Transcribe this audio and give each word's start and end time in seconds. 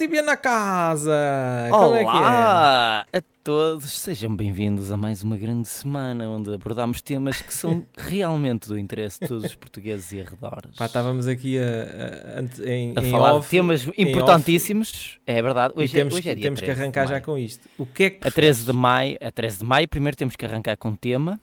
É, 0.00 0.04
estive 0.04 0.22
na 0.22 0.36
casa. 0.36 1.68
Como 1.70 1.94
é 1.96 1.98
que 2.00 2.04
é? 2.04 2.10
Olá 2.12 3.06
a 3.12 3.20
todos, 3.42 3.90
sejam 3.98 4.34
bem-vindos 4.36 4.92
a 4.92 4.96
mais 4.96 5.22
uma 5.24 5.36
grande 5.36 5.66
semana 5.66 6.28
onde 6.28 6.54
abordamos 6.54 7.00
temas 7.02 7.42
que 7.42 7.52
são 7.52 7.84
realmente 7.98 8.68
do 8.68 8.78
interesse 8.78 9.18
de 9.20 9.26
todos 9.28 9.44
os 9.44 9.54
portugueses 9.56 10.12
e 10.12 10.20
arredores. 10.20 10.76
Pá, 10.76 10.86
estávamos 10.86 11.26
aqui 11.26 11.58
a, 11.58 11.62
a- 11.62 12.40
ante- 12.40 12.62
em, 12.62 12.94
a 12.96 13.00
em 13.02 13.10
falar 13.10 13.34
off, 13.34 13.46
de 13.46 13.50
temas 13.50 13.86
em 13.96 14.08
importantíssimos, 14.10 15.18
é 15.26 15.42
verdade. 15.42 15.72
off, 15.74 15.82
Hoje, 15.82 15.96
é- 15.96 16.00
temos, 16.00 16.14
hoje 16.14 16.28
é 16.28 16.32
que- 16.34 16.40
dia 16.40 16.44
temos 16.46 16.60
que 16.60 16.66
13 16.66 16.78
de 16.78 16.82
arrancar 16.84 17.06
já 17.08 17.20
com 17.20 17.36
isto. 17.38 17.68
O 17.76 17.84
que 17.86 18.02
é 18.04 18.10
que 18.10 18.28
A 18.28 18.30
13 18.30 18.64
de 18.66 18.72
maio, 18.72 19.18
a 19.20 19.30
13 19.32 19.58
de 19.58 19.64
maio, 19.64 19.88
primeiro 19.88 20.16
temos 20.16 20.36
que 20.36 20.44
arrancar 20.46 20.76
com 20.76 20.90
um 20.90 20.96
tema 20.96 21.40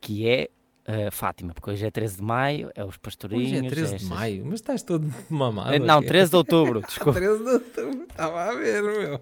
que 0.00 0.28
é 0.28 0.48
uh, 0.88 1.10
Fátima, 1.12 1.52
porque 1.54 1.70
hoje 1.70 1.86
é 1.86 1.90
13 1.90 2.16
de 2.16 2.22
maio, 2.22 2.70
é 2.74 2.84
os 2.84 2.96
pastorinhos. 2.96 3.46
Hoje 3.52 3.66
é 3.66 3.68
13 3.68 3.88
de 3.90 3.94
estas- 3.96 4.08
maio, 4.08 4.44
mas 4.44 4.54
estás 4.54 4.82
todo 4.82 5.06
mamado. 5.30 5.74
Eh, 5.74 5.78
Não, 5.78 5.98
aqui. 5.98 6.08
13 6.08 6.30
de 6.30 6.36
outubro, 6.36 6.80
desculpa. 6.86 7.18
13 7.20 7.42
de 7.44 7.50
outubro. 7.50 8.06
Estava 8.10 8.42
a 8.50 8.54
ver, 8.54 8.82
meu. 8.82 9.20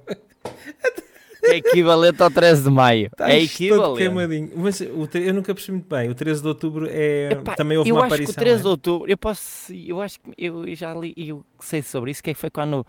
É 1.45 1.57
equivalente 1.57 2.23
ao 2.23 2.31
13 2.31 2.63
de 2.63 2.71
maio. 2.71 3.07
Estás 3.07 3.33
é 3.35 3.43
equivalente. 3.43 3.99
queimadinho. 3.99 4.51
Mas 4.55 4.81
o 4.81 5.09
eu 5.19 5.35
nunca 5.35 5.53
percebi 5.53 5.79
muito 5.79 5.89
bem. 5.89 6.09
O 6.09 6.15
13 6.15 6.41
de 6.41 6.47
outubro 6.49 6.87
é. 6.89 7.33
Epá, 7.33 7.57
também 7.57 7.77
houve 7.77 7.91
eu 7.91 7.97
uma 7.97 8.05
acho 8.05 8.15
aparição. 8.15 8.35
que 8.35 8.41
o 8.41 8.45
13 8.45 8.63
de 8.63 8.67
é? 8.67 8.71
outubro, 8.71 9.11
eu 9.11 9.19
posso, 9.19 9.73
eu 9.75 10.01
acho 10.01 10.21
que 10.21 10.31
eu 10.39 10.73
já 10.77 10.95
li, 10.95 11.13
eu 11.17 11.45
sei 11.61 11.83
sobre 11.83 12.13
isso, 12.13 12.23
que 12.23 12.33
foi 12.35 12.49
quando 12.49 12.87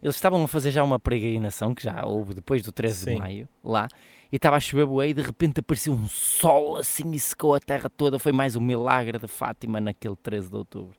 eles 0.00 0.14
estavam 0.14 0.42
a 0.44 0.46
fazer 0.48 0.70
já 0.70 0.84
uma 0.84 1.00
peregrinação, 1.00 1.74
que 1.74 1.82
já 1.82 2.04
houve 2.06 2.32
depois 2.34 2.62
do 2.62 2.70
13 2.70 2.96
Sim. 3.04 3.10
de 3.14 3.18
maio, 3.18 3.48
lá, 3.64 3.88
e 4.32 4.36
estava 4.36 4.56
a 4.56 4.60
chover 4.60 4.86
bué, 4.86 5.08
e 5.08 5.14
de 5.14 5.22
repente 5.22 5.60
apareceu 5.60 5.92
um 5.92 6.06
sol 6.08 6.76
assim 6.76 7.10
e 7.12 7.18
secou 7.18 7.54
a 7.54 7.60
terra 7.60 7.90
toda, 7.90 8.18
foi 8.18 8.32
mais 8.32 8.56
um 8.56 8.60
milagre 8.60 9.18
de 9.18 9.26
Fátima 9.26 9.80
naquele 9.80 10.16
13 10.16 10.48
de 10.48 10.56
outubro. 10.56 10.96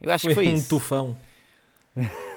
Eu 0.00 0.10
acho 0.12 0.24
Foi, 0.24 0.30
que 0.30 0.34
foi 0.34 0.48
um 0.48 0.54
isso. 0.56 0.68
tufão. 0.68 1.16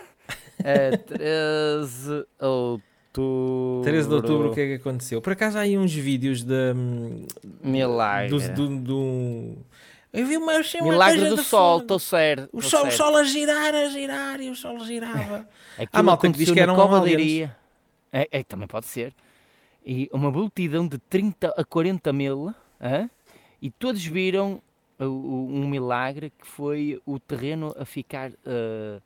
É, 0.63 0.95
13 0.95 2.07
de 2.39 2.45
outubro. 2.45 3.83
13 3.83 4.07
de 4.07 4.13
outubro, 4.13 4.51
o 4.51 4.53
que 4.53 4.61
é 4.61 4.65
que 4.67 4.73
aconteceu? 4.75 5.21
Por 5.21 5.33
acaso 5.33 5.57
há 5.57 5.61
aí 5.61 5.77
uns 5.77 5.93
vídeos 5.93 6.43
da. 6.43 6.73
hum, 6.75 7.25
Milagre. 7.61 8.29
Do, 8.29 8.39
do, 8.53 8.79
do- 8.79 9.57
Eu 10.13 10.25
vi 10.25 10.37
uma, 10.37 10.53
uma 10.53 10.91
Milagre 10.91 11.29
do 11.29 11.35
de 11.35 11.43
sol, 11.43 11.79
estou 11.79 11.99
certo. 11.99 12.49
O 12.53 12.61
sol, 12.61 12.83
certo. 12.83 12.95
sol 12.95 13.17
a 13.17 13.23
girar, 13.23 13.73
a 13.75 13.89
girar 13.89 14.39
e 14.41 14.49
o 14.49 14.55
sol 14.55 14.79
girava. 14.79 15.47
Aquilo 15.77 16.03
malta 16.03 16.31
que 16.31 16.37
diz 16.37 16.51
que 16.51 16.65
Cova 16.67 17.01
da 17.01 17.09
Iria. 17.09 17.55
É, 18.11 18.27
é, 18.31 18.43
também 18.43 18.67
pode 18.67 18.85
ser. 18.85 19.13
E 19.85 20.09
uma 20.13 20.31
multidão 20.31 20.87
de 20.87 20.97
30 20.97 21.53
a 21.57 21.63
40 21.63 22.13
mil, 22.13 22.53
e 23.61 23.69
todos 23.69 24.05
viram 24.05 24.61
um 24.99 25.67
milagre 25.67 26.29
que 26.29 26.47
foi 26.47 27.01
o 27.05 27.19
terreno 27.19 27.73
a 27.77 27.83
ficar 27.83 28.31
ah, 28.45 29.01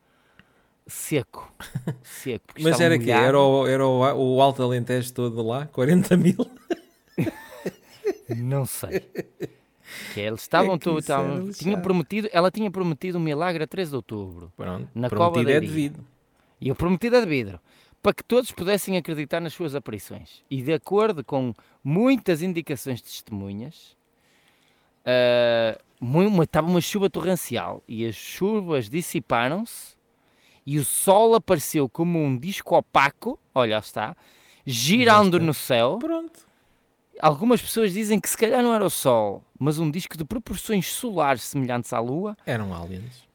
seco. 0.85 1.51
seco 2.03 2.45
Mas 2.59 2.79
era 2.79 2.97
que. 2.99 3.09
Era, 3.09 3.39
o, 3.39 3.67
era 3.67 3.85
o, 3.85 4.35
o 4.35 4.41
Alto 4.41 4.61
Alentejo 4.63 5.13
todo 5.13 5.41
lá? 5.41 5.65
40 5.67 6.15
mil? 6.17 6.35
Não 8.35 8.65
sei. 8.65 9.05
Que 10.13 10.19
eles 10.19 10.41
estavam, 10.41 10.75
É 10.75 10.99
estavam- 10.99 11.51
tinha 11.51 11.77
prometido, 11.77 12.27
ela 12.31 12.51
tinha 12.51 12.69
prometido 12.69 13.17
um 13.17 13.21
milagre 13.21 13.63
a 13.63 13.67
13 13.67 13.91
de 13.91 13.95
outubro. 13.95 14.51
Pronto, 14.55 14.87
Na 14.93 15.09
Cova 15.09 15.31
prometido 15.31 15.45
da 15.45 15.53
é 15.53 15.57
Iria. 15.57 15.69
devido. 15.69 16.05
E 16.59 16.71
o 16.71 16.75
prometido 16.75 17.15
é 17.15 17.21
de 17.21 17.27
vidro, 17.27 17.59
para 18.01 18.13
que 18.13 18.23
todos 18.23 18.51
pudessem 18.51 18.95
acreditar 18.97 19.39
nas 19.41 19.53
suas 19.53 19.75
aparições. 19.75 20.43
E 20.49 20.61
de 20.61 20.71
acordo 20.73 21.23
com 21.23 21.53
muitas 21.83 22.41
indicações 22.41 22.97
de 22.99 23.03
testemunhas, 23.05 23.97
mu- 25.99 26.27
uma- 26.27 26.43
estava 26.43 26.67
uma 26.67 26.81
chuva 26.81 27.09
torrencial 27.09 27.83
e 27.87 28.05
as 28.05 28.15
chuvas 28.15 28.89
dissiparam-se 28.89 29.95
e 30.65 30.77
o 30.77 30.85
sol 30.85 31.33
apareceu 31.35 31.87
como 31.89 32.19
um 32.21 32.37
disco 32.37 32.75
opaco, 32.75 33.39
olha 33.55 33.77
está, 33.77 34.15
girando 34.65 35.39
no 35.39 35.53
céu. 35.53 35.97
Pronto. 35.99 36.45
Algumas 37.19 37.61
pessoas 37.61 37.93
dizem 37.93 38.19
que 38.19 38.29
se 38.29 38.37
calhar 38.37 38.61
não 38.61 38.75
era 38.75 38.85
o 38.85 38.89
sol, 38.89 39.43
mas 39.57 39.79
um 39.79 39.89
disco 39.89 40.15
de 40.17 40.23
proporções 40.23 40.87
solares 40.87 41.41
semelhantes 41.43 41.91
à 41.93 41.99
Lua 41.99 42.37
Eram 42.45 42.73
aliens. 42.73 43.26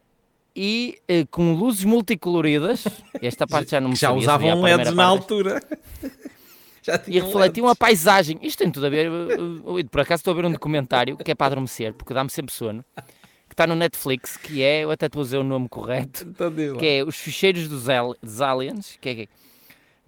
E 0.55 0.99
eh, 1.09 1.25
com 1.31 1.55
luzes 1.55 1.85
multicoloridas. 1.85 2.85
Esta 3.21 3.47
parte 3.47 3.71
já 3.71 3.81
não 3.81 3.91
me 3.91 3.97
já 3.97 4.09
a 4.09 4.13
usavam 4.13 4.63
LEDs 4.63 4.93
na 4.95 5.05
altura. 5.05 5.61
já 6.83 7.01
E 7.07 7.21
refletiam 7.21 7.67
a 7.67 7.71
LEDs. 7.71 7.79
paisagem. 7.79 8.39
Isto 8.43 8.59
tem 8.59 8.71
tudo 8.71 8.87
a 8.87 8.91
ver. 8.91 9.11
uh, 9.11 9.79
uh, 9.79 9.89
Por 9.89 10.01
acaso 10.01 10.21
estou 10.21 10.33
a 10.33 10.37
ver 10.37 10.45
um 10.47 10.53
documentário 10.53 11.17
que 11.17 11.31
é 11.31 11.35
para 11.35 11.47
adormecer, 11.47 11.95
porque 11.95 12.13
dá-me 12.15 12.31
sempre 12.31 12.53
sono. 12.53 12.85
Que 13.49 13.55
está 13.55 13.67
no 13.67 13.75
Netflix, 13.75 14.37
que 14.39 14.63
é, 14.63 14.85
eu 14.85 14.91
até 14.91 15.07
estou 15.07 15.21
a 15.21 15.25
dizer 15.25 15.37
o 15.39 15.45
nome 15.45 15.69
correto, 15.69 16.25
Então 16.27 16.51
que 16.79 16.87
é 16.87 17.05
os 17.05 17.17
ficheiros 17.17 17.69
dos, 17.69 17.87
al- 17.89 18.17
dos 18.23 18.41
aliens. 18.41 18.97
Que 19.01 19.09
é, 19.11 19.15
que 19.15 19.23
é- 19.23 19.29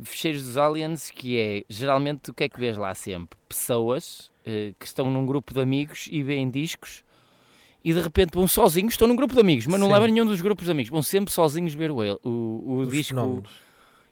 ficheiros 0.03 0.43
dos 0.43 0.56
aliens, 0.56 1.10
que 1.10 1.38
é 1.38 1.62
geralmente 1.69 2.31
o 2.31 2.34
que 2.34 2.44
é 2.44 2.49
que 2.49 2.59
vês 2.59 2.77
lá 2.77 2.94
sempre? 2.94 3.38
Pessoas 3.49 4.31
eh, 4.47 4.72
que 4.78 4.87
estão 4.87 5.10
num 5.10 5.27
grupo 5.27 5.53
de 5.53 5.60
amigos 5.60 6.09
e 6.10 6.22
veem 6.22 6.50
discos 6.50 7.04
e 7.84 7.93
de 7.93 8.00
repente 8.00 8.31
vão 8.34 8.49
sozinhos, 8.49 8.95
estão 8.95 9.06
num 9.06 9.15
grupo 9.15 9.34
de 9.34 9.41
amigos, 9.41 9.67
mas 9.67 9.78
não 9.78 9.93
levam 9.93 10.09
nenhum 10.09 10.25
dos 10.25 10.41
grupos 10.41 10.65
de 10.65 10.71
amigos, 10.71 10.91
vão 10.91 11.03
sempre 11.03 11.33
sozinhos 11.33 11.75
ver 11.75 11.91
o, 11.91 11.99
o, 12.25 12.78
o 12.78 12.87
disco. 12.87 13.15
fenómenos. 13.15 13.50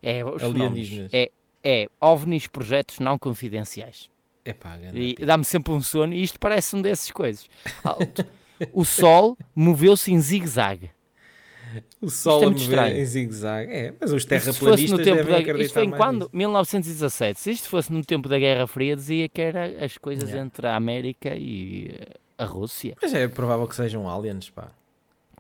É, 0.03 0.25
os 0.25 0.43
fenómenos. 0.43 0.91
É, 1.13 1.31
é 1.65 1.87
OVNIs, 2.01 2.47
projetos 2.49 2.99
não 2.99 3.19
confidenciais. 3.19 4.11
Epá, 4.45 4.77
ganda 4.77 4.99
E 4.99 5.15
dá-me 5.15 5.45
sempre 5.45 5.73
um 5.73 5.81
sono 5.81 6.13
e 6.13 6.23
isto 6.23 6.39
parece 6.39 6.75
um 6.77 6.83
desses 6.83 7.11
coisas. 7.11 7.49
O 8.73 8.85
sol 8.85 9.37
moveu-se 9.55 10.13
em 10.13 10.21
zigue-zague. 10.21 10.91
O 12.01 12.11
sol 12.11 12.43
é 12.43 12.47
muito 12.47 12.63
estranho. 12.63 12.97
em 12.99 13.05
zigue-zague. 13.05 13.73
É, 13.73 13.95
mas 13.99 14.13
os 14.13 14.19
Isto 14.19 14.29
terraplanistas 14.29 14.91
no 14.91 15.05
tempo 15.05 15.25
devem 15.25 15.55
da... 15.55 15.63
Isto 15.63 15.75
foi 15.75 15.85
em 15.85 15.91
quando? 15.91 16.19
nisso. 16.25 16.31
1917. 16.35 17.41
Se 17.41 17.51
isto 17.51 17.69
fosse 17.69 17.93
no 17.93 18.05
tempo 18.05 18.29
da 18.29 18.39
Guerra 18.39 18.67
Fria, 18.67 18.95
dizia 18.95 19.29
que 19.29 19.41
era 19.41 19.85
as 19.85 19.97
coisas 19.97 20.29
Yeah. 20.29 20.47
entre 20.47 20.67
a 20.67 20.77
América 20.77 21.35
e 21.35 21.95
eh, 21.99 22.17
a 22.43 22.47
Rússia. 22.47 22.95
Mas 23.01 23.15
é 23.15 23.27
provável 23.29 23.67
que 23.67 23.75
sejam 23.77 24.09
aliens, 24.09 24.51
pá. 24.51 24.69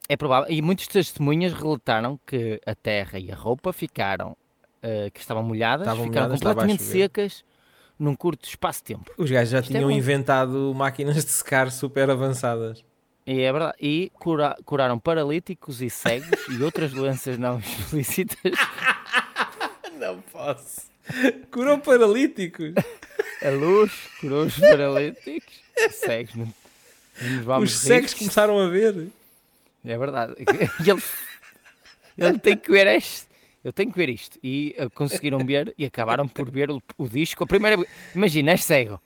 É 0.08 0.16
provável. 0.16 0.52
E 0.52 0.60
muitas 0.62 0.86
testemunhas 0.86 1.52
relataram 1.52 2.18
que 2.26 2.60
a 2.66 2.74
terra 2.74 3.18
e 3.18 3.30
a 3.30 3.34
roupa 3.36 3.72
ficaram, 3.72 4.36
eh, 4.82 5.10
que 5.12 5.20
estavam 5.20 5.42
molhadas, 5.42 5.86
Estavam 5.86 6.04
ficaram 6.06 6.26
molhadas, 6.28 6.40
completamente 6.40 6.82
chover. 6.82 7.02
secas 7.02 7.44
num 7.98 8.14
curto 8.16 8.46
espaço 8.48 8.80
de 8.80 8.84
tempo. 8.94 9.10
Os 9.16 9.30
gajos 9.30 9.50
já 9.50 9.60
Isto 9.60 9.70
é 9.70 9.74
tinham 9.76 9.88
bom. 9.90 9.96
inventado 9.96 10.72
máquinas 10.74 11.24
de 11.24 11.30
secar 11.30 11.70
super 11.70 12.10
avançadas. 12.10 12.84
E 13.24 13.40
é 13.40 13.52
verdade. 13.52 13.76
E 13.80 14.10
cura- 14.18 14.56
curaram 14.64 14.98
paralíticos 14.98 15.80
e 15.80 15.88
cegos 15.88 16.28
e 16.48 16.60
outras 16.62 16.90
doenças 16.92 17.38
não 17.38 17.60
explícitas. 17.62 18.52
Não 19.98 20.20
posso. 20.22 20.90
Curou 21.50 21.78
paralíticos. 21.78 22.74
A 23.44 23.50
luz 23.50 23.92
curou 24.20 24.44
os 24.46 24.58
paralíticos. 24.58 25.54
Os 25.88 25.94
cegos. 26.02 26.34
Não, 26.34 26.52
Os 27.62 27.72
cegos 27.78 28.14
começaram 28.14 28.58
a 28.58 28.68
ver. 28.68 29.08
É 29.84 29.98
verdade. 29.98 30.34
Ele, 30.80 31.02
ele 32.28 32.38
tem 32.38 32.56
que 32.56 32.70
ver 32.70 32.86
este. 32.88 33.26
Eu 33.64 33.72
tenho 33.72 33.90
que 33.90 33.96
ver 33.98 34.08
isto. 34.08 34.38
E 34.42 34.74
eh, 34.76 34.88
conseguiram 34.90 35.38
ver 35.38 35.72
e 35.78 35.84
acabaram 35.84 36.26
por 36.28 36.50
ver 36.50 36.70
o, 36.70 36.82
o 36.98 37.08
disco. 37.08 37.44
A 37.44 37.46
primeira, 37.46 37.82
imagina, 38.14 38.52
és 38.52 38.64
cego. 38.64 39.00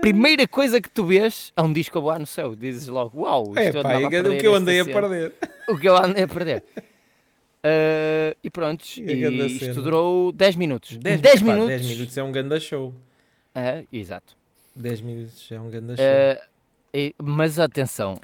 Primeira 0.00 0.46
coisa 0.46 0.80
que 0.80 0.88
tu 0.90 1.04
vês 1.06 1.52
é 1.56 1.62
um 1.62 1.72
disco 1.72 1.96
a 1.98 2.00
voar 2.00 2.18
no 2.18 2.26
céu. 2.26 2.54
Dizes 2.54 2.86
logo, 2.88 3.22
uau, 3.22 3.44
isto 3.56 3.78
É 3.78 3.82
pá, 3.82 3.98
o 3.98 4.08
que 4.38 4.46
eu 4.46 4.54
andei 4.54 4.80
a 4.80 4.84
cena." 4.84 5.00
perder. 5.00 5.32
O 5.68 5.78
que 5.78 5.88
eu 5.88 5.96
andei 5.96 6.24
a 6.24 6.28
perder. 6.28 6.64
Eh, 7.62 8.36
e 8.42 8.50
pronto, 8.50 8.84
E 8.96 9.00
grande 9.16 9.46
isto 9.46 9.64
cena. 9.64 9.74
durou 9.82 10.32
10 10.32 10.56
minutos. 10.56 10.96
10, 10.96 11.20
10, 11.20 11.42
minutos. 11.42 11.68
10 11.68 11.86
minutos 11.86 12.16
é 12.18 12.22
um 12.22 12.32
ganda 12.32 12.60
show. 12.60 12.94
Ah, 13.54 13.82
exato. 13.92 14.36
10 14.76 15.00
minutos 15.00 15.50
é 15.50 15.60
um 15.60 15.68
ganda 15.70 15.96
show. 15.96 16.04
Eh, 16.04 16.40
e- 16.92 17.14
mas 17.22 17.58
atenção, 17.58 18.18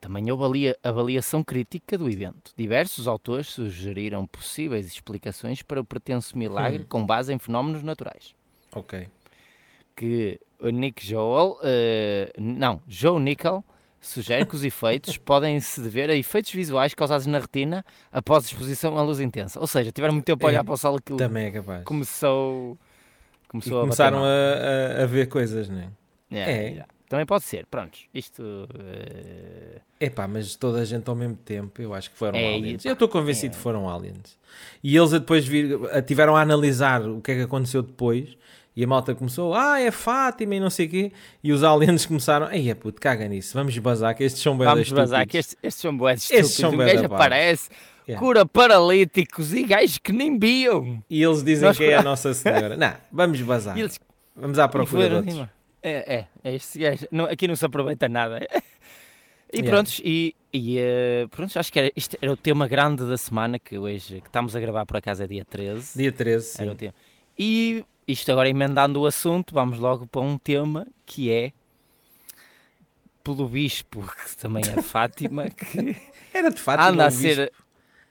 também 0.00 0.30
houve 0.30 0.44
ali 0.44 0.68
a 0.70 0.76
avaliação 0.88 1.42
crítica 1.42 1.96
do 1.96 2.08
evento. 2.10 2.52
Diversos 2.56 3.08
autores 3.08 3.48
sugeriram 3.48 4.26
possíveis 4.26 4.86
explicações 4.86 5.62
para 5.62 5.80
o 5.80 5.84
pretenso 5.84 6.36
milagre 6.36 6.82
Hum. 6.82 6.86
com 6.88 7.06
base 7.06 7.32
em 7.32 7.38
fenómenos 7.38 7.82
naturais. 7.82 8.34
ok. 8.72 9.08
Que 9.96 10.40
o 10.58 10.70
Nick 10.70 11.06
Joel, 11.06 11.56
eh, 11.62 12.32
não, 12.36 12.80
Joe 12.88 13.20
Nickel, 13.20 13.64
sugere 14.00 14.44
que 14.44 14.54
os 14.56 14.64
efeitos 14.64 15.16
podem 15.18 15.60
se 15.60 15.80
dever 15.80 16.10
a 16.10 16.14
efeitos 16.16 16.50
visuais 16.52 16.92
causados 16.94 17.26
na 17.26 17.38
retina 17.38 17.84
após 18.10 18.44
exposição 18.44 18.98
à 18.98 19.02
luz 19.02 19.20
intensa. 19.20 19.60
Ou 19.60 19.66
seja, 19.68 19.92
tiveram 19.92 20.12
muito 20.14 20.26
tempo 20.26 20.44
a 20.44 20.48
olhar 20.48 20.60
É, 20.60 20.64
para 20.64 20.74
o 20.74 20.76
sol 20.76 20.96
aquilo 20.96 21.16
Também 21.18 21.46
é 21.46 21.50
capaz. 21.52 21.84
começou, 21.84 22.76
E 23.44 23.48
começou 23.48 23.80
começaram 23.82 24.18
a 24.18 24.20
mal. 24.20 24.28
a, 24.28 25.00
a, 25.00 25.02
a 25.04 25.06
ver 25.06 25.28
coisas, 25.28 25.68
não 25.68 25.78
é? 25.78 25.88
Yeah, 26.32 26.52
é. 26.52 26.68
yeah. 26.70 26.86
Também 27.14 27.26
pode 27.26 27.44
ser, 27.44 27.64
pronto. 27.66 27.96
Isto 28.12 28.68
eh, 28.78 29.80
Epá, 30.00 30.26
mas 30.26 30.56
toda 30.56 30.80
a 30.80 30.84
gente 30.84 31.08
ao 31.08 31.14
mesmo 31.14 31.36
tempo, 31.36 31.80
eu 31.80 31.94
acho 31.94 32.10
que 32.10 32.16
foram 32.18 32.36
É, 32.38 32.54
aliens. 32.56 32.84
e- 32.84 32.88
Eu 32.88 32.94
estou 32.94 33.08
convencido 33.08 33.54
é. 33.54 33.56
que 33.56 33.62
foram 33.62 33.88
aliens. 33.88 34.36
E 34.82 34.96
eles 34.96 35.12
a 35.14 35.18
depois 35.18 35.46
vir, 35.46 35.78
a- 35.92 36.02
tiveram 36.02 36.34
a 36.36 36.40
analisar 36.40 37.02
o 37.08 37.20
que 37.20 37.30
é 37.32 37.34
que 37.36 37.42
aconteceu 37.42 37.82
depois. 37.82 38.36
E 38.76 38.82
a 38.82 38.86
malta 38.88 39.14
começou, 39.14 39.54
ah, 39.54 39.78
é 39.80 39.92
Fátima 39.92 40.56
e 40.56 40.60
não 40.60 40.68
sei 40.70 40.86
o 40.86 40.90
quê. 40.90 41.12
E 41.42 41.52
os 41.52 41.62
aliens 41.62 42.04
começaram, 42.06 42.50
ei, 42.50 42.68
é 42.68 42.74
puto, 42.74 43.00
caga 43.00 43.28
nisso, 43.28 43.54
vamos 43.56 43.78
bazar, 43.78 44.12
que 44.16 44.24
estes 44.24 44.42
são 44.42 44.58
bem 44.58 44.66
Vamos 44.66 44.88
vazar, 44.88 45.24
que 45.28 45.38
estes, 45.38 45.56
estes 45.62 45.80
são 45.80 46.08
Estes 46.08 46.24
estúpidos. 46.30 46.54
são 46.56 46.70
um 46.72 46.76
bué 46.76 46.92
gajo 46.94 47.04
aparece, 47.06 47.68
Yeah. 48.06 48.20
cura 48.22 48.44
paralíticos 48.44 49.54
e 49.54 49.62
gajos 49.62 49.96
que 49.96 50.12
nem 50.12 50.38
viam. 50.38 51.02
E 51.08 51.22
eles 51.22 51.42
dizem 51.42 51.68
Nós 51.68 51.76
que 51.78 51.84
é 51.84 51.96
a 51.96 52.02
Nossa 52.02 52.34
Senhora. 52.34 52.76
não, 52.76 52.92
vamos 53.10 53.40
bazar. 53.40 53.78
Eles 53.78 53.98
Vamos 54.36 54.58
à 54.58 54.66
procura 54.68 55.08
de 55.08 55.14
outros. 55.14 55.48
É, 55.84 56.14
é, 56.14 56.26
é 56.42 56.54
este 56.54 56.78
gajo. 56.78 57.06
Não, 57.10 57.26
aqui 57.26 57.46
não 57.46 57.54
se 57.54 57.64
aproveita 57.64 58.08
nada. 58.08 58.40
E 59.52 59.58
Yeah. 59.58 59.70
prontos, 59.70 60.00
e, 60.04 60.34
e 60.52 60.78
eh, 60.80 61.28
prontos, 61.30 61.56
acho 61.56 61.72
que 61.72 61.78
era, 61.78 61.92
isto 61.94 62.16
era 62.20 62.32
o 62.32 62.36
tema 62.36 62.66
grande 62.66 63.06
da 63.06 63.16
semana 63.16 63.56
que 63.56 63.78
hoje, 63.78 64.20
que 64.20 64.26
estamos 64.26 64.56
a 64.56 64.58
gravar 64.60 64.84
por 64.84 64.96
acaso 64.96 65.22
é 65.22 65.28
dia 65.28 65.44
13. 65.44 65.96
Dia 65.96 66.10
13, 66.10 66.56
Era 66.60 66.70
o 66.70 66.72
sim. 66.72 66.76
tema. 66.78 66.94
E 67.38 67.84
isto 68.08 68.32
agora 68.32 68.48
emendando 68.48 69.00
o 69.00 69.06
assunto, 69.06 69.54
vamos 69.54 69.78
logo 69.78 70.08
para 70.08 70.22
um 70.22 70.36
tema 70.38 70.88
que 71.06 71.30
é 71.30 71.52
pelo 73.22 73.48
bispo, 73.48 74.02
que 74.26 74.36
também 74.36 74.62
é 74.76 74.82
Fátima, 74.82 75.48
que 75.54 75.96
Era 76.32 76.50
de 76.50 76.60
fato. 76.60 76.80
anda 76.80 77.06
a 77.06 77.10
ser. 77.12 77.52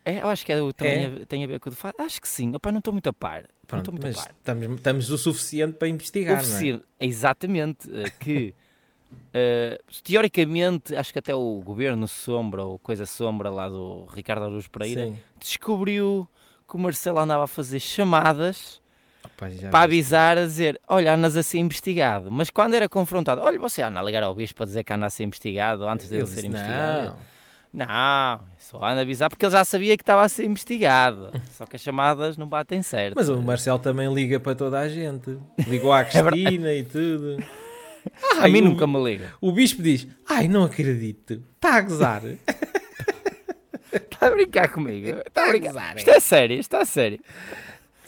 É, 0.05 0.21
eu 0.21 0.27
acho 0.29 0.45
que 0.45 0.51
é, 0.53 0.57
também 0.73 1.05
É? 1.21 1.25
tem 1.25 1.43
a 1.43 1.47
ver 1.47 1.59
com 1.59 1.69
o 1.69 1.71
de 1.71 1.77
Fátima. 1.77 2.05
Acho 2.05 2.21
que 2.21 2.27
sim. 2.27 2.55
Opa, 2.55 2.71
não 2.71 2.79
estou 2.79 2.93
muito 2.93 3.07
a 3.09 3.13
par. 3.13 3.45
Pronto, 3.67 3.91
muito 3.91 4.05
mas 4.05 4.17
estamos, 4.17 4.75
estamos 4.75 5.09
o 5.09 5.17
suficiente 5.17 5.73
para 5.73 5.87
investigar, 5.87 6.45
não 6.45 6.57
é? 6.57 6.81
Exatamente, 6.99 7.89
eh, 7.91 8.11
que 8.19 8.53
eh, 9.33 9.79
teoricamente, 10.03 10.95
acho 10.95 11.13
que 11.13 11.19
até 11.19 11.33
o 11.33 11.61
governo 11.63 12.07
Sombra, 12.07 12.63
ou 12.63 12.77
coisa 12.77 13.05
Sombra 13.05 13.49
lá 13.49 13.69
do 13.69 14.05
Ricardo 14.05 14.45
Aruz 14.45 14.67
Pereira, 14.67 15.07
Sim. 15.07 15.17
descobriu 15.39 16.27
que 16.67 16.75
o 16.75 16.79
Marcelo 16.79 17.19
andava 17.19 17.45
a 17.45 17.47
fazer 17.47 17.79
chamadas 17.79 18.81
Opa, 19.23 19.49
já 19.49 19.69
para 19.69 19.85
avisar, 19.85 20.37
a 20.37 20.45
dizer, 20.45 20.79
olha, 20.87 21.13
andas 21.13 21.37
a 21.37 21.43
ser 21.43 21.59
investigado. 21.59 22.29
Mas 22.29 22.49
quando 22.49 22.73
era 22.73 22.89
confrontado, 22.89 23.41
olha, 23.41 23.57
você 23.57 23.81
anda 23.81 23.99
a 23.99 24.03
ligar 24.03 24.23
ao 24.23 24.35
bispo 24.35 24.57
para 24.57 24.65
dizer 24.65 24.83
que 24.83 24.91
anda 24.91 25.05
a 25.05 25.09
ser 25.09 25.23
investigado 25.23 25.87
antes 25.87 26.09
de 26.09 26.15
ele 26.15 26.23
Ele 26.23 26.31
ser 26.31 26.45
investigado. 26.45 27.09
Não. 27.11 27.32
Não, 27.73 28.39
só 28.59 28.77
anda 28.77 28.99
a 28.99 29.01
avisar 29.01 29.29
porque 29.31 29.43
ele 29.45 29.51
já 29.51 29.65
sabia 29.65 29.97
que 29.97 30.03
estava 30.03 30.21
a 30.21 30.29
ser 30.29 30.45
investigado. 30.45 31.31
Só 31.57 31.65
que 31.65 31.75
as 31.75 31.81
chamadas 31.81 32.37
não 32.37 32.45
batem 32.47 32.83
certo. 32.83 33.15
Mas 33.15 33.29
o 33.29 33.41
Marcelo 33.41 33.79
também 33.79 34.13
liga 34.13 34.39
para 34.39 34.53
toda 34.53 34.79
a 34.79 34.87
gente. 34.87 35.39
Ligou 35.67 35.91
à 35.91 36.03
Cristina 36.05 36.71
e 36.71 36.83
tudo. 36.83 37.43
a 38.37 38.43
Ai, 38.43 38.51
mim 38.51 38.61
o- 38.61 38.65
nunca 38.65 38.85
me 38.85 39.03
liga. 39.03 39.33
O 39.41 39.51
bispo 39.51 39.81
diz: 39.81 40.07
Ai, 40.29 40.47
não 40.47 40.65
acredito. 40.65 41.41
Está 41.55 41.75
a 41.77 41.81
gozar. 41.81 42.21
Está 43.91 44.27
a 44.27 44.31
brincar 44.31 44.69
comigo. 44.71 45.19
Está 45.25 45.45
a 45.45 45.49
brincar. 45.49 45.67
gozar, 45.73 45.95
é? 45.95 45.99
Isto 45.99 46.09
é 46.11 46.19
sério, 46.19 46.59
isto 46.59 46.73
está 46.75 46.85
sério. 46.85 47.19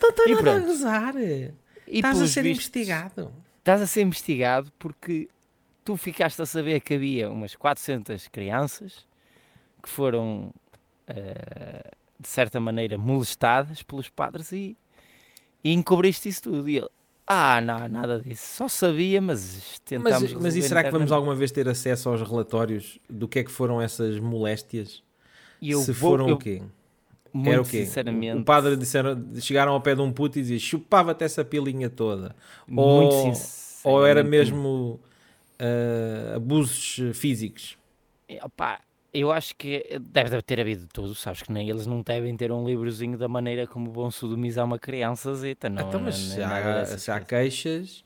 Não 0.02 0.10
está 0.10 0.24
nada 0.28 0.40
a 0.40 0.44
pronto. 0.44 0.66
gozar. 0.68 1.16
E 1.18 1.52
Estás 1.88 2.22
a 2.22 2.28
ser 2.28 2.42
vistos, 2.44 2.66
investigado. 2.68 3.32
Estás 3.60 3.82
a 3.82 3.88
ser 3.88 4.02
investigado 4.02 4.72
porque 4.80 5.28
tu 5.84 5.96
ficaste 5.98 6.42
a 6.42 6.46
saber 6.46 6.80
que 6.82 6.94
havia 6.96 7.30
umas 7.30 7.56
400 7.56 8.28
crianças 8.30 9.06
que 9.86 9.90
foram, 9.92 10.52
eh, 11.08 11.92
de 12.20 12.28
certa 12.28 12.60
maneira, 12.60 12.98
molestadas 12.98 13.84
pelos 13.84 14.10
padres 14.10 14.52
e, 14.52 14.76
e 15.64 15.72
encobriste 15.72 16.28
isso 16.28 16.42
tudo. 16.44 16.68
E 16.68 16.78
ele, 16.78 16.90
ah, 17.28 17.62
não, 17.62 17.88
nada 17.88 18.20
disso. 18.20 18.44
Só 18.56 18.68
sabia, 18.68 19.22
mas 19.22 19.80
tentámos 19.86 20.34
Mas, 20.34 20.42
mas 20.42 20.56
e 20.56 20.62
será 20.64 20.84
que 20.84 20.90
vamos 20.92 21.06
internamente." 21.08 21.14
alguma 21.14 21.36
vez 21.36 21.52
ter 21.52 21.70
acesso 21.70 22.10
aos 22.10 22.22
relatórios 22.28 23.00
do 23.10 23.28
que 23.28 23.40
é 23.40 23.44
que 23.44 23.52
foram 23.52 23.80
essas 23.82 24.20
moléstias? 24.20 25.04
Eu 25.62 25.80
Se 25.82 25.92
vou- 25.92 26.12
foram 26.12 26.30
eu, 26.30 26.36
o 26.36 26.40
quê? 26.40 26.62
Muito 27.34 27.52
Era 27.52 27.62
o 27.62 27.66
quê? 27.66 27.86
sinceramente. 27.86 28.42
O 28.42 28.46
padre 28.46 28.76
disseram, 28.78 29.24
chegaram 29.42 29.74
ao 29.74 29.82
pé 29.82 29.94
de 29.94 30.02
um 30.02 30.12
puto 30.12 30.40
e 30.40 30.42
diziam 30.42 30.60
chupava-te 30.60 31.24
essa 31.24 31.44
pilinha 31.44 31.90
toda. 31.90 32.36
Ou, 32.76 33.34
ou 33.84 34.06
era 34.06 34.24
mesmo 34.24 35.00
ah, 35.60 36.36
abusos 36.36 37.02
físicos? 37.18 37.78
Opá, 38.42 38.80
eu 39.20 39.32
acho 39.32 39.56
que 39.56 39.86
deve 40.00 40.42
ter 40.42 40.60
havido 40.60 40.88
tudo, 40.92 41.16
sabes 41.16 41.42
que 41.42 41.52
nem 41.52 41.70
eles 41.70 41.86
não 41.88 42.02
devem 42.02 42.36
ter 42.36 42.52
um 42.52 42.66
livrozinho 42.68 43.18
da 43.18 43.28
maneira 43.28 43.66
como 43.66 43.92
vão 43.92 44.12
sodomizar 44.12 44.66
uma 44.66 44.78
criançazita, 44.80 45.70
não 45.70 45.88
então, 45.88 46.00
mas 46.00 46.20
não- 46.28 46.36
se 46.36 46.42
é 46.42 46.44
há, 46.44 46.86
se 46.86 47.12
há 47.12 47.20
queixas, 47.20 48.04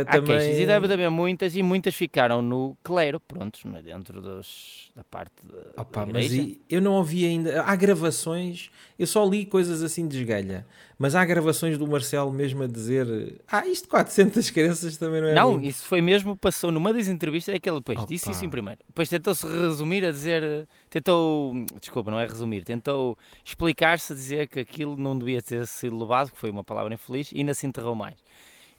Há 0.00 0.04
também... 0.06 0.38
queixas 0.38 0.58
e 0.58 0.64
deve 0.64 0.90
haver 0.90 1.10
muitas 1.10 1.54
e 1.54 1.62
muitas 1.62 1.94
ficaram 1.94 2.40
no 2.40 2.74
clero, 2.82 3.20
prontos, 3.20 3.62
dentro 3.84 4.22
dos, 4.22 4.90
da 4.96 5.04
parte 5.04 5.34
da, 5.44 5.82
Opa, 5.82 6.06
da 6.06 6.12
mas 6.14 6.32
eu 6.70 6.80
não 6.80 6.92
ouvi 6.92 7.26
ainda. 7.26 7.62
Há 7.62 7.76
gravações, 7.76 8.70
eu 8.98 9.06
só 9.06 9.22
li 9.22 9.44
coisas 9.44 9.82
assim 9.82 10.08
de 10.08 10.20
esgalha, 10.20 10.66
mas 10.98 11.14
há 11.14 11.22
gravações 11.26 11.76
do 11.76 11.86
Marcelo 11.86 12.32
mesmo 12.32 12.62
a 12.62 12.66
dizer: 12.66 13.42
Ah, 13.46 13.66
isto 13.66 13.86
400 13.86 14.48
crianças 14.48 14.96
também 14.96 15.20
não 15.20 15.28
é. 15.28 15.34
Não, 15.34 15.50
muito." 15.52 15.66
isso 15.66 15.84
foi 15.84 16.00
mesmo, 16.00 16.34
passou 16.38 16.72
numa 16.72 16.90
das 16.90 17.08
entrevistas, 17.08 17.54
é 17.54 17.58
que 17.58 17.68
ele 17.68 17.80
depois 17.80 18.06
disse 18.06 18.24
Opa. 18.24 18.32
isso 18.32 18.44
em 18.46 18.48
primeiro. 18.48 18.80
Depois 18.86 19.10
tentou-se 19.10 19.46
resumir 19.46 20.06
a 20.06 20.10
dizer, 20.10 20.66
tentou, 20.88 21.52
desculpa, 21.78 22.10
não 22.10 22.18
é 22.18 22.26
resumir, 22.26 22.64
tentou 22.64 23.18
explicar-se 23.44 24.14
a 24.14 24.16
dizer 24.16 24.48
que 24.48 24.60
aquilo 24.60 24.96
não 24.96 25.18
devia 25.18 25.42
ter 25.42 25.66
sido 25.66 25.98
levado, 25.98 26.30
que 26.30 26.38
foi 26.38 26.48
uma 26.48 26.64
palavra 26.64 26.94
infeliz, 26.94 27.30
e 27.30 27.40
ainda 27.40 27.52
se 27.52 27.66
enterrou 27.66 27.94
mais. 27.94 28.16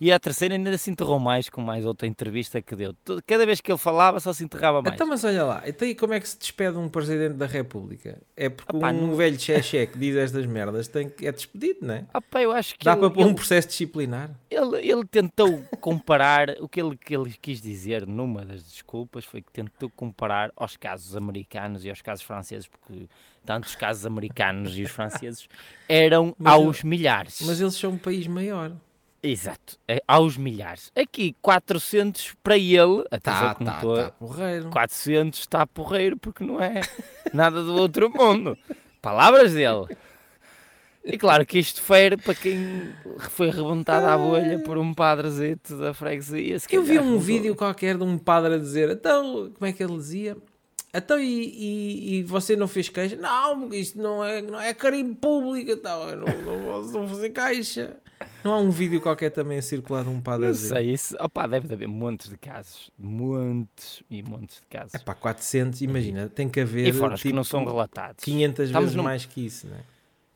E 0.02 0.12
a 0.12 0.20
terceira 0.20 0.56
ainda 0.56 0.78
se 0.78 0.92
enterrou 0.92 1.20
mais 1.20 1.50
com 1.50 1.62
mais 1.62 1.86
outra 1.86 2.06
entrevista 2.08 2.62
que 2.62 2.76
deu. 2.76 2.94
Cada 3.26 3.46
vez 3.46 3.62
que 3.62 3.72
ele 3.72 3.78
falava 3.78 4.20
só 4.20 4.34
se 4.34 4.44
enterrava 4.44 4.82
mais. 4.82 4.96
Então, 4.96 5.08
mas 5.08 5.24
olha 5.24 5.44
lá, 5.46 5.64
então 5.66 5.88
e 5.88 5.96
como 5.96 6.14
é 6.14 6.20
que 6.20 6.28
se 6.28 6.38
despede 6.38 6.78
um 6.78 6.90
Presidente 6.90 7.36
da 7.36 7.46
República? 7.46 8.20
É 8.36 8.50
porque 8.50 8.76
um 8.76 8.80
não- 8.80 9.16
velho 9.16 9.40
xexé 9.40 9.86
que 9.86 9.98
diz 9.98 10.16
estas 10.16 10.46
merdas 10.46 10.88
tem 10.88 11.08
que, 11.10 11.26
é 11.28 11.32
despedido, 11.32 11.80
não 11.84 11.94
é? 11.94 12.06
Eu 12.42 12.52
acho 12.52 12.78
que 12.78 12.84
Dá 12.84 12.92
ele, 12.94 13.00
para 13.02 13.10
pôr 13.12 13.24
um 13.24 13.28
ele- 13.28 13.36
processo 13.36 13.68
disciplinar. 13.70 14.32
ele, 14.50 14.78
ele 14.92 15.06
tentou 15.06 15.64
comparar, 15.80 16.50
o 16.60 16.68
que 16.68 16.82
ele, 16.82 16.98
que 16.98 17.16
ele 17.16 17.34
quis 17.42 17.62
dizer 17.62 18.06
numa 18.06 18.44
das 18.44 18.64
desculpas 18.64 19.24
foi 19.24 19.42
que 19.42 19.52
tentou 19.52 19.90
comparar 19.96 20.52
aos 20.58 20.76
casos 20.76 21.16
americanos 21.16 21.86
e 21.86 21.90
aos 21.90 22.02
casos 22.02 22.26
franceses, 22.26 22.68
porque 22.68 23.08
tanto 23.46 23.66
os 23.68 23.76
casos 23.76 24.06
americanos 24.06 24.78
e 24.78 24.84
os 24.84 24.92
franceses 24.92 25.48
eram 25.88 26.36
Mas 26.38 26.54
aos 26.54 26.84
milhares. 26.84 27.40
Mas 27.46 27.62
eles 27.62 27.76
são 27.76 27.92
um 27.92 27.98
país 27.98 28.28
maior. 28.28 28.72
Exato, 29.26 29.80
é, 29.88 30.04
aos 30.06 30.36
milhares. 30.36 30.92
Aqui 30.94 31.34
400 31.42 32.36
para 32.44 32.58
ele, 32.58 33.06
atenção 33.10 33.54
Tá, 33.54 33.58
não 33.58 33.66
tá, 33.66 34.04
tá, 34.04 34.12
porreiro. 34.12 34.70
400 34.70 35.40
está 35.40 35.66
porreiro 35.66 36.18
porque 36.18 36.44
não 36.44 36.62
é 36.62 36.82
nada 37.34 37.64
do 37.64 37.74
outro 37.74 38.10
mundo. 38.10 38.58
Palavras 39.02 39.54
dele. 39.54 39.88
E 41.06 41.18
claro 41.18 41.46
que 41.46 41.58
isto 41.58 41.82
fere 41.82 42.18
para 42.18 42.36
quem 42.36 42.94
foi 43.32 43.50
arrebentado 43.50 44.08
à 44.08 44.18
bolha 44.18 44.60
por 44.60 44.78
um 44.78 44.94
padrezito 44.94 45.78
da 45.78 45.94
freguesia. 45.94 46.58
Eu 46.70 46.84
vi 46.84 47.00
um 47.00 47.12
não 47.12 47.20
vídeo 47.20 47.56
qualquer 47.56 47.98
de 47.98 48.04
um 48.04 48.18
padre 48.18 48.56
a 48.56 48.58
dizer, 48.58 48.90
então, 48.90 49.52
como 49.54 49.66
é 49.70 49.72
que 49.72 49.82
ele 49.82 49.98
dizia? 49.98 50.36
Então, 50.94 51.20
e, 51.20 51.26
e, 51.26 52.16
e 52.20 52.24
você 52.24 52.56
não 52.56 52.68
fez 52.68 52.88
caixa? 52.88 53.16
Não, 53.16 53.74
isto 53.74 53.98
não 54.02 54.24
é, 54.24 54.42
não 54.42 54.60
é 54.60 54.74
carimbo 54.74 55.16
público, 55.16 55.72
então, 55.72 56.10
eu 56.10 56.18
não, 56.18 56.42
não 56.42 56.82
não 56.84 57.08
fazer 57.08 57.30
caixa. 57.32 57.98
Não 58.44 58.54
há 58.54 58.58
um 58.60 58.70
vídeo 58.70 59.00
qualquer 59.00 59.30
também 59.30 59.58
a 59.58 59.62
circular 59.62 60.04
de 60.04 60.10
um 60.10 60.20
padre 60.20 60.48
Não 60.48 60.54
sei, 60.54 60.92
isso, 60.92 61.16
opa, 61.20 61.48
deve 61.48 61.74
haver 61.74 61.88
montes 61.88 62.30
de 62.30 62.38
casos. 62.38 62.92
Montes 63.00 64.04
e 64.10 64.22
montes 64.22 64.58
de 64.62 64.68
casos. 64.68 64.94
É 64.96 65.00
pá, 65.00 65.14
400, 65.16 65.82
imagina, 65.82 66.28
tem 66.28 66.50
que 66.50 66.60
haver 66.60 66.88
e 66.88 66.92
fora 66.94 67.16
os 67.16 67.22
que 67.22 67.30
tipo, 67.30 67.36
não 67.38 67.44
são 67.44 67.64
relatados. 67.64 68.24
500 68.24 68.66
Estamos 68.66 68.84
vezes 68.86 68.96
num- 68.98 69.04
mais 69.04 69.26
que 69.26 69.46
isso, 69.46 69.68
né? 69.68 69.80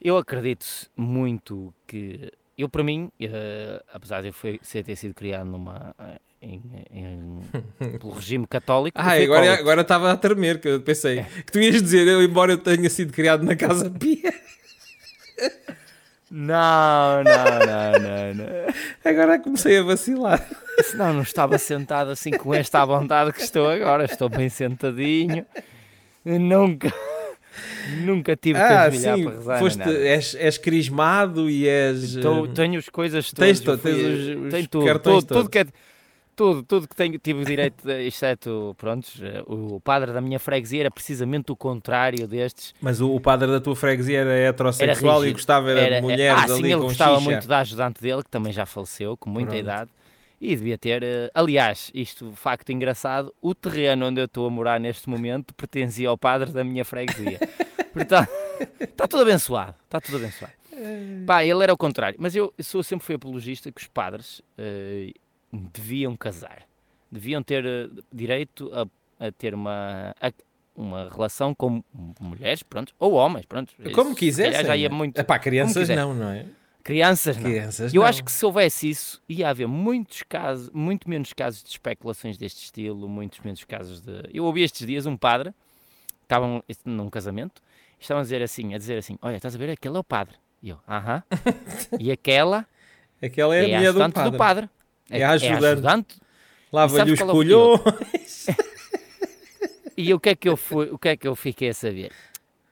Eu 0.01 0.17
acredito 0.17 0.65
muito 0.95 1.73
que. 1.85 2.31
Eu, 2.57 2.69
para 2.69 2.83
mim, 2.83 3.11
eh, 3.19 3.83
apesar 3.93 4.21
de 4.21 4.29
eu 4.29 4.33
foi, 4.33 4.59
ser, 4.63 4.83
ter 4.83 4.95
sido 4.95 5.13
criado 5.13 5.45
numa, 5.49 5.93
eh, 5.99 6.19
em, 6.41 6.61
em- 6.91 7.41
pelo 7.99 8.13
regime 8.13 8.47
católico. 8.47 8.97
Ah, 8.99 9.11
agora 9.13 9.53
agora 9.59 9.81
estava 9.81 10.11
a 10.11 10.17
tremer, 10.17 10.59
que 10.61 10.67
eu 10.67 10.81
pensei 10.81 11.23
que 11.45 11.51
tu 11.51 11.59
ias 11.59 11.81
dizer, 11.81 12.07
eu, 12.07 12.23
embora 12.23 12.53
eu 12.53 12.57
tenha 12.57 12.89
sido 12.89 13.11
criado 13.11 13.43
na 13.43 13.55
Casa 13.55 13.89
Pia, 13.91 14.33
Não, 16.29 17.23
não, 17.23 17.33
não, 17.65 17.91
não, 18.01 18.33
não. 18.33 18.73
agora 19.05 19.39
comecei 19.39 19.77
a 19.79 19.83
vacilar. 19.83 20.45
Senão 20.83 21.13
não 21.13 21.21
estava 21.21 21.57
sentado 21.57 22.11
assim 22.11 22.31
com 22.31 22.53
esta 22.53 22.83
vontade 22.85 23.31
que 23.31 23.41
estou 23.41 23.69
agora. 23.69 24.03
Estou 24.05 24.27
bem 24.27 24.49
sentadinho. 24.49 25.45
Nunca, 26.25 26.93
nunca 28.03 28.35
tive 28.35 28.59
que 28.59 28.65
Ah, 28.65 28.83
ajoelhar 28.83 29.15
sim, 29.17 29.23
para 29.23 29.33
rezar. 29.35 29.59
foste, 29.59 29.81
és, 29.83 30.35
és 30.35 30.57
crismado 30.57 31.49
e 31.49 31.65
és... 31.67 32.15
Tô- 32.17 32.45
eh, 32.45 32.49
tenho 32.53 32.77
as 32.79 32.89
coisas 32.89 33.31
todas. 33.31 33.47
tens 33.47 33.59
to- 33.61 33.77
tens 33.77 33.97
os- 33.97 34.45
os 34.45 34.51
tenho 34.51 34.67
tudo, 34.67 35.23
tudo, 35.25 35.49
que 35.49 35.59
é, 35.59 35.65
tudo, 36.37 36.61
tudo 36.61 36.87
que 36.87 36.95
tenho, 36.95 37.17
tive 37.17 37.43
direito, 37.43 37.89
exceto, 37.89 38.75
prontos, 38.77 39.19
eh, 39.23 39.43
o 39.47 39.81
padre 39.81 40.13
da 40.13 40.21
minha 40.21 40.37
freguesia 40.37 40.81
era 40.81 40.91
precisamente 40.91 41.51
o 41.51 41.55
contrário 41.55 42.27
destes. 42.27 42.75
Mas 42.79 43.01
o, 43.01 43.11
o 43.11 43.19
padre 43.19 43.47
da 43.47 43.59
tua 43.59 43.75
freguesia 43.75 44.19
era 44.19 44.33
heterossexual 44.33 45.17
e 45.17 45.19
rígido. 45.21 45.35
gostava 45.35 45.71
era 45.71 45.95
de 45.95 46.01
mulheres 46.01 46.43
ah, 46.43 46.53
ali 46.53 46.53
sim, 46.53 46.71
ele 46.71 46.75
gostava 46.75 47.17
xixa. 47.17 47.29
muito 47.31 47.47
da 47.47 47.57
ajudante 47.57 47.99
dele, 47.99 48.23
que 48.23 48.29
também 48.29 48.53
já 48.53 48.67
faleceu, 48.67 49.17
com 49.17 49.31
muita 49.31 49.49
Pronto. 49.49 49.63
idade. 49.63 49.89
E 50.39 50.55
devia 50.55 50.77
ter, 50.77 51.01
eh, 51.01 51.31
aliás, 51.33 51.89
isto 51.91 52.31
facto 52.33 52.69
engraçado, 52.69 53.33
o 53.41 53.55
terreno 53.55 54.05
onde 54.05 54.21
eu 54.21 54.25
estou 54.25 54.45
a 54.45 54.49
morar 54.51 54.79
neste 54.79 55.09
momento 55.09 55.55
pertencia 55.55 56.07
ao 56.07 56.17
padre 56.19 56.51
da 56.51 56.63
minha 56.63 56.85
freguesia. 56.85 57.39
Portanto, 57.91 58.29
está 58.79 59.07
tudo 59.07 59.23
abençoado, 59.23 59.73
está 59.85 59.99
tudo 59.99 60.17
abençoado. 60.17 60.53
Pá, 61.25 61.43
ele 61.43 61.63
era 61.63 61.73
o 61.73 61.77
contrário, 61.77 62.17
mas 62.19 62.35
eu 62.35 62.53
sou 62.59 62.83
sempre 62.83 63.03
fui 63.03 63.15
apologista 63.15 63.71
que 63.71 63.81
os 63.81 63.87
padres 63.87 64.43
eh, 64.55 65.11
deviam 65.51 66.15
casar, 66.15 66.63
deviam 67.11 67.41
ter 67.41 67.65
eh, 67.65 67.89
direito 68.11 68.69
a, 68.73 69.25
a 69.27 69.31
ter 69.31 69.53
uma 69.53 70.13
a- 70.21 70.31
uma 70.75 71.09
relação 71.09 71.55
com 71.55 71.83
mulheres, 72.19 72.61
pronto, 72.61 72.93
ou 72.99 73.13
homens, 73.13 73.45
pronto. 73.45 73.73
Como 73.95 74.13
quisessem. 74.15 74.63
Já 74.63 74.77
ia 74.77 74.89
muito. 74.89 75.17
Epá, 75.19 75.39
crianças 75.39 75.89
não, 75.89 76.13
não 76.13 76.29
é? 76.29 76.45
Crianças, 76.83 77.35
não. 77.35 77.43
Crianças 77.43 77.93
Eu 77.93 78.01
não. 78.01 78.07
acho 78.07 78.23
que 78.23 78.31
se 78.31 78.45
houvesse 78.45 78.87
isso, 78.89 79.21
ia 79.27 79.49
haver 79.49 79.67
muitos 79.67 80.21
casos, 80.23 80.69
muito 80.69 81.09
menos 81.09 81.33
casos 81.33 81.63
de 81.63 81.69
especulações 81.69 82.37
deste 82.37 82.63
estilo, 82.63 83.09
muitos 83.09 83.39
menos 83.39 83.63
casos 83.63 83.99
de. 84.01 84.23
Eu 84.31 84.45
ouvi 84.45 84.61
estes 84.63 84.85
dias 84.85 85.05
um 85.07 85.17
padre, 85.17 85.51
estavam 86.21 86.63
num 86.85 87.09
casamento, 87.09 87.59
e 87.99 88.03
estavam 88.03 88.19
a 88.21 88.23
dizer 88.23 88.41
assim, 88.43 88.73
a 88.75 88.77
dizer 88.77 88.97
assim, 88.99 89.17
olha, 89.21 89.35
estás 89.37 89.55
a 89.55 89.57
ver, 89.57 89.71
aquele 89.71 89.97
é 89.97 89.99
o 89.99 90.03
padre. 90.03 90.35
E 90.61 90.69
eu, 90.69 90.77
aham. 90.87 91.23
e 91.99 92.11
aquela 92.11 92.65
Aquela 93.21 93.55
é, 93.55 93.71
é, 93.71 93.75
a 93.75 93.77
mulher 93.79 93.93
do 93.93 94.11
padre. 94.13 94.31
do 94.31 94.37
padre. 94.37 94.69
É 95.09 95.23
a 95.23 95.31
ajudante. 95.31 96.15
Lava-lhe 96.71 96.97
sabes 96.97 97.13
os 97.13 97.19
qual 97.19 97.29
é 97.29 97.33
colhões. 97.33 98.45
E 99.99 100.13
o 100.13 100.19
que 100.19 100.29
é 100.29 100.35
que 100.35 100.47
eu 100.47 100.55
fui, 100.55 100.89
o 100.91 100.97
que 100.99 101.09
é 101.09 101.17
que 101.17 101.27
eu 101.27 101.35
fiquei 101.35 101.69
a 101.69 101.73
saber? 101.73 102.11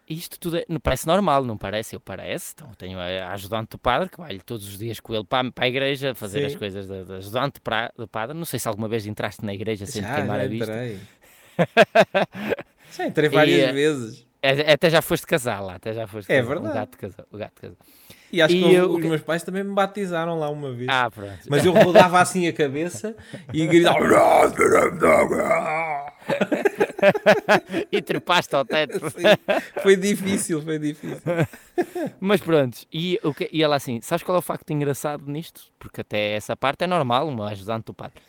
Isto 0.08 0.40
tudo 0.40 0.58
é- 0.58 0.66
não 0.70 0.80
parece 0.80 1.08
normal, 1.08 1.44
não 1.44 1.58
parece? 1.58 1.96
Eu 1.96 2.00
parece. 2.00 2.54
Então 2.54 2.72
tenho 2.78 3.00
a 3.00 3.32
ajudante 3.32 3.70
do 3.72 3.80
padre 3.80 4.10
que 4.10 4.18
vai 4.20 4.38
todos 4.38 4.68
os 4.68 4.78
dias 4.78 5.00
com 5.00 5.12
ele 5.16 5.24
para, 5.24 5.52
para 5.52 5.66
a 5.66 5.68
igreja 5.68 6.14
fazer 6.14 6.42
Sim. 6.42 6.46
as 6.46 6.56
coisas 6.56 6.88
da, 6.88 7.04
da 7.04 7.16
ajudante 7.16 7.60
do 7.98 8.08
padre. 8.08 8.38
Não 8.38 8.46
sei 8.46 8.60
se 8.60 8.68
alguma 8.68 8.88
vez 8.88 9.08
entraste 9.08 9.44
na 9.44 9.56
igreja 9.56 9.88
sem 9.88 10.04
te 10.04 10.08
queimar 10.14 10.38
já 10.38 10.44
a 10.44 10.48
vista. 10.48 10.72
entrei. 10.72 11.00
já 12.96 13.08
entrei 13.08 13.30
várias 13.30 13.70
E, 13.70 13.74
vezes. 13.74 14.28
É- 14.44 14.74
Até 14.74 14.92
já 14.92 15.02
foste 15.02 15.26
casar 15.26 15.62
lá, 15.62 15.76
até 15.78 15.94
já 15.94 16.06
foste 16.06 16.32
É 16.32 16.38
casar. 16.42 16.48
verdade. 16.48 16.70
O 16.72 16.74
gato 16.76 16.98
casou. 17.00 17.26
O 17.32 17.38
gato. 17.40 17.78
E 18.36 18.42
acho 18.42 18.54
E 18.54 18.62
que 18.64 18.74
eu- 18.74 18.92
os 18.92 19.02
que- 19.02 19.08
meus 19.08 19.22
pais 19.22 19.44
também 19.44 19.64
me 19.64 19.74
batizaram 19.74 20.38
lá 20.38 20.50
uma 20.50 20.72
vez. 20.74 20.90
Ah, 20.92 21.10
pronto. 21.10 21.40
Mas 21.50 21.64
eu 21.66 21.72
rodava 21.72 22.20
assim 22.20 22.48
a 22.48 22.54
cabeça 22.54 23.16
e 23.54 23.66
gritava. 23.66 23.98
e 27.92 28.02
trepaste 28.02 28.56
ao 28.56 28.66
teto. 28.66 29.00
foi 29.82 29.96
difícil, 29.96 30.62
foi 30.62 30.80
difícil. 30.80 31.22
Mas 32.20 32.42
pronto, 32.42 32.80
e, 32.92 33.20
o 33.24 33.34
que, 33.34 33.50
e 33.52 33.64
ela 33.64 33.76
assim, 33.76 34.00
sabes 34.02 34.24
qual 34.24 34.36
é 34.36 34.40
o 34.40 34.42
facto 34.42 34.70
engraçado 34.72 35.24
nisto? 35.32 35.62
Porque 35.80 36.02
até 36.02 36.34
essa 36.34 36.56
parte 36.56 36.84
é 36.84 36.88
normal, 36.88 37.28
uma 37.28 37.50
ajudante 37.50 37.86
do 37.86 37.94
padre. 37.94 38.20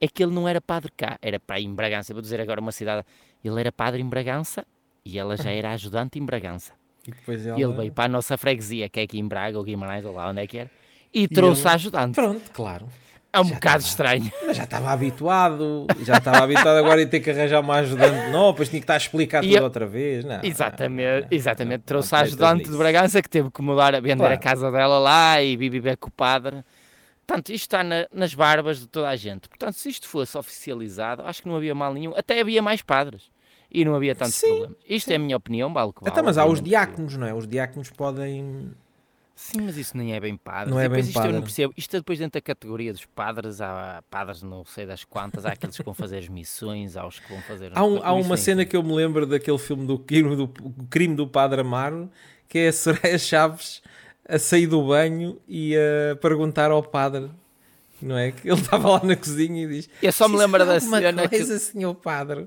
É 0.00 0.06
que 0.06 0.22
ele 0.22 0.34
não 0.34 0.46
era 0.46 0.60
padre 0.60 0.92
cá, 0.94 1.16
era 1.22 1.40
para 1.40 1.58
em 1.60 1.72
Bragança. 1.74 2.12
Vou 2.12 2.20
dizer 2.20 2.40
agora 2.40 2.60
uma 2.60 2.72
cidade. 2.72 3.06
Ele 3.42 3.58
era 3.58 3.72
padre 3.72 4.02
em 4.02 4.06
Bragança 4.08 4.66
e 5.04 5.18
ela 5.18 5.36
já 5.36 5.50
era 5.50 5.70
ajudante 5.72 6.18
em 6.18 6.24
Bragança. 6.24 6.72
E 7.08 7.58
E 7.58 7.62
ele 7.62 7.72
veio 7.72 7.92
para 7.92 8.04
a 8.04 8.08
nossa 8.08 8.36
freguesia, 8.36 8.88
que 8.88 9.00
é 9.00 9.02
aqui 9.04 9.18
em 9.18 9.26
Braga, 9.26 9.56
ou 9.58 9.64
Guimarães, 9.64 10.04
ou 10.04 10.12
lá 10.14 10.28
onde 10.30 10.42
é 10.42 10.46
que 10.46 10.58
era, 10.58 10.70
e 11.12 11.26
trouxe 11.28 11.62
ele- 11.62 11.68
a 11.68 11.72
ajudante. 11.74 12.14
Pronto, 12.14 12.50
claro. 12.52 12.86
É 13.32 13.40
um 13.40 13.44
já 13.44 13.54
bocado 13.54 13.84
estava. 13.84 14.14
estranho. 14.16 14.32
Mas 14.46 14.56
já 14.56 14.64
estava 14.64 14.90
habituado. 14.92 15.86
Já 16.04 16.16
estava 16.16 16.38
habituado 16.44 16.76
agora 16.78 17.02
em 17.02 17.06
ter 17.06 17.20
que 17.20 17.30
arranjar 17.30 17.60
uma 17.60 17.74
ajudante. 17.76 18.30
Não, 18.30 18.50
depois 18.50 18.68
tinha 18.70 18.80
que 18.80 18.84
estar 18.84 18.94
a 18.94 18.96
explicar 18.96 19.44
E 19.44 19.48
tudo 19.48 19.58
eu- 19.58 19.64
outra 19.64 19.86
vez. 19.86 20.24
Não, 20.24 20.40
Exatamente, 20.42 21.20
não, 21.22 21.28
exatamente. 21.30 21.78
não, 21.80 21.84
Trouxe 21.84 22.12
não 22.12 22.18
a 22.18 22.22
ajudante 22.22 22.70
de. 22.70 22.76
Bragança 22.76 23.20
que 23.20 23.28
teve 23.28 23.50
que 23.50 23.60
mudar 23.60 23.94
a 23.94 24.00
vender 24.00 24.16
Claro. 24.16 24.34
a 24.34 24.38
casa 24.38 24.70
dela 24.72 24.98
lá 24.98 25.42
e 25.42 25.54
viver 25.56 25.98
com 25.98 26.08
o 26.08 26.12
padre. 26.12 26.64
Portanto, 27.26 27.50
isto 27.50 27.62
está 27.64 27.82
na- 27.84 28.06
nas 28.14 28.32
barbas 28.34 28.78
de 28.80 28.86
toda 28.86 29.08
a 29.08 29.16
gente. 29.16 29.48
Portanto, 29.50 29.74
se 29.74 29.88
isto 29.90 30.08
fosse 30.08 30.38
oficializado, 30.38 31.22
acho 31.26 31.42
que 31.42 31.48
não 31.48 31.56
havia 31.56 31.74
mal 31.74 31.92
nenhum. 31.92 32.14
Até 32.16 32.40
havia 32.40 32.62
mais 32.62 32.80
padres. 32.82 33.24
E 33.70 33.84
não 33.84 33.94
havia 33.94 34.14
tantos 34.14 34.34
Sim, 34.36 34.46
problemas. 34.48 34.76
Isto 34.88 35.10
é 35.10 35.16
a 35.16 35.18
minha 35.18 35.36
opinião, 35.36 35.72
vale 35.72 35.92
que 35.92 36.00
vale. 36.00 36.12
Então, 36.12 36.24
mas 36.24 36.38
há 36.38 36.46
os 36.46 36.60
diáconos, 36.62 37.16
não 37.16 37.26
é? 37.26 37.34
Os 37.34 37.46
diáconos 37.46 37.90
podem. 37.90 38.70
Sim, 39.34 39.60
mas 39.62 39.76
isso 39.76 39.94
nem 39.96 40.14
é 40.14 40.20
bem 40.20 40.34
padre. 40.34 40.70
Não 40.72 40.80
é 40.80 40.88
bem 40.88 41.00
isto 41.00 41.10
eu 41.18 41.22
não 41.24 41.28
padre. 41.32 41.42
percebo. 41.42 41.74
Isto 41.76 41.96
é 41.96 41.98
depois 41.98 42.18
dentro 42.18 42.38
da 42.38 42.40
categoria 42.40 42.90
dos 42.90 43.04
padres. 43.04 43.60
Há 43.60 44.02
padres 44.10 44.42
não 44.42 44.64
sei 44.64 44.86
das 44.86 45.04
quantas. 45.04 45.44
Há 45.44 45.52
aqueles 45.52 45.76
que 45.76 45.82
vão 45.82 45.92
fazer 45.92 46.18
as 46.18 46.28
missões, 46.28 46.96
há 46.96 47.06
os 47.06 47.18
que 47.18 47.28
vão 47.30 47.42
fazer... 47.42 47.70
Há, 47.74 47.84
um- 47.84 48.00
há 48.02 48.12
uma 48.14 48.28
nem 48.28 48.36
cena 48.38 48.64
que 48.64 48.74
eu 48.74 48.82
me 48.82 48.94
lembro 48.94 49.26
daquele 49.26 49.58
filme 49.58 49.86
do 49.86 49.98
crime 49.98 50.34
do, 50.36 50.48
crime 50.88 51.14
do 51.14 51.26
Padre 51.28 51.60
Amaro, 51.60 52.10
que 52.48 52.60
é 52.60 52.68
a 52.68 52.72
Soraya 52.72 53.18
Chaves 53.18 53.82
a 54.26 54.38
sair 54.38 54.66
do 54.68 54.82
banho 54.86 55.38
e 55.46 55.76
a 55.76 56.16
perguntar 56.16 56.70
ao 56.70 56.82
padre, 56.82 57.30
não 58.00 58.16
é? 58.16 58.32
Que 58.32 58.48
ele 58.48 58.58
estava 58.58 58.88
lá 58.88 59.04
na 59.04 59.16
cozinha 59.16 59.64
e 59.64 59.68
diz: 59.68 59.90
Eu 60.02 60.12
só 60.12 60.26
me 60.28 60.36
"Precisa 60.38 60.56
lembro 60.58 60.66
da 60.66 60.80
cena 60.80 61.28
que... 61.28 61.36
coisa, 61.36 61.58
senhor 61.58 61.94
padre. 61.94 62.46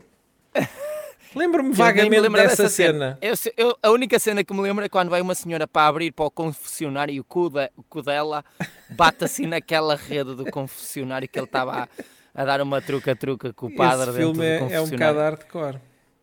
Lembro-me 1.35 1.69
Eu 1.69 1.75
vagamente 1.75 2.19
lembro 2.19 2.41
dessa, 2.41 2.67
cena. 2.69 3.17
Eu 3.21 3.35
se- 3.35 3.53
eu- 3.55 3.77
a 3.83 3.91
única 3.91 4.17
cena 4.17 4.43
que 4.43 4.53
me 4.53 4.61
lembro 4.61 4.83
é 4.83 4.89
quando 4.89 5.09
vai 5.09 5.21
uma 5.21 5.35
senhora 5.35 5.67
para 5.67 5.87
abrir 5.87 6.11
para 6.11 6.25
o 6.25 6.31
confessionário 6.31 7.13
e 7.13 7.19
o 7.19 7.23
cu, 7.23 7.49
de- 7.49 7.69
o 7.77 7.83
cu 7.83 8.01
dela 8.01 8.43
bate 8.89 9.23
assim 9.25 9.45
naquela 9.47 9.95
rede 9.95 10.33
do 10.35 10.45
confessionário 10.49 11.27
que 11.27 11.37
ele 11.37 11.45
estava 11.45 11.83
a, 11.83 11.87
a 12.33 12.45
dar 12.45 12.61
uma 12.61 12.81
truca-truca 12.81 13.53
com 13.53 13.67
o 13.67 13.75
padre 13.75 14.09
Esse 14.09 14.17
dentro 14.19 14.33
filme 14.33 14.37
do 14.39 14.43
é, 14.43 14.55
é 14.55 14.57
um 14.57 14.61
confessionário. 14.85 14.97
bocado 14.97 15.19
hardcore. 15.19 15.77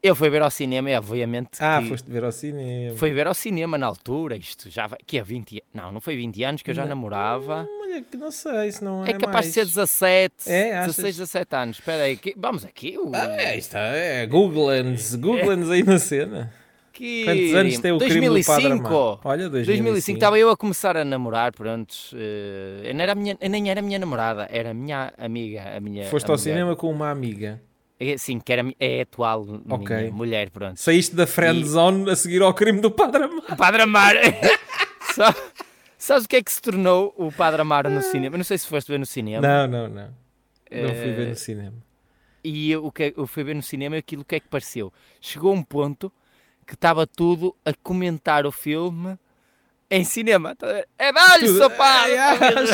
Eu 0.07 0.15
fui 0.15 0.31
ver 0.31 0.41
ao 0.43 0.51
cinema 0.51 0.91
e 0.91 0.97
obviamente 0.97 1.59
Ah, 1.61 1.83
foste 1.89 2.09
ver 2.11 2.23
ao 2.25 2.31
cinema. 2.33 2.97
fui 2.97 3.11
ver 3.13 3.27
ao 3.27 3.35
cinema 3.35 3.77
na 3.77 3.87
altura, 3.87 4.37
isto 4.37 4.71
já 4.71 4.87
vai, 4.87 4.99
que 5.07 5.19
é 5.19 5.23
20 5.23 5.63
Não, 5.75 5.91
não 5.91 6.01
foi 6.01 6.17
20 6.17 6.43
anos 6.45 6.63
que 6.63 6.71
eu 6.71 6.75
já 6.75 6.83
Não. 6.83 6.91
namorava. 6.91 7.67
Olha, 7.83 8.03
que 8.03 8.17
não 8.17 8.31
sei, 8.31 8.71
se 8.73 8.85
não 8.85 9.05
é, 9.05 9.11
É 9.11 9.13
capaz 9.15 9.33
mais. 9.33 9.47
de 9.47 9.53
ser 9.53 9.65
17, 9.67 10.35
É, 10.51 10.77
achas? 10.79 10.97
16, 10.97 11.17
17 11.17 11.57
anos. 11.57 11.77
Espera 11.79 12.03
aí, 12.05 12.17
que- 12.17 12.35
vamos 12.37 12.65
aqui. 12.65 12.97
O... 12.99 13.11
Ah, 13.15 13.37
é, 13.37 13.59
isto 13.59 13.77
é, 13.77 14.27
Google-nos, 14.27 15.15
Google-nos 15.17 15.71
aí 15.71 15.83
na 15.83 15.99
cena. 15.99 16.53
que... 16.93 17.25
Quantos 17.25 17.55
anos 17.55 17.79
tem 17.79 17.93
o 17.93 17.99
crime 17.99 18.27
do 18.29 18.45
Padre 18.45 18.69
2005. 18.69 18.87
Amaro? 18.89 19.21
Olha, 19.25 19.49
2005 19.51 19.83
2005. 19.85 20.17
estava 20.17 20.39
eu 20.39 20.51
a 20.51 20.57
começar 20.57 20.97
a 20.97 21.05
namorar, 21.05 21.53
pronto. 21.53 21.95
eh, 22.15 22.89
eu, 22.91 22.95
não 22.95 23.03
era 23.03 23.15
minha, 23.15 23.37
nem 23.51 23.71
era 23.71 23.81
a 23.81 23.83
minha 23.83 23.99
namorada, 23.99 24.49
era 24.51 24.71
a 24.71 24.75
minha 24.75 25.13
amiga, 25.19 25.77
a 25.77 25.81
minha. 25.81 26.05
Foste 26.07 26.27
a 26.31 26.33
ao 26.33 26.39
mulher. 26.39 26.53
cinema 26.55 26.75
com 26.77 26.91
uma 26.91 27.11
amiga. 27.11 27.61
É, 27.99 28.17
Sim, 28.19 28.39
que 28.41 28.53
era, 28.53 28.63
é 28.79 29.03
atual 29.03 29.47
Ok. 29.71 29.97
minha 29.97 30.13
mulher, 30.13 30.51
pronto. 30.51 30.77
Saíste 30.79 31.15
da 31.17 31.27
friend 31.27 31.61
E- 31.63 31.65
zone 31.69 32.11
a 32.11 32.17
seguir 32.17 32.43
ao 32.43 32.53
crime 32.53 32.81
do 32.81 32.91
Padre 32.91 33.25
Amaro. 33.25 33.45
O 33.51 33.57
Padre 33.57 33.83
Amaro. 33.83 34.19
Só- 35.15 35.35
Sabes 35.99 36.25
o 36.25 36.29
que 36.29 36.37
é 36.37 36.43
que 36.43 36.53
se 36.53 36.61
tornou 36.61 37.15
o 37.17 37.33
Padre 37.33 37.63
Amaro 37.63 37.89
no 37.89 38.03
cinema? 38.03 38.37
Não 38.37 38.45
sei 38.45 38.59
se 38.59 38.67
foste 38.67 38.89
ver 38.93 38.99
no 38.99 39.07
cinema. 39.07 39.41
Não, 39.47 39.67
não, 39.67 39.89
não. 39.89 40.09
Não 40.71 40.89
fui 40.95 41.13
ver 41.13 41.27
Eh, 41.27 41.31
no 41.31 41.37
cinema. 41.37 41.73
E 42.45 42.77
o 42.77 42.93
que 42.93 43.15
eu 43.17 43.27
fui 43.27 43.43
ver 43.43 43.55
no 43.55 43.63
cinema 43.63 43.97
aquilo 43.97 44.25
que 44.25 44.37
é 44.37 44.41
que 44.41 44.47
pareceu. 44.49 44.93
Chegou 45.21 45.53
um 45.55 45.63
ponto 45.63 46.13
que 46.67 46.75
estava 46.75 47.07
tudo 47.07 47.57
a 47.65 47.73
comentar 47.73 48.45
o 48.47 48.53
filme 48.53 49.19
em 49.91 50.05
cinema. 50.05 50.55
Tá? 50.55 50.85
É 50.99 51.13
Tudo- 51.41 51.57
seu 51.59 51.71
padre! 51.71 52.19
Ai, 52.19 52.39
ai, 52.41 52.67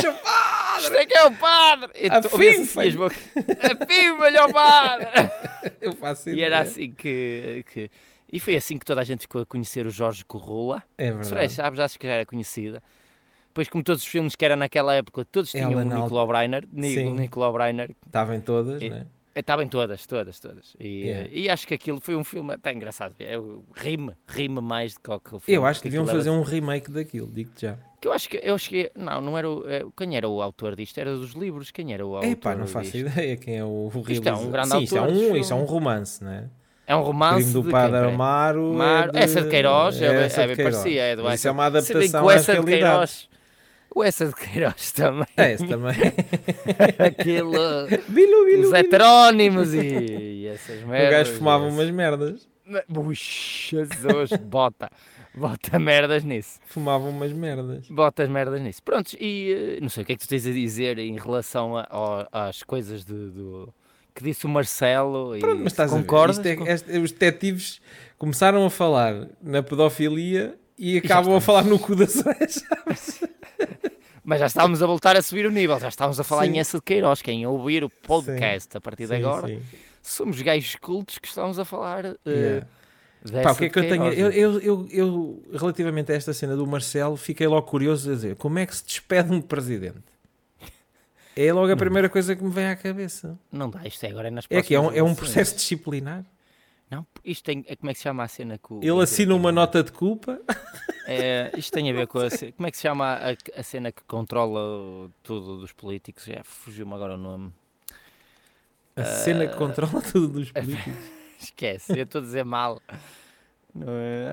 seu 0.80 0.90
Isto 0.92 0.94
é 0.96 1.06
que 1.06 1.16
é 1.18 1.24
o 1.26 1.32
padre! 1.36 1.90
E 1.94 2.06
A 2.08 2.20
tu 2.20 2.28
ouvias 2.32 2.54
assim 2.54 2.64
fimfa-lhe. 2.66 2.88
as 2.88 2.94
bocas, 2.96 3.18
A 3.36 3.86
fimfa-lhe 3.86 4.38
ao 4.38 4.52
padre! 4.52 5.06
Eu 5.80 5.92
faço 5.92 6.30
E 6.30 6.42
era 6.42 6.60
assim 6.60 6.92
que, 6.92 7.64
que- 7.72 7.90
E 8.32 8.40
foi 8.40 8.56
assim 8.56 8.78
que 8.78 8.84
toda 8.84 9.00
a 9.00 9.04
gente 9.04 9.20
ficou 9.22 9.42
a 9.42 9.46
conhecer 9.46 9.86
o 9.86 9.90
Jorge 9.90 10.24
Corrola. 10.24 10.82
É 10.98 11.08
Soraya, 11.10 11.24
verdade. 11.24 11.52
sabes, 11.52 11.80
acho 11.80 11.98
que 11.98 12.06
já 12.06 12.14
era 12.14 12.26
conhecida. 12.26 12.82
Pois, 13.54 13.68
como 13.68 13.84
todos 13.84 14.02
os 14.02 14.08
filmes 14.08 14.34
que 14.34 14.44
era 14.44 14.56
naquela 14.56 14.94
época, 14.94 15.24
todos 15.26 15.50
tinham 15.50 15.70
Ela 15.72 15.82
o 15.82 15.84
Nicolau. 15.84 16.26
Ni- 16.72 17.10
Nicolau 17.12 17.52
Breiner. 17.52 17.90
Estavam 18.06 18.34
em 18.34 18.40
todas, 18.40 18.80
E- 18.80 18.88
né? 18.88 19.06
Estavam 19.34 19.66
todas, 19.66 20.06
todas, 20.06 20.38
todas. 20.38 20.74
E, 20.78 21.02
Yeah. 21.06 21.28
e 21.32 21.48
acho 21.48 21.66
que 21.66 21.74
aquilo 21.74 22.00
foi 22.00 22.14
um 22.14 22.22
filme 22.24 22.52
até 22.52 22.72
engraçado. 22.72 23.14
Eu, 23.18 23.64
rime, 23.74 24.12
rime 24.26 24.60
mais 24.60 24.92
do 24.94 25.00
que 25.00 25.06
qualquer 25.06 25.40
filme. 25.40 25.56
Eu 25.58 25.64
acho 25.66 25.80
que 25.80 25.88
deviam 25.88 26.06
fazer 26.06 26.28
era- 26.28 26.38
um 26.38 26.42
remake 26.42 26.90
daquilo, 26.90 27.28
digo-te 27.32 27.62
já. 27.62 27.78
Que 28.00 28.08
eu 28.08 28.12
acho 28.12 28.28
que, 28.28 28.40
eu 28.42 28.54
acho 28.54 28.68
que, 28.68 28.90
não, 28.96 29.20
não 29.20 29.38
era 29.38 29.48
o, 29.48 29.64
eh, 29.68 29.84
quem 29.96 30.16
era 30.16 30.28
o 30.28 30.42
autor 30.42 30.74
disto? 30.76 30.98
Era 30.98 31.14
dos 31.16 31.32
livros, 31.32 31.70
quem 31.70 31.94
era 31.94 32.04
o 32.04 32.16
autor 32.16 32.28
Epá, 32.30 32.54
não 32.54 32.66
faço 32.66 32.90
disto? 32.90 33.06
ideia 33.08 33.36
quem 33.36 33.56
é 33.58 33.64
o, 33.64 33.68
o 33.68 34.04
Isto 34.08 34.28
é 34.28 34.32
um 34.32 34.34
realizador. 34.36 34.50
grande 34.50 34.68
Sim, 34.68 34.74
é 34.96 34.98
autor 35.00 35.12
de 35.12 35.18
um, 35.18 35.20
filme. 35.24 35.40
isto 35.40 35.52
é 35.52 35.56
um 35.56 35.64
romance, 35.64 36.24
né? 36.24 36.50
É 36.84 36.96
um 36.96 37.02
romance 37.02 37.36
crime 37.44 37.52
do 37.52 37.62
de 37.62 37.70
Padre 37.70 38.00
quem? 38.00 38.14
Amaro. 38.14 38.72
Amaro- 38.72 39.16
é 39.16 39.22
essa 39.22 39.40
de 39.40 39.48
Queiroz, 39.48 40.02
é, 40.02 40.06
é, 40.06 40.28
de 40.28 40.36
bem 40.46 40.56
Queiroz. 40.56 40.76
parecia, 40.76 41.02
é 41.02 41.16
do 41.16 41.32
Isso 41.32 41.48
é 41.48 41.50
uma 41.52 41.64
Se 41.66 41.70
bem 41.72 41.82
que 41.82 41.88
adaptação 42.16 42.24
o 42.26 42.30
essa 42.30 42.56
de. 42.56 42.64
Queiroz, 42.64 43.28
o 43.94 44.02
essa 44.02 44.26
de 44.26 44.34
Queiroz 44.34 44.92
também. 44.92 45.26
É, 45.36 45.52
esse 45.52 45.66
também. 45.66 45.94
Aquilo, 46.98 47.52
bilu, 48.08 48.44
bilu, 48.46 48.62
os 48.68 48.72
heterónimos 48.72 49.74
e, 49.74 49.78
e 49.80 50.46
essas 50.52 50.82
O 50.82 50.86
merdas. 50.88 51.10
gajo 51.28 51.32
fumava 51.38 51.64
umas 51.64 51.90
merdas. 51.90 52.48
Ux, 52.88 53.18
Jesus, 53.70 54.30
bota, 54.40 54.88
bota 55.34 55.78
merdas 55.78 56.24
nisso. 56.24 56.58
Fumava 56.66 57.04
umas 57.08 57.32
merdas. 57.32 57.88
Bota 57.88 58.22
as 58.22 58.28
merdas 58.28 58.60
nisso. 58.60 58.82
Prontos, 58.82 59.14
e 59.20 59.76
eh, 59.76 59.80
não 59.80 59.88
sei 59.88 60.02
o 60.02 60.06
que 60.06 60.12
é 60.12 60.16
que 60.16 60.22
tu 60.22 60.28
tens 60.28 60.46
a 60.46 60.50
dizer 60.52 60.98
em 60.98 61.16
relação 61.18 61.76
a- 61.76 61.86
ao- 61.90 62.28
às 62.32 62.62
coisas 62.62 63.04
de, 63.04 63.12
do, 63.30 63.72
que 64.14 64.22
disse 64.22 64.46
o 64.46 64.48
Marcelo. 64.48 65.36
Pronto, 65.38 65.56
e 65.56 65.64
mas 65.64 65.72
estás 65.72 65.90
concordas? 65.90 66.38
a 66.38 66.42
ver. 66.42 66.56
Com- 66.56 66.66
é, 66.66 66.72
este- 66.72 66.98
os 66.98 67.10
detetives 67.12 67.80
começaram 68.16 68.64
a 68.64 68.70
falar 68.70 69.28
na 69.42 69.62
pedofilia 69.62 70.54
e 70.82 70.98
acabam 70.98 71.36
a 71.36 71.40
falar 71.40 71.64
no 71.64 71.78
cu 71.78 71.94
das 71.94 72.16
orelhas. 72.16 72.64
Mas 74.24 74.40
já 74.40 74.46
estávamos 74.46 74.82
a 74.82 74.86
voltar 74.86 75.16
a 75.16 75.22
subir 75.22 75.46
o 75.46 75.50
nível, 75.50 75.78
já 75.78 75.88
estávamos 75.88 76.18
a 76.18 76.24
falar 76.24 76.44
Sim. 76.44 76.50
em 76.50 76.58
essa 76.58 76.78
de 76.78 76.82
Queiroz. 76.82 77.22
Quem 77.22 77.46
ouvir 77.46 77.84
o 77.84 77.88
podcast 77.88 78.76
a 78.76 78.80
partir 78.80 79.06
de 79.06 79.16
Sim, 79.16 79.22
agora, 79.22 79.46
sim. 79.46 79.62
somos 80.02 80.42
gajos 80.42 80.74
cultos 80.76 81.18
que 81.18 81.28
estamos 81.28 81.58
a 81.58 81.64
falar 81.64 82.04
eh, 82.26 82.62
Yeah. 83.24 83.44
Pá, 83.44 83.52
o 83.52 83.56
que 83.56 83.66
é 83.66 83.68
que 83.68 83.78
eu 83.78 83.88
tenho? 83.88 84.12
Eu, 84.12 84.30
eu, 84.32 84.60
eu, 84.60 84.88
eu, 84.90 85.42
relativamente 85.52 86.10
a 86.10 86.16
esta 86.16 86.34
cena 86.34 86.56
do 86.56 86.66
Marcelo, 86.66 87.16
fiquei 87.16 87.46
logo 87.46 87.64
curioso 87.68 88.10
a 88.10 88.14
dizer 88.14 88.34
como 88.34 88.58
é 88.58 88.66
que 88.66 88.74
se 88.74 88.84
despede 88.84 89.32
um 89.32 89.40
presidente? 89.40 90.02
É 91.36 91.52
logo 91.52 91.72
a 91.72 91.76
primeira 91.76 92.08
coisa 92.08 92.34
que 92.34 92.42
me 92.42 92.50
vem 92.50 92.66
à 92.66 92.74
cabeça. 92.74 93.38
Não 93.52 93.70
dá, 93.70 93.86
isto 93.86 94.02
é 94.02 94.10
agora 94.10 94.26
é 94.26 94.30
nas 94.32 94.44
É 94.50 94.60
que 94.60 94.74
é 94.74 94.80
um, 94.80 94.90
é 94.90 95.00
um 95.04 95.14
processo 95.14 95.54
disciplinar. 95.54 96.24
Não, 96.92 97.06
isto 97.24 97.44
tem. 97.44 97.62
Como 97.62 97.90
é 97.90 97.94
que 97.94 97.98
se 97.98 98.02
chama 98.02 98.22
a 98.22 98.28
cena 98.28 98.58
que 98.58 98.70
o. 98.70 98.80
Ele 98.82 99.02
assina 99.02 99.34
uma 99.34 99.50
nota 99.50 99.82
de 99.82 99.90
culpa. 99.90 100.38
É, 101.04 101.50
isto 101.58 101.72
tem 101.72 101.90
a 101.90 101.92
ver 101.92 102.06
com 102.06 102.20
a. 102.20 102.28
Como 102.30 102.68
é 102.68 102.70
que 102.70 102.76
se 102.76 102.84
chama 102.84 103.14
a, 103.14 103.58
a 103.58 103.62
cena 103.64 103.90
que 103.90 104.04
controla 104.04 105.10
tudo 105.20 105.58
dos 105.58 105.72
políticos? 105.72 106.24
Já 106.24 106.44
fugiu-me 106.44 106.94
agora 106.94 107.14
o 107.14 107.16
nome. 107.16 107.52
A 108.94 109.04
cena 109.04 109.48
que 109.48 109.56
controla 109.56 110.00
tudo 110.00 110.28
dos 110.28 110.52
políticos. 110.52 111.10
Esquece, 111.40 111.98
eu 111.98 112.04
estou 112.04 112.20
a 112.20 112.24
dizer 112.24 112.44
mal. 112.44 112.80
Não 113.74 113.88
é? 113.88 114.32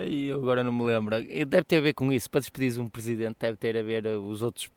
Ai, 0.00 0.14
eu 0.24 0.38
agora 0.38 0.64
não 0.64 0.72
me 0.72 0.82
lembro. 0.82 1.16
Deve 1.46 1.62
ter 1.62 1.76
a 1.76 1.80
ver 1.80 1.94
com 1.94 2.12
isso. 2.12 2.28
Para 2.28 2.40
despedir 2.40 2.80
um 2.80 2.88
presidente, 2.88 3.36
deve 3.38 3.56
ter 3.56 3.76
a 3.76 3.82
ver 3.82 4.06
os 4.06 4.42
outros, 4.42 4.68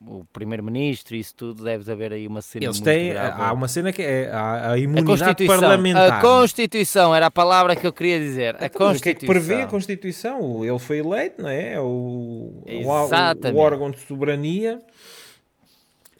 o 0.00 0.24
primeiro-ministro, 0.32 1.16
isso 1.16 1.34
tudo. 1.34 1.64
Deve 1.64 1.90
haver 1.90 2.12
aí 2.12 2.26
uma 2.26 2.40
cena. 2.40 2.66
Eles 2.66 2.80
têm. 2.80 3.10
grave. 3.10 3.42
Há 3.42 3.52
uma 3.52 3.68
cena 3.68 3.92
que 3.92 4.02
é 4.02 4.30
a, 4.30 4.40
a 4.40 4.72
a 4.72 4.78
imunidade 4.78 5.06
Constituição. 5.06 5.60
parlamentar. 5.60 6.12
A 6.12 6.20
Constituição 6.20 7.14
era 7.14 7.26
a 7.26 7.30
palavra 7.30 7.74
que 7.74 7.86
eu 7.86 7.92
queria 7.92 8.18
dizer. 8.18 8.56
A 8.56 8.66
Então, 8.66 8.88
mas 8.88 8.98
o 8.98 9.02
que 9.02 9.10
é 9.10 9.14
que 9.14 9.26
Constituição. 9.26 9.46
prevê 9.46 9.62
a 9.62 9.66
Constituição? 9.66 10.64
Ele 10.64 10.78
foi 10.78 10.98
eleito, 10.98 11.42
não 11.42 11.48
é? 11.48 11.74
É 11.74 11.80
o, 11.80 11.84
o, 11.84 12.86
o, 12.86 13.56
órgão 13.56 13.90
de 13.90 13.98
soberania. 14.00 14.80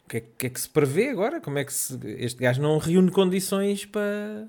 O 0.05 0.09
que, 0.09 0.17
é, 0.17 0.21
que 0.21 0.47
é 0.47 0.51
que 0.51 0.61
se 0.61 0.69
prevê 0.69 1.11
agora? 1.11 1.41
Como 1.41 1.59
é 1.59 1.65
que 1.65 1.73
se, 1.73 1.99
este 2.19 2.43
gajo 2.43 2.63
não 2.63 2.79
reúne 2.79 3.11
condições 3.11 3.85
para, 3.85 4.49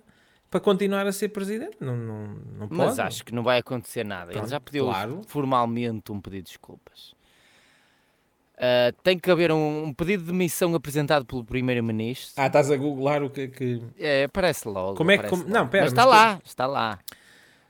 para 0.50 0.60
continuar 0.60 1.06
a 1.06 1.12
ser 1.12 1.30
presidente? 1.30 1.76
Não, 1.80 1.96
não, 1.96 2.28
não 2.58 2.68
pode. 2.68 2.82
Mas 2.82 2.98
acho 3.00 3.26
que 3.26 3.36
não 3.36 3.44
vai 3.44 3.60
acontecer 3.60 4.06
nada. 4.06 4.32
Ele 4.32 4.40
Pronto, 4.40 4.50
já 4.50 4.60
pediu 4.60 4.86
claro. 4.86 5.22
formalmente 5.28 6.12
um 6.12 6.20
pedido 6.22 6.46
de 6.46 6.50
desculpas. 6.52 7.19
Ah, 8.62 8.92
tem 9.02 9.18
que 9.18 9.32
haver 9.32 9.52
um, 9.54 9.86
um 9.86 9.94
pedido 9.94 10.24
de 10.24 10.32
demissão 10.32 10.76
apresentado 10.76 11.26
pelo 11.26 11.46
Primeiro-Ministro. 11.46 12.34
Ah, 12.36 12.48
estás 12.48 12.70
a 12.70 12.76
googlar 12.76 13.24
o 13.24 13.30
que 13.30 13.42
é 13.42 13.48
que. 13.48 13.82
É, 13.98 14.26
aparece 14.26 14.68
logo. 14.68 14.96
Como 14.96 15.12
é 15.12 15.18
que- 15.18 15.28
como- 15.30 15.46
não, 15.46 15.66
pera, 15.68 15.84
mas 15.86 15.94
está 15.94 16.06
mas 16.06 16.12
lá, 16.16 16.42
está 16.44 16.68
lá. 16.68 17.00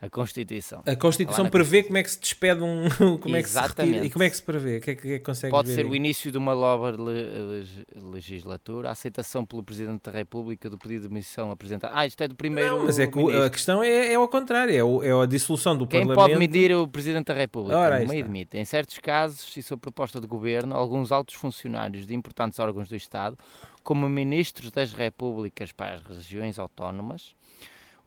A 0.02 0.10
Constituição. 0.10 0.82
A 0.86 0.96
Constituição 0.96 1.50
prevê 1.50 1.84
como 1.84 1.98
é 1.98 2.04
que 2.04 2.10
se 2.12 2.20
despede 2.20 2.62
um. 2.64 2.88
Como 3.20 3.36
é 3.36 3.44
que 3.44 3.50
se 3.50 3.56
retira, 3.60 3.66
Exatamente. 3.84 4.06
e 4.06 4.10
como 4.10 4.24
é 4.24 4.30
que 4.30 4.36
se 4.38 4.44
prevê? 4.44 4.78
O 4.78 4.82
que 4.82 4.92
é 4.92 4.96
que, 4.96 5.12
é 5.14 5.20
consegue 5.20 5.52
Pode 5.52 5.68
ver 5.68 5.76
ser 5.76 5.82
aí? 5.86 5.92
o 5.92 5.96
início 5.96 6.32
de 6.32 6.38
uma 6.38 6.56
nova 6.56 6.92
le- 6.92 6.98
leg- 6.98 7.86
legislatura, 8.14 8.90
a 8.90 8.92
aceitação 8.92 9.46
pelo 9.46 9.62
Presidente 9.64 10.02
da 10.04 10.12
República 10.12 10.70
do 10.70 10.78
pedido 10.78 11.02
de 11.04 11.08
demissão 11.10 11.52
apresentado. 11.52 11.92
Ah, 11.94 12.06
isto 12.06 12.22
é 12.24 12.28
do 12.28 12.36
primeiro. 12.36 12.78
Não, 12.78 12.86
mas 12.86 12.98
é 13.00 13.08
que 13.08 13.20
a 13.36 13.50
questão 13.50 13.84
é, 13.84 14.14
é 14.14 14.16
ao 14.16 14.28
contrário, 14.28 14.74
é, 14.76 14.84
o- 14.84 15.04
é 15.04 15.24
a 15.24 15.26
dissolução 15.26 15.76
do 15.78 15.86
Quem 15.86 16.02
Parlamento. 16.08 16.28
pode 16.30 16.40
medir 16.40 16.72
é 16.72 16.78
o 16.78 16.88
Presidente 16.88 17.26
da 17.28 17.34
República? 17.34 17.78
Ora, 17.78 18.00
não 18.04 18.12
admite. 18.12 18.58
Em 18.58 18.64
certos 18.66 18.98
casos, 19.00 19.56
e 19.58 19.62
sob 19.62 19.82
proposta 19.82 20.22
de 20.22 20.28
governo, 20.28 20.76
alguns 20.76 21.12
altos 21.12 21.36
funcionários 21.36 22.06
de 22.08 22.14
importantes 22.16 22.58
órgãos 22.60 22.88
do 22.90 22.96
Estado, 22.96 23.38
como 23.84 24.08
ministros 24.08 24.72
das 24.72 24.94
repúblicas 24.94 25.72
para 25.72 25.96
as 25.96 26.04
regiões 26.18 26.58
autónomas, 26.60 27.36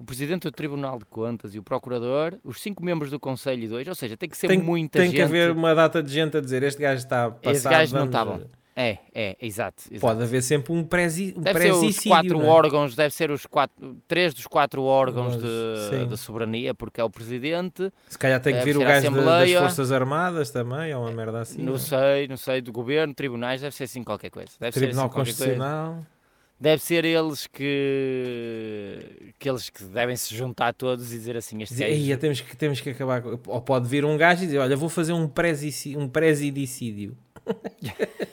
o 0.03 0.05
Presidente 0.05 0.43
do 0.43 0.53
Tribunal 0.53 0.99
de 0.99 1.05
Contas 1.05 1.55
e 1.55 1.59
o 1.59 1.63
Procurador, 1.63 2.35
os 2.45 2.61
cinco 2.61 2.85
membros 2.85 3.11
do 3.11 3.21
Conselho 3.21 3.63
e 3.63 3.69
dois, 3.69 3.87
ou 3.87 3.95
seja, 3.95 4.17
tem 4.17 4.29
que 4.29 4.37
ser 4.37 4.49
tem, 4.49 4.59
muita 4.59 4.99
tem 4.99 5.07
gente. 5.09 5.17
que 5.17 5.23
haver 5.23 5.53
uma 5.53 5.75
data 5.75 6.03
de 6.03 6.13
gente 6.13 6.37
a 6.37 6.41
dizer 6.41 6.63
este 6.65 6.83
gajo 6.83 6.99
está 6.99 7.31
passado. 7.31 7.55
Esse 7.55 7.69
gajo 7.69 7.97
não 7.97 8.07
está 8.07 8.25
bom. 8.25 8.41
É, 8.75 8.99
é, 9.15 9.37
exato. 9.41 9.83
exato. 9.91 10.01
Pode 10.01 10.23
haver 10.23 10.43
sempre 10.43 10.73
um 10.73 10.83
presi, 10.83 11.35
um 11.37 11.43
Deve 11.43 11.61
ser 11.61 11.73
os 11.73 11.79
presídio, 11.81 12.09
quatro 12.11 12.39
não 12.39 12.47
é? 12.47 12.49
órgãos, 12.49 12.97
deve 12.97 13.15
ser 13.15 13.31
os 13.31 13.45
quatro, 13.45 13.97
três 14.09 14.33
dos 14.33 14.47
quatro 14.47 14.83
órgãos 14.83 15.37
Mas, 15.37 15.91
de, 15.91 16.07
de 16.07 16.17
soberania, 16.17 16.75
porque 16.75 16.99
é 16.99 17.05
o 17.05 17.11
Presidente, 17.11 17.93
Se 18.09 18.19
calhar 18.19 18.41
tem 18.41 18.55
que 18.57 18.65
vir 18.65 18.77
o 18.79 18.81
gajo 18.81 19.11
da- 19.11 19.41
das. 19.41 19.53
Forças 19.53 19.93
Armadas 19.93 20.51
também, 20.51 20.93
ou 20.95 21.03
uma 21.03 21.13
merda 21.13 21.43
assim. 21.43 21.63
não 21.63 21.75
é? 21.75 21.79
sei, 21.79 22.27
não 22.29 22.39
sei, 22.39 22.63
do 22.63 22.73
Governo, 22.73 23.13
tribunais, 23.15 23.61
deve 23.61 23.77
ser 23.77 23.85
assim 23.85 24.03
qualquer 24.03 24.31
coisa. 24.31 24.51
Deve 24.59 24.73
Tribunal 24.73 25.13
ser 25.13 25.21
assim 25.21 25.37
qualquer 25.37 25.57
coisa. 25.59 26.07
Deve 26.63 26.81
ser 26.81 27.05
eles 27.05 27.49
que, 27.49 29.33
que 29.37 29.51
eles 29.51 29.69
que 29.69 29.83
devem 29.83 30.15
se 30.15 30.33
juntar 30.33 30.73
todos 30.73 31.13
e 31.13 31.19
dizer 31.19 31.37
assim, 31.37 31.61
este 31.61 31.75
Dizer, 31.75 31.89
gajo- 31.89 32.01
"Eia, 32.01 32.17
temos, 32.17 32.41
que, 32.41 32.57
temos 32.57 32.81
que 32.81 32.91
acabar. 32.91 33.21
com-" 33.21 33.41
Ou 33.49 33.61
pode 33.61 33.89
vir 33.89 34.05
um 34.05 34.17
gajo 34.17 34.45
e 34.45 34.47
dizer: 34.47 34.59
Olha, 34.59 34.77
vou 34.77 34.89
fazer 34.89 35.13
um, 35.13 35.27
presici, 35.29 35.97
um 35.97 36.09
presidicídio. 36.09 37.19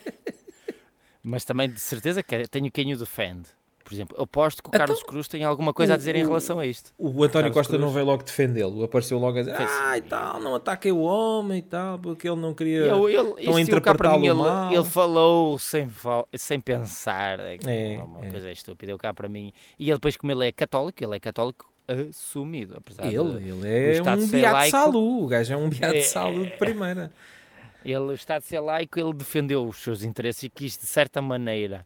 mas 1.23 1.43
também 1.43 1.67
de 1.69 1.79
certeza 1.79 2.21
que 2.21 2.47
tenho 2.47 2.71
quem 2.71 2.93
o 2.93 2.97
defende. 2.97 3.49
Por 3.89 3.95
exemplo, 3.95 4.15
eu 4.19 4.23
aposto 4.25 4.61
que 4.61 4.67
o 4.67 4.69
Então, 4.69 4.79
Carlos 4.85 5.01
Cruz 5.01 5.27
tem 5.27 5.43
alguma 5.43 5.73
coisa 5.73 5.95
a 5.95 5.97
dizer 5.97 6.15
em 6.15 6.23
o- 6.23 6.27
relação 6.27 6.59
a 6.59 6.65
isto. 6.67 6.93
O 6.95 7.07
António 7.09 7.31
Carlos 7.31 7.53
Costa 7.53 7.71
Cruz. 7.73 7.81
não 7.83 7.89
veio 7.91 8.05
logo 8.05 8.21
defendê-lo. 8.23 8.83
Apareceu 8.83 9.17
logo 9.17 9.37
a 9.39 9.41
dizer: 9.41 9.57
Fez- 9.57 9.71
Ah, 9.81 9.97
e 9.97 10.01
tal, 10.01 10.39
não 10.39 10.53
ataquei 10.53 10.91
o 10.91 10.99
homem 10.99 11.57
e 11.57 11.61
tal, 11.63 11.97
porque 11.97 12.27
ele 12.29 12.39
não 12.39 12.53
queria. 12.53 12.81
Eu, 12.81 13.09
ele, 13.09 13.23
cá 13.33 13.33
para 13.33 13.53
mim, 13.55 13.61
interpretá-lo 13.61 14.25
ele, 14.25 14.33
mal. 14.35 14.71
ele 14.73 14.83
falou 14.85 15.57
sem, 15.57 15.89
sem 16.35 16.59
pensar, 16.59 17.39
é, 17.39 17.57
É, 17.65 18.03
uma 18.03 18.25
é. 18.27 18.29
coisa 18.29 18.51
estúpida, 18.51 18.91
eu 18.91 18.97
cá 18.99 19.11
para 19.11 19.27
mim. 19.27 19.51
E 19.79 19.85
ele 19.85 19.93
depois, 19.93 20.15
como 20.15 20.31
ele 20.31 20.47
é 20.47 20.51
católico, 20.51 21.03
ele 21.03 21.15
é 21.15 21.19
católico 21.19 21.67
assumido, 21.87 22.75
apesar 22.77 23.07
de... 23.09 23.15
Ele, 23.15 23.49
ele 23.49 23.67
é 23.67 23.91
Estado 23.93 24.21
um 24.21 24.27
beato 24.27 24.53
laico. 24.53 24.71
salu. 24.77 25.23
O 25.23 25.27
gajo 25.27 25.53
é 25.53 25.57
um 25.57 25.67
beato 25.69 25.95
É, 25.95 26.01
salu 26.01 26.43
de 26.45 26.51
primeira. 26.51 27.11
Ele 27.83 28.13
está 28.13 28.37
de 28.37 28.45
ser 28.45 28.59
laico, 28.59 28.99
ele 28.99 29.13
defendeu 29.13 29.65
os 29.67 29.77
seus 29.77 30.03
interesses 30.03 30.43
e 30.43 30.49
quis, 30.49 30.77
de 30.77 30.85
certa 30.85 31.21
maneira, 31.21 31.85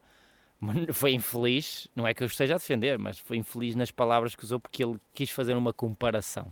foi 0.93 1.13
infeliz, 1.13 1.87
não 1.95 2.07
é 2.07 2.13
que 2.13 2.23
eu 2.23 2.27
esteja 2.27 2.55
a 2.55 2.57
defender, 2.57 2.97
mas 2.99 3.19
foi 3.19 3.37
infeliz 3.37 3.75
nas 3.75 3.91
palavras 3.91 4.35
que 4.35 4.43
usou 4.43 4.59
porque 4.59 4.83
ele 4.83 4.97
quis 5.13 5.29
fazer 5.29 5.55
uma 5.55 5.73
comparação. 5.73 6.51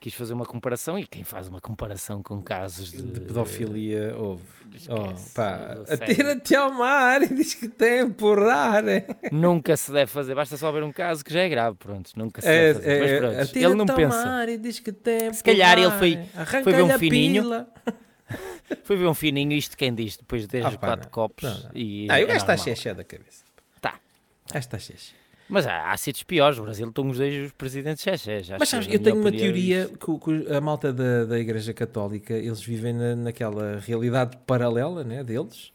Quis 0.00 0.12
fazer 0.12 0.34
uma 0.34 0.44
comparação 0.44 0.98
e 0.98 1.06
quem 1.06 1.24
faz 1.24 1.48
uma 1.48 1.62
comparação 1.62 2.22
com 2.22 2.42
casos 2.42 2.90
de, 2.92 3.00
De 3.00 3.20
pedofilia 3.20 4.14
houve. 4.18 4.42
Oh, 4.90 5.14
pá, 5.34 5.78
atira-te 5.88 6.54
ao 6.54 6.70
mar 6.72 7.22
e 7.22 7.28
diz 7.32 7.54
que 7.54 7.68
tem 7.68 8.00
a 8.00 8.02
empurrar. 8.02 8.86
É, 8.86 9.06
Nunca 9.32 9.74
se 9.78 9.90
deve 9.90 10.10
fazer, 10.10 10.34
basta 10.34 10.58
só 10.58 10.70
ver 10.72 10.82
um 10.82 10.92
caso 10.92 11.24
que 11.24 11.32
já 11.32 11.40
é 11.40 11.48
grave, 11.48 11.76
pronto, 11.78 12.10
nunca 12.16 12.42
se 12.42 12.48
é, 12.48 12.74
deve 12.74 12.80
fazer. 12.80 13.00
Mas 13.00 13.10
é, 13.10 13.18
pronto, 13.18 13.32
atira-te 13.34 13.58
ele 13.64 13.74
não 13.76 13.86
ao 13.88 13.96
pensa. 13.96 14.24
mar 14.26 14.48
e 14.48 14.58
diz 14.58 14.78
que 14.80 14.92
tem 14.92 15.32
Se 15.32 15.42
calhar 15.44 15.78
ele 15.78 15.90
foi- 15.92 16.18
Arranca-lhe 16.34 16.64
foi 16.64 16.72
ver 16.74 16.82
um 16.82 16.98
fininho. 16.98 17.42
pila. 17.44 17.68
Foi 18.84 18.96
ver 18.96 19.06
um 19.06 19.14
fininho 19.14 19.52
isto 19.52 19.76
quem 19.76 19.94
diz, 19.94 20.16
depois 20.16 20.42
de 20.42 20.48
10 20.48 20.64
Ah, 20.64 20.68
ou 20.70 20.78
pá, 20.78 20.86
4 20.88 21.04
não. 21.04 21.10
copos 21.10 21.42
Não, 21.44 21.60
não. 21.64 21.70
e 21.74 22.06
Ah, 22.10 22.14
o 22.14 22.16
é 22.16 22.24
gajo 22.26 22.36
está 22.38 22.56
xexé 22.56 22.94
da 22.94 23.04
cabeça. 23.04 23.44
Tá. 23.80 23.94
O 24.48 24.52
gajo 24.54 24.64
está 24.66 24.78
xexé. 24.78 25.12
Mas 25.46 25.66
há, 25.66 25.90
há 25.92 25.96
sítios 25.98 26.22
piores, 26.22 26.58
o 26.58 26.62
Brasil 26.62 26.88
estão 26.88 27.06
os 27.08 27.18
dois 27.18 27.46
os 27.46 27.52
presidentes 27.52 28.06
acho 28.08 28.52
Mas 28.58 28.68
sabes, 28.68 28.88
eu 28.90 28.98
tenho 28.98 29.16
uma 29.20 29.30
teoria 29.30 29.88
que, 30.00 30.10
o- 30.10 30.18
a 30.56 30.60
malta 30.60 30.90
da, 30.90 31.26
da 31.26 31.38
Igreja 31.38 31.74
Católica, 31.74 32.32
eles 32.32 32.62
vivem 32.62 32.94
na, 32.94 33.14
naquela 33.14 33.78
realidade 33.78 34.38
paralela 34.46 35.04
né, 35.04 35.22
deles. 35.22 35.70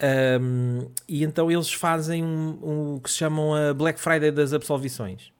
Ahm, 0.00 0.86
e 1.08 1.24
então 1.24 1.50
eles 1.50 1.72
fazem 1.72 2.22
um, 2.22 2.58
um- 2.62 2.94
o 2.96 3.00
que 3.00 3.10
se 3.10 3.16
chamam 3.16 3.52
a 3.54 3.74
Black 3.74 3.98
Friday 4.00 4.30
das 4.30 4.52
absolvições. 4.52 5.32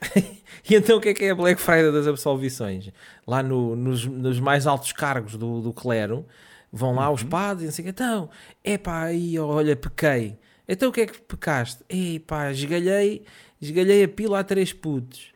e 0.68 0.74
então 0.74 0.98
o 0.98 1.00
que 1.00 1.10
é 1.10 1.14
que 1.14 1.24
é 1.24 1.30
a 1.30 1.34
Black 1.34 1.60
Friday 1.60 1.92
das 1.92 2.06
absolvições? 2.06 2.90
Lá 3.26 3.42
no- 3.42 3.76
nos, 3.76 4.04
nos 4.06 4.40
mais 4.40 4.66
altos 4.66 4.92
cargos 4.92 5.36
do, 5.36 5.60
do 5.60 5.72
clero, 5.72 6.24
vão 6.72 6.94
lá 6.94 7.10
os 7.10 7.22
padres 7.22 7.78
e 7.78 7.82
que, 7.82 7.88
então, 7.90 8.30
epá, 8.64 9.04
aí, 9.04 9.38
olha, 9.38 9.76
pequei. 9.76 10.38
Então 10.68 10.88
o 10.90 10.92
que 10.92 11.00
é 11.02 11.06
que 11.06 11.20
pecaste? 11.20 11.82
Epá, 11.88 12.50
esgalhei, 12.52 13.22
esgalhei 13.60 14.04
a 14.04 14.08
pila 14.08 14.38
a 14.40 14.44
três 14.44 14.72
putos. 14.72 15.28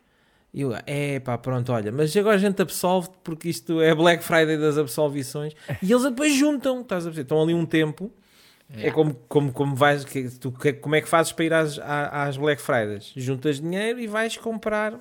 E 0.53 0.61
eu, 0.61 0.71
epá, 0.87 1.37
pronto, 1.37 1.73
olha, 1.73 1.91
mas 1.91 2.15
agora 2.15 2.35
a 2.35 2.39
gente 2.39 2.61
absolve 2.61 3.09
porque 3.23 3.49
isto 3.49 3.81
é 3.81 3.93
Black 3.93 4.23
Friday 4.23 4.57
das 4.57 4.77
absolvições. 4.77 5.53
E 5.83 5.91
eles 5.91 6.03
depois 6.03 6.33
juntam, 6.33 6.79
estás 6.81 7.03
a 7.05 7.09
perceber? 7.09 7.23
Estão 7.23 7.41
ali 7.43 7.53
um 7.53 7.65
tempo. 7.65 8.09
É 8.73 8.89
como, 8.91 9.13
como, 9.29 9.53
como 9.53 9.75
vais, 9.75 10.03
que, 10.03 10.29
tu, 10.39 10.51
que- 10.51 10.73
como 10.73 10.95
é 10.95 11.01
que 11.01 11.07
fazes 11.07 11.31
para 11.31 11.45
ir 11.45 11.53
às, 11.53 11.77
às 11.79 12.35
Black 12.35 12.61
Fridays? 12.61 13.11
Juntas 13.15 13.61
dinheiro 13.61 13.99
e 13.99 14.07
vais 14.07 14.35
comprar 14.37 14.99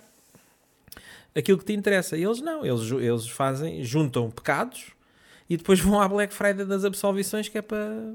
aquilo 1.35 1.59
que 1.59 1.65
te 1.65 1.73
interessa. 1.73 2.17
E 2.17 2.23
eles 2.25 2.41
não, 2.41 2.65
eles, 2.65 2.91
eles 2.91 3.29
fazem, 3.29 3.83
juntam 3.83 4.31
pecados 4.31 4.93
e 5.49 5.57
depois 5.57 5.81
vão 5.81 6.01
à 6.01 6.09
Black 6.09 6.33
Friday 6.33 6.65
das 6.65 6.85
absolvições 6.85 7.49
que 7.49 7.59
é 7.59 7.63
para, 7.63 8.15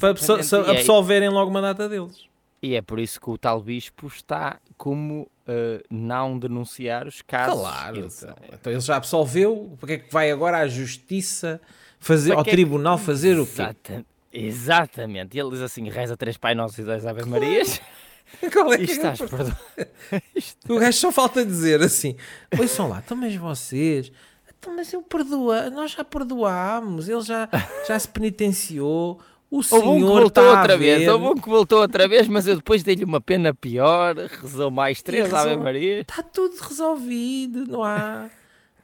para 0.00 0.10
Exatamente. 0.10 0.54
é- 0.54 0.70
absolverem 0.78 1.28
logo 1.28 1.50
uma 1.50 1.60
data 1.62 1.88
deles. 1.88 2.26
E 2.60 2.76
é 2.76 2.82
por 2.82 3.00
isso 3.00 3.20
que 3.20 3.28
o 3.28 3.36
tal 3.36 3.60
bispo 3.60 4.06
está 4.06 4.60
como 4.76 5.28
eh, 5.48 5.82
não 5.90 6.38
denunciar 6.38 7.08
os 7.08 7.20
casos. 7.20 7.58
Claro, 7.60 7.96
Ele- 7.96 8.06
então, 8.06 8.36
então 8.52 8.72
ele 8.72 8.80
já 8.80 8.96
absolveu, 8.96 9.76
porque 9.80 9.94
é 9.94 9.98
que 9.98 10.12
vai 10.12 10.30
agora 10.30 10.58
à 10.58 10.68
justiça 10.68 11.60
fazer, 11.98 12.30
Para 12.30 12.38
ao 12.38 12.42
é 12.42 12.44
que- 12.44 12.50
tribunal 12.52 12.98
fazer 12.98 13.36
o 13.38 13.44
quê? 13.46 13.62
Exata- 13.62 14.04
Exatamente. 14.32 15.38
Ele 15.38 15.50
diz 15.50 15.60
assim: 15.60 15.88
reza 15.88 16.16
três 16.16 16.36
Pai 16.36 16.54
Nossos 16.54 16.78
e 16.78 16.82
dois 16.82 17.04
Ave 17.06 17.24
Marias 17.24 17.80
Qual 18.52 18.72
é 18.72 18.76
e 18.80 18.86
que 18.86 18.92
é? 18.92 18.94
estás 18.94 19.18
perdoado. 19.18 19.56
O 20.68 20.78
gajo 20.78 20.98
só 20.98 21.12
falta 21.12 21.44
dizer 21.44 21.82
assim: 21.82 22.16
Ouçam 22.58 22.88
lá, 22.88 23.02
então, 23.04 23.16
mas 23.16 23.34
vocês, 23.34 24.10
então, 24.58 24.74
mas 24.74 24.92
eu 24.92 25.02
perdoa, 25.02 25.68
nós 25.70 25.90
já 25.92 26.02
perdoámos, 26.04 27.08
ele 27.08 27.20
já, 27.22 27.48
já 27.86 27.98
se 27.98 28.08
penitenciou, 28.08 29.20
o 29.50 29.58
um 29.58 29.60
que 29.60 29.68
senhor 29.68 30.20
voltou 30.20 30.44
outra 30.44 30.78
ver. 30.78 30.98
vez, 30.98 31.08
houve 31.08 31.24
um 31.26 31.34
que 31.34 31.48
voltou 31.48 31.80
outra 31.80 32.08
vez, 32.08 32.26
mas 32.28 32.46
eu 32.46 32.56
depois 32.56 32.82
dei-lhe 32.82 33.04
uma 33.04 33.20
pena 33.20 33.52
pior, 33.52 34.14
rezou 34.16 34.70
mais 34.70 35.02
três 35.02 35.24
rezou- 35.24 35.38
Ave 35.38 35.56
Marias. 35.56 36.00
Está 36.08 36.22
tudo 36.22 36.56
resolvido, 36.58 37.66
não 37.66 37.82
há, 37.84 38.30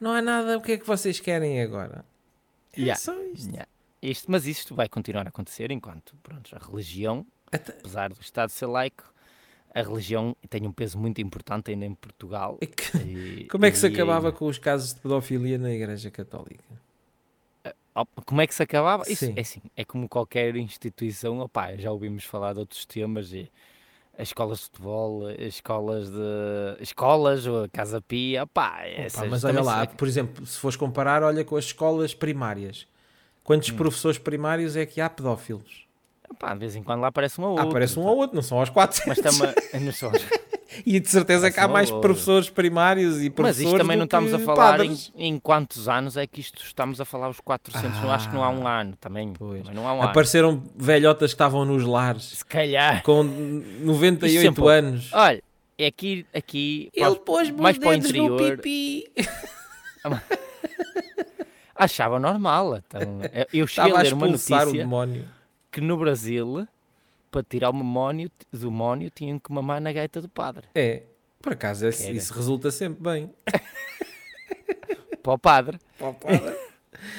não 0.01 0.13
há 0.13 0.21
nada. 0.21 0.59
O 0.59 0.61
que 0.61 0.73
é 0.73 0.77
que 0.79 0.87
vocês 0.87 1.21
querem 1.21 1.63
agora? 1.63 2.05
É 2.77 2.81
Yeah. 2.81 3.01
só 3.01 3.15
isto. 3.35 3.49
Yeah. 3.51 3.67
Isto, 4.01 4.31
mas 4.31 4.47
isto 4.47 4.75
vai 4.75 4.89
continuar 4.89 5.27
a 5.27 5.29
acontecer 5.29 5.71
enquanto 5.71 6.15
pronto, 6.23 6.55
a 6.55 6.59
religião, 6.59 7.27
Até- 7.51 7.73
apesar 7.73 8.11
do 8.13 8.21
Estado 8.21 8.51
ser 8.51 8.67
laico, 8.67 9.05
a 9.75 9.83
religião 9.83 10.37
tem 10.49 10.67
um 10.67 10.73
peso 10.73 10.97
muito 10.99 11.21
importante 11.21 11.71
ainda 11.71 11.85
em 11.85 11.95
Portugal. 11.95 12.59
E 12.61 12.67
que- 12.67 12.97
E- 12.99 13.45
Como 13.51 13.67
é 13.67 13.71
que 13.71 13.77
se 13.79 13.87
e- 13.89 13.93
acabava 13.93 14.31
com 14.33 14.47
os 14.47 14.59
casos 14.59 14.95
de 14.95 15.01
pedofilia 15.01 15.59
na 15.59 15.71
Igreja 15.73 16.11
Católica? 16.11 16.63
Oh, 17.95 18.07
Como 18.25 18.41
é 18.41 18.47
que 18.47 18.55
se 18.55 18.63
acabava? 18.63 19.03
Isso 19.11 19.27
Sim. 19.27 19.35
é 19.37 19.41
assim, 19.41 19.61
é 19.77 19.85
como 19.85 20.09
qualquer 20.09 20.55
instituição, 20.55 21.41
opá, 21.41 21.75
já 21.77 21.91
ouvimos 21.91 22.23
falar 22.25 22.53
de 22.53 22.61
outros 22.61 22.87
temas, 22.87 23.33
e 23.33 23.51
as 24.17 24.29
escolas 24.29 24.59
de 24.59 24.65
futebol, 24.67 25.27
as 25.27 25.37
escolas 25.55 26.09
de 26.09 26.81
escolas, 26.83 27.45
a 27.47 27.69
Casa 27.73 28.01
Pia, 28.01 28.45
opá, 28.45 28.83
Opa, 29.09 29.25
mas 29.27 29.43
olha 29.43 29.61
lá, 29.63 29.89
se- 29.89 29.97
por 29.97 30.07
exemplo, 30.07 30.47
se 30.47 30.59
fores 30.61 30.77
comparar, 30.77 31.25
olha 31.25 31.45
com 31.45 31.57
as 31.57 31.65
escolas 31.65 32.15
primárias. 32.15 32.87
Quantos 33.49 33.71
Hum. 33.71 33.77
professores 33.77 34.19
primários 34.19 34.77
é 34.77 34.85
que 34.85 35.01
há 35.01 35.09
pedófilos? 35.09 35.87
de 36.53 36.59
vez 36.59 36.77
em 36.77 36.83
quando 36.83 37.01
lá 37.01 37.09
aparece 37.09 37.41
um 37.41 37.45
ou 37.45 37.49
Ah, 37.49 37.53
outro. 37.63 37.69
aparece 37.71 37.99
um 37.99 38.03
ou 38.03 38.17
outro, 38.19 38.37
não 38.37 38.43
são 38.43 38.59
aos 38.59 38.69
quatro. 38.69 39.03
Mas 39.07 39.17
também, 39.25 39.55
não 39.81 39.91
são- 39.91 40.13
E 40.85 41.01
de 41.01 41.09
certeza 41.09 41.51
que 41.51 41.59
há 41.59 41.67
mais 41.67 41.91
professores 41.91 42.51
primários 42.51 43.17
e 43.23 43.25
mas 43.31 43.35
professores 43.35 43.69
isto 43.69 43.79
também 43.79 43.97
não 43.97 44.05
estamos 44.05 44.35
a 44.35 44.39
falar 44.39 44.81
em, 44.85 44.95
em 45.17 45.39
quantos 45.39 45.89
anos 45.89 46.19
é 46.19 46.27
que 46.27 46.43
isto 46.43 46.63
estamos 46.63 47.01
a 47.01 47.07
falar 47.07 47.31
os 47.31 47.41
400, 47.41 47.99
não 48.03 48.11
acho 48.13 48.29
que 48.29 48.35
não 48.35 48.45
há 48.45 48.51
um 48.51 48.67
Ah, 48.69 48.81
ano 48.83 48.95
também, 49.01 49.33
pois. 49.33 49.63
também 49.63 49.75
não 49.75 49.89
há 49.89 49.95
um 49.95 50.01
ano. 50.03 50.11
Apareceram 50.11 50.63
velhotas 50.77 51.31
que 51.31 51.35
estavam 51.37 51.65
nos 51.65 51.85
lares 51.85 52.25
Se 52.25 52.45
calhar. 52.45 53.03
com 53.03 53.25
Isto 53.25 53.85
98 53.87 54.41
sempre- 54.43 54.69
anos. 54.71 55.11
Olha, 55.15 55.43
é 55.79 55.87
aqui, 55.87 56.27
aqui 56.35 56.91
Ele 56.95 57.17
pôs 57.17 57.51
mais 57.51 57.79
para 57.79 57.89
o 57.89 57.93
dedos 57.93 58.13
no 58.13 58.35
interior. 58.35 58.59
pipi. 58.59 59.11
achava 61.79 62.19
normal. 62.19 62.77
Então, 62.79 63.21
eu 63.53 63.67
cheguei 63.67 63.91
Estava 63.93 63.99
a 63.99 64.03
ler 64.03 64.13
uma 64.13 64.27
notícia 64.27 64.67
demónio. 64.67 65.29
que 65.71 65.81
no 65.81 65.97
Brasil, 65.97 66.67
para 67.31 67.43
tirar 67.43 67.71
o 67.71 67.75
memónio, 67.75 68.31
do 68.53 68.71
mónio, 68.71 69.11
tinham 69.11 69.39
que 69.39 69.53
mamar 69.53 69.81
na 69.81 69.93
gaita 69.93 70.21
do 70.21 70.29
padre. 70.29 70.67
É, 70.75 71.03
por 71.41 71.53
acaso 71.53 71.87
esse- 71.87 72.11
isso 72.11 72.35
resulta 72.35 72.71
sempre 72.71 73.03
bem. 73.03 73.31
Para 75.23 75.33
o 75.35 75.39
padre. 75.39 75.79
Padre. 75.99 76.19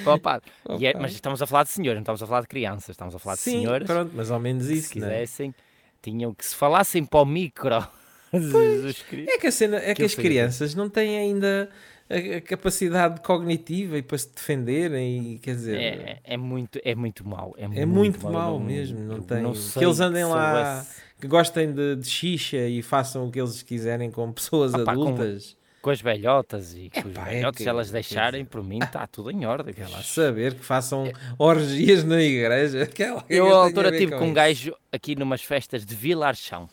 Para 0.03 0.13
o 0.13 0.19
padre. 0.19 0.51
Para 0.63 0.75
o 0.75 0.79
E 0.81 0.85
é- 0.85 0.91
padre. 0.93 1.01
mas 1.01 1.11
estamos 1.13 1.41
a 1.41 1.47
falar 1.47 1.63
de 1.63 1.69
senhores, 1.69 1.95
não 1.97 2.01
estamos 2.01 2.23
a 2.23 2.27
falar 2.27 2.41
de 2.41 2.47
crianças, 2.47 2.89
estamos 2.89 3.13
a 3.15 3.19
falar 3.19 3.35
de 3.35 3.41
Sim, 3.41 3.51
senhoras. 3.61 3.85
pronto, 3.87 4.11
mas 4.15 4.31
ao 4.31 4.39
menos 4.39 4.67
que 4.67 4.73
isso, 4.73 4.89
se 4.89 4.99
né? 4.99 5.07
quisessem, 5.07 5.55
tinham 6.01 6.33
que 6.33 6.45
se 6.45 6.55
falassem 6.55 7.05
para 7.05 7.19
o 7.21 7.25
micro. 7.25 7.85
Jesus 8.33 9.01
Cristo. 9.03 9.31
É 9.31 9.37
que, 9.37 9.47
a 9.47 9.51
cena, 9.51 9.77
é 9.77 9.81
que 9.85 9.91
Aquilo 9.91 10.05
as 10.07 10.15
crianças 10.15 10.75
não 10.75 10.89
têm 10.89 11.17
ainda 11.17 11.69
a, 12.09 12.37
a 12.37 12.41
capacidade 12.41 13.21
cognitiva 13.21 13.97
e 13.97 14.01
para 14.01 14.17
se 14.17 14.29
defenderem, 14.33 15.33
e, 15.33 15.39
quer 15.39 15.55
dizer, 15.55 15.77
É, 15.77 16.19
é 16.23 16.37
muito, 16.37 16.79
é 16.83 16.95
muito 16.95 17.27
mau. 17.27 17.53
É, 17.57 17.63
É 17.63 17.85
muito 17.85 18.23
mau, 18.23 18.31
mau 18.33 18.53
eu 18.55 18.59
não- 18.59 18.65
mesmo, 18.65 18.99
não 18.99 19.21
tem- 19.21 19.53
sei 19.55 19.79
que 19.79 19.85
eles 19.85 19.99
andem 19.99 20.23
se 20.23 20.29
lá 20.29 20.81
soubesse. 20.83 21.01
que 21.21 21.27
gostem 21.27 21.71
de, 21.71 21.95
de 21.97 22.07
xixa 22.09 22.57
e 22.67 22.81
façam 22.81 23.27
o 23.27 23.31
que 23.31 23.39
eles 23.39 23.61
quiserem 23.61 24.09
com 24.09 24.31
pessoas 24.31 24.71
pá, 24.71 24.83
com- 24.85 24.91
adultas. 24.91 25.55
com 25.81 25.89
as 25.91 26.01
velhotas 26.01 26.73
e 26.73 26.89
com 26.89 26.99
os 26.99 27.05
Epá, 27.15 27.27
é 27.29 27.35
velhotes, 27.35 27.57
que- 27.57 27.63
se 27.63 27.69
elas 27.69 27.91
deixarem, 27.91 28.43
por 28.43 28.63
mim 28.63 28.79
está 28.81 29.05
tudo 29.07 29.31
em 29.31 29.45
ordem. 29.45 29.73
Quer 29.73 29.87
lá 29.89 30.01
saber 30.03 30.55
que 30.55 30.65
façam 30.65 31.11
orgias 31.37 32.03
na 32.03 32.21
igreja. 32.21 32.85
que 32.87 33.03
é 33.03 33.15
que 33.21 33.33
Eu, 33.33 33.53
à 33.55 33.63
altura, 33.65 33.89
estive 33.91 34.17
com 34.17 34.27
um 34.27 34.33
gajo 34.33 34.75
aqui 34.91 35.15
numas 35.15 35.41
festas 35.43 35.85
de 35.85 35.95
Vila 35.95 36.27
Archão, 36.27 36.67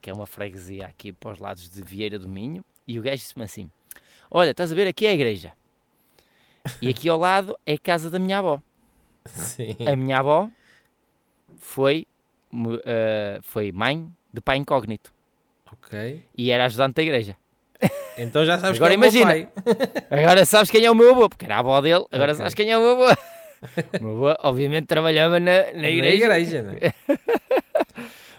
que 0.00 0.08
é 0.10 0.12
uma 0.12 0.26
freguesia 0.26 0.86
aqui 0.86 1.12
para 1.12 1.32
os 1.32 1.38
lados 1.38 1.68
de 1.68 1.82
Vieira 1.82 2.18
do 2.18 2.28
Minho, 2.28 2.64
e 2.86 2.98
o 2.98 3.02
gajo 3.02 3.16
disse-me 3.16 3.44
assim: 3.44 3.70
Olha, 4.30 4.50
estás 4.50 4.70
a 4.70 4.74
ver, 4.74 4.86
aqui 4.86 5.06
é 5.06 5.10
a 5.10 5.14
igreja, 5.14 5.52
e 6.80 6.88
aqui 6.88 7.08
ao 7.08 7.18
lado 7.18 7.56
é 7.66 7.74
a 7.74 7.78
casa 7.78 8.08
da 8.10 8.18
minha 8.18 8.38
avó. 8.38 8.60
Sim. 9.26 9.76
A 9.86 9.96
minha 9.96 10.18
avó 10.18 10.48
foi, 11.58 12.06
eh, 12.84 13.38
foi 13.42 13.72
mãe 13.72 14.08
de 14.32 14.40
pai 14.40 14.56
incógnito 14.56 15.12
Ok. 15.72 16.22
e 16.36 16.50
era 16.50 16.64
ajudante 16.66 16.94
da 16.94 17.02
igreja. 17.02 17.36
Então 18.16 18.44
já 18.44 18.58
sabes 18.58 18.76
Agora 18.76 18.96
que 18.96 19.04
é 19.04 19.08
o 19.08 19.12
meu 19.12 19.22
pai. 19.22 19.48
Agora 20.10 20.44
sabes 20.44 20.70
quem 20.70 20.84
é 20.84 20.90
o 20.90 20.94
meu 20.94 21.10
avô, 21.10 21.28
porque 21.28 21.44
era 21.44 21.56
a 21.56 21.58
avó 21.60 21.80
dele, 21.80 22.04
agora 22.10 22.32
Ok. 22.32 22.36
sabes 22.36 22.54
quem 22.54 22.70
é 22.70 22.78
o 22.78 22.80
meu 22.80 22.90
avô. 23.04 23.16
O 24.00 24.04
meu 24.04 24.28
avô, 24.28 24.38
obviamente, 24.48 24.86
trabalhava 24.86 25.40
na, 25.40 25.72
na 25.72 25.88
igreja. 25.90 26.28
Na 26.28 26.38
igreja, 26.38 26.62
né? 26.62 26.78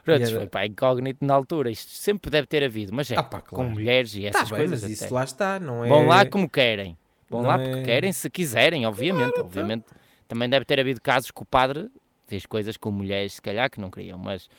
Pronto, 0.03 0.21
era- 0.23 0.35
foi 0.35 0.47
pai 0.47 0.67
incógnito 0.67 1.23
na 1.25 1.33
altura. 1.33 1.69
Isto 1.71 1.91
sempre 1.91 2.29
deve 2.31 2.47
ter 2.47 2.63
havido, 2.63 2.93
mas 2.93 3.11
é 3.11 3.17
Ah, 3.17 3.23
pá, 3.23 3.41
com 3.41 3.55
claro. 3.57 3.69
mulheres 3.71 4.15
e 4.15 4.21
Tá 4.23 4.29
essas 4.29 4.49
bem, 4.49 4.59
coisas. 4.59 4.81
mas 4.83 4.91
isso 4.91 5.05
até. 5.05 5.13
lá 5.13 5.23
está, 5.23 5.59
não 5.59 5.83
é? 5.85 5.89
Vão 5.89 6.07
lá 6.07 6.25
como 6.25 6.49
querem. 6.49 6.97
Vão 7.29 7.41
Não 7.43 7.49
lá 7.49 7.55
é- 7.55 7.69
porque 7.69 7.83
querem, 7.83 8.11
se 8.11 8.29
quiserem, 8.29 8.85
obviamente. 8.85 9.39
obviamente. 9.39 9.85
Também 10.27 10.49
deve 10.49 10.65
ter 10.65 10.79
havido 10.79 11.01
casos 11.01 11.29
que 11.31 11.41
o 11.41 11.45
padre 11.45 11.89
fez 12.27 12.45
coisas 12.45 12.77
com 12.77 12.89
mulheres, 12.91 13.33
se 13.33 13.41
calhar, 13.41 13.69
que 13.69 13.79
não 13.79 13.91
queriam, 13.91 14.17
mas 14.17 14.49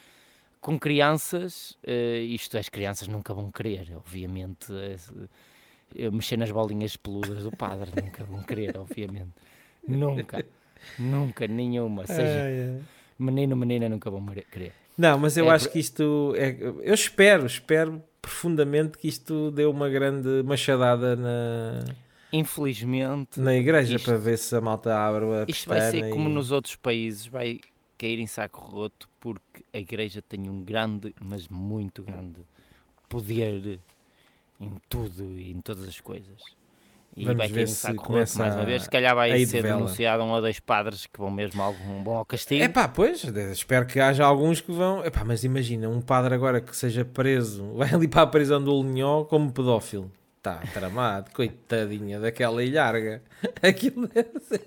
com 0.61 0.79
crianças, 0.79 1.77
eh, 1.83 2.19
isto 2.21 2.57
as 2.57 2.69
crianças 2.69 3.09
nunca 3.09 3.33
vão 3.35 3.51
querer, 3.51 3.89
obviamente. 3.97 4.67
eh, 4.73 6.11
mexer 6.11 6.37
nas 6.39 6.51
bolinhas 6.51 6.97
peludas 6.97 7.43
do 7.43 7.51
padre, 7.51 7.91
nunca 8.01 8.25
vão 8.25 8.43
querer, 8.43 8.77
obviamente. 8.79 9.33
Nunca. 9.87 10.45
Nunca, 10.99 11.47
nenhuma. 11.47 12.07
Seja 12.07 12.45
menino 13.19 13.57
menina, 13.57 13.89
nunca 13.89 14.11
vão 14.11 14.25
querer. 14.51 14.73
Não, 15.03 15.19
mas 15.19 15.37
eu 15.37 15.51
É 15.51 15.55
acho 15.57 15.69
que 15.69 15.81
isto 15.81 16.33
é, 16.37 16.57
eu 16.63 16.95
espero, 16.95 17.45
espero 17.45 18.01
profundamente 18.21 18.97
que 18.97 19.09
isto 19.09 19.51
dê 19.51 19.65
uma 19.65 19.89
grande 19.89 20.45
machadada 20.45 21.17
na, 21.17 21.85
Infelizmente, 22.33 23.41
na 23.41 23.53
igreja 23.57 23.97
Isto- 23.97 24.05
para 24.05 24.17
ver 24.17 24.39
se 24.39 24.55
a 24.55 24.61
malta 24.61 24.97
abre 24.97 25.25
a 25.25 25.45
Isto 25.49 25.69
vai 25.69 25.81
ser 25.81 25.91
pestana 25.93 26.13
como 26.13 26.29
e- 26.29 26.33
nos 26.33 26.53
outros 26.53 26.77
países, 26.77 27.27
vai 27.27 27.59
cair 27.99 28.21
em 28.21 28.27
saco 28.29 28.61
roto, 28.61 29.09
porque 29.19 29.65
a 29.73 29.79
igreja 29.79 30.23
tem 30.23 30.49
um 30.49 30.63
grande, 30.63 31.13
mas 31.21 31.49
muito 31.49 32.05
grande 32.05 32.39
poder 33.09 33.81
em 34.61 34.71
tudo 34.89 35.37
e 35.37 35.51
em 35.51 35.61
todas 35.61 35.89
as 35.89 36.01
coisas. 36.01 36.41
E 37.15 37.25
Vamos 37.25 37.39
vai 37.39 37.49
ver 37.49 37.69
se 37.69 37.93
começa 37.95 38.39
mais 38.39 38.55
uma 38.55 38.65
vez. 38.65 38.85
Se 38.85 38.91
calhar 38.91 39.15
vai 39.15 39.45
ser 39.45 39.63
denunciado 39.63 40.23
um 40.23 40.31
ou 40.31 40.41
dois 40.41 40.59
padres 40.59 41.07
que 41.07 41.19
vão 41.19 41.31
mesmo 41.31 41.63
algum 41.63 42.03
bom 42.03 42.17
ao 42.17 42.25
castigo. 42.25 42.63
É 42.63 42.69
pá, 42.69 42.89
pois, 42.89 43.23
espero 43.25 43.85
que 43.85 44.01
haja 44.01 44.25
alguns 44.25 44.63
que 44.63 44.73
vão. 44.73 45.05
Epá, 45.05 45.23
mas 45.23 45.45
imagina, 45.45 45.89
um 45.91 46.01
padre 46.01 46.35
agora 46.35 46.61
que 46.61 46.75
seja 46.75 47.05
preso, 47.05 47.71
vai 47.77 47.93
ali 47.93 48.09
para 48.09 48.23
a 48.23 48.27
prisão 48.27 48.63
do 48.63 48.83
Linhó 48.83 49.25
como 49.25 49.53
pedófilo. 49.53 50.11
Está 50.39 50.57
tramado, 50.73 51.31
coitadinha 51.37 52.19
daquela 52.19 52.65
ilharga. 52.65 53.23
Aquilo 53.63 54.09
ser. 54.41 54.63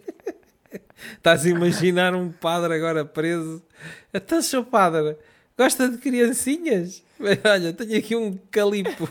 Estás 1.13 1.45
a 1.45 1.49
imaginar 1.49 2.13
um 2.13 2.31
padre 2.31 2.75
agora 2.75 3.03
preso? 3.03 3.61
Então, 4.13 4.41
seu 4.41 4.63
padre, 4.63 5.17
gosta 5.57 5.89
de 5.89 5.97
criancinhas? 5.97 7.03
Olha, 7.19 7.73
tenho 7.73 7.97
aqui 7.97 8.15
um 8.15 8.37
calipo. 8.51 9.09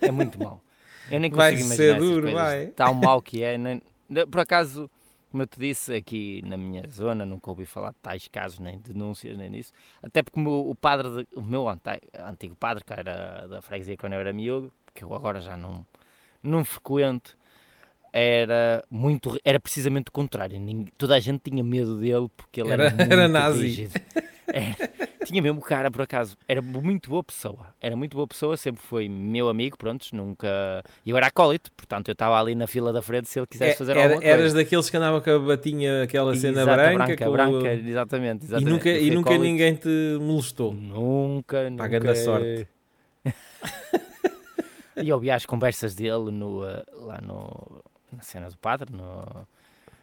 É 0.00 0.10
muito 0.10 0.42
mau. 0.42 0.65
Eu 1.10 1.20
nem 1.20 1.30
Vai 1.30 1.52
consigo 1.52 1.68
ser 1.68 1.74
imaginar 1.92 1.96
essas 1.96 2.08
duro, 2.08 2.32
vai. 2.32 2.66
Tão 2.68 2.94
mau 2.94 3.22
que 3.22 3.42
é. 3.42 3.56
nem- 3.58 3.82
Por 4.30 4.40
acaso, 4.40 4.90
como 5.30 5.42
eu 5.42 5.46
te 5.46 5.58
disse, 5.58 5.94
aqui 5.94 6.42
na 6.44 6.56
minha 6.56 6.82
zona, 6.88 7.24
nunca 7.26 7.50
ouvi 7.50 7.66
falar 7.66 7.90
de 7.90 7.96
tais 8.02 8.26
casos, 8.28 8.58
nem 8.58 8.78
denúncias, 8.78 9.36
nem 9.36 9.50
nisso. 9.50 9.72
Até 10.02 10.22
porque 10.22 10.38
o 10.38 10.42
meu, 10.42 10.68
o 10.70 10.74
padre, 10.74 11.08
de- 11.24 11.28
o 11.36 11.42
meu 11.42 11.68
antigo 11.68 12.54
padre, 12.56 12.82
que 12.84 12.92
era 12.92 13.46
da 13.46 13.62
freguesia 13.62 13.96
quando 13.96 14.14
eu 14.14 14.20
era 14.20 14.32
miúdo, 14.32 14.72
que 14.94 15.04
eu 15.04 15.14
agora 15.14 15.40
já 15.40 15.56
não, 15.56 15.86
não 16.42 16.64
frequento, 16.64 17.36
era 18.12 18.82
muito, 18.90 19.38
era 19.44 19.60
precisamente 19.60 20.08
o 20.08 20.12
contrário. 20.12 20.58
Ninguém- 20.58 20.92
toda 20.96 21.14
a 21.16 21.20
gente 21.20 21.50
tinha 21.50 21.62
medo 21.62 21.98
dele 21.98 22.28
porque 22.36 22.60
ele 22.60 22.70
era, 22.72 22.84
Era- 22.84 22.90
muito 22.96 23.12
era 23.12 23.28
nazi. 23.28 23.88
Era- 24.52 24.76
tinha 25.24 25.42
mesmo 25.42 25.60
cara, 25.60 25.90
por 25.90 26.02
acaso. 26.02 26.36
Era 26.46 26.62
muito 26.62 27.10
boa 27.10 27.22
pessoa. 27.24 27.74
Era 27.80 27.96
muito 27.96 28.14
boa 28.16 28.26
pessoa, 28.28 28.56
sempre 28.56 28.80
foi 28.82 29.08
meu 29.08 29.48
amigo, 29.48 29.76
prontos, 29.76 30.12
nunca... 30.12 30.48
E 31.04 31.10
eu 31.10 31.16
era 31.16 31.26
acólito, 31.26 31.70
portanto 31.72 32.08
eu 32.08 32.12
estava 32.12 32.38
ali 32.38 32.54
na 32.54 32.66
fila 32.66 32.92
da 32.92 33.02
frente 33.02 33.28
se 33.28 33.38
ele 33.38 33.46
quisesse 33.46 33.72
É, 33.74 33.76
fazer 33.76 33.92
era- 33.92 34.02
alguma 34.02 34.20
coisa. 34.22 34.32
eras 34.36 34.54
daqueles 34.54 34.88
que 34.88 34.96
andavam 34.96 35.20
com 35.20 35.30
a 35.30 35.38
batinha, 35.40 36.02
aquela 36.04 36.34
cena 36.36 36.62
Exato, 36.62 36.76
branca, 36.76 37.04
branca, 37.06 37.24
com 37.24 37.32
branca, 37.32 37.74
exatamente, 37.74 38.42
e 38.42 38.46
exatamente. 38.46 38.70
nunca, 38.72 38.88
Eu 38.88 39.02
e 39.02 39.10
nunca 39.10 39.30
acólito. 39.30 39.44
ninguém 39.50 39.74
te 39.74 40.18
molestou. 40.20 40.72
Nunca, 40.72 41.68
nunca. 41.70 41.88
grande 41.88 42.18
sorte. 42.24 42.68
e 44.96 45.12
ouvi 45.12 45.30
as 45.30 45.44
conversas 45.44 45.94
dele 45.94 46.30
no, 46.30 46.64
eh, 46.66 46.84
lá 46.92 47.20
no, 47.20 47.82
na 48.12 48.22
cena 48.22 48.48
do 48.48 48.56
padre, 48.56 48.92
no, 48.92 49.46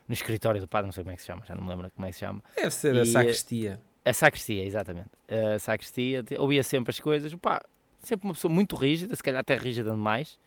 no 0.07 0.13
escritório 0.13 0.59
do 0.61 0.67
padre, 0.67 0.87
não 0.87 0.91
sei 0.91 1.03
como 1.03 1.13
é 1.13 1.15
que 1.15 1.21
se 1.21 1.27
chama, 1.27 1.43
já 1.47 1.55
não 1.55 1.63
me 1.63 1.69
lembro 1.69 1.89
como 1.95 2.05
é 2.05 2.09
que 2.09 2.15
se 2.15 2.19
chama. 2.19 2.43
Deve 2.55 2.71
ser 2.71 2.95
a 2.95 3.01
E, 3.01 3.05
sacristia. 3.05 3.79
A 4.05 4.11
sacristia, 4.13 4.63
exatamente. 4.65 5.09
A 5.29 5.57
sacristia, 5.59 6.23
ouvia 6.37 6.61
sempre 6.63 6.91
as 6.91 6.99
coisas, 6.99 7.33
pá, 7.35 7.63
sempre 8.01 8.27
uma 8.27 8.33
pessoa 8.33 8.53
muito 8.53 8.75
rígida, 8.75 9.15
se 9.15 9.23
calhar 9.23 9.39
até 9.41 9.55
rígida 9.55 9.91
demais. 9.91 10.37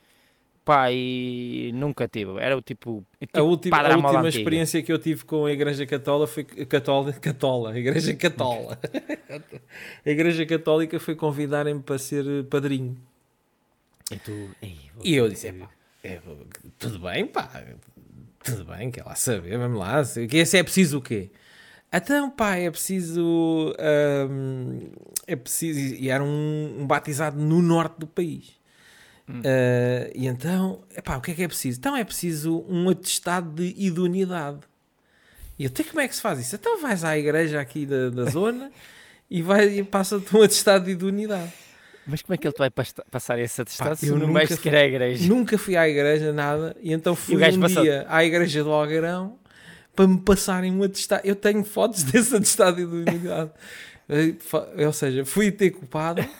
Pá, 0.64 0.90
e 0.90 1.70
nunca 1.74 2.08
tive. 2.08 2.40
Era 2.40 2.56
o 2.56 2.60
tipo. 2.60 3.04
tipo 3.20 3.38
A 3.38 3.42
última, 3.42 3.76
a 3.78 3.96
última 3.96 4.28
experiência 4.28 4.82
que 4.82 4.92
eu 4.92 4.98
tive 4.98 5.24
com 5.24 5.46
a 5.46 5.52
Igreja 5.52 5.86
Católica 5.86 6.26
foi 6.26 6.42
Catola, 6.44 7.12
Catola, 7.12 7.70
a 7.72 7.78
Igreja 7.78 8.12
Catola. 8.14 8.76
a 10.04 10.10
Igreja 10.10 10.44
Católica 10.44 10.98
foi 10.98 11.14
convidarem-me 11.14 11.80
para 11.82 11.98
ser 11.98 12.44
padrinho. 12.46 12.96
E 14.10 14.16
tu. 14.18 14.50
Ei, 14.60 14.76
E 15.04 15.14
eu 15.14 15.28
disse: 15.28 15.46
"Epá, 15.48 15.70
é, 16.02 16.20
tudo 16.80 16.98
bem, 16.98 17.26
pá, 17.26 17.48
tudo 18.42 18.64
bem, 18.64 18.90
quer 18.90 19.04
lá 19.04 19.14
saber, 19.14 19.56
vamos 19.58 19.78
lá. 19.78 20.04
se- 20.04 20.26
é 20.56 20.62
preciso 20.64 20.98
o 20.98 21.00
quê? 21.02 21.30
Então, 21.92 22.30
pá, 22.30 22.56
é 22.56 22.70
preciso. 22.70 23.74
hum, 24.30 24.90
é 25.26 25.36
preciso. 25.36 25.94
E 25.94 26.08
era 26.08 26.22
um, 26.22 26.76
um 26.80 26.86
batizado 26.86 27.38
no 27.38 27.62
norte 27.62 27.98
do 27.98 28.06
país. 28.06 28.56
Uh, 29.28 30.12
e 30.14 30.26
então, 30.28 30.82
epá, 30.96 31.16
o 31.16 31.20
que 31.20 31.32
é 31.32 31.34
que 31.34 31.42
é 31.42 31.48
preciso? 31.48 31.78
Então 31.78 31.96
é 31.96 32.04
preciso 32.04 32.64
um 32.68 32.88
atestado 32.88 33.50
de 33.50 33.74
idoneidade. 33.76 34.60
E 35.58 35.64
eu, 35.64 35.70
tenho 35.70 35.88
como 35.88 36.00
é 36.00 36.06
que 36.06 36.14
se 36.14 36.20
faz 36.20 36.38
isso? 36.38 36.54
Então 36.54 36.80
vais 36.80 37.02
à 37.02 37.18
igreja 37.18 37.60
aqui 37.60 37.86
da, 37.86 38.10
da 38.10 38.24
zona 38.30 38.70
e, 39.28 39.42
vai, 39.42 39.78
e 39.78 39.82
passa-te 39.82 40.36
um 40.36 40.42
atestado 40.42 40.84
de 40.84 40.92
idoneidade. 40.92 41.52
Mas 42.06 42.22
como 42.22 42.34
é 42.34 42.36
que 42.36 42.46
ele 42.46 42.54
te 42.54 42.58
vai 42.58 42.70
pas- 42.70 42.94
passar 43.10 43.36
esse 43.40 43.60
atestado 43.60 43.90
Pá, 43.90 43.96
se 43.96 44.06
eu 44.06 44.16
não 44.16 44.32
vais 44.32 44.48
sequer 44.48 44.76
à 44.76 44.84
igreja? 44.84 45.26
Nunca 45.26 45.58
fui 45.58 45.76
à 45.76 45.88
igreja, 45.88 46.32
nada. 46.32 46.76
E 46.80 46.92
então 46.92 47.16
fui 47.16 47.36
gajo 47.36 47.60
um 47.60 47.66
dia 47.66 48.06
à 48.08 48.24
igreja 48.24 48.62
do 48.62 48.70
Algarão 48.70 49.40
para 49.96 50.06
me 50.06 50.20
passarem 50.20 50.70
um 50.72 50.82
atestado. 50.84 51.22
Eu 51.24 51.34
tenho 51.34 51.64
fotos 51.64 52.02
desse 52.04 52.36
atestado 52.36 52.76
de 52.76 52.82
idoneidade. 52.82 53.50
Eh, 54.08 54.86
Ou 54.86 54.92
seja, 54.92 55.24
fui 55.24 55.50
ter 55.50 55.70
com 55.72 55.84
o 55.84 55.88
padre 55.88 56.30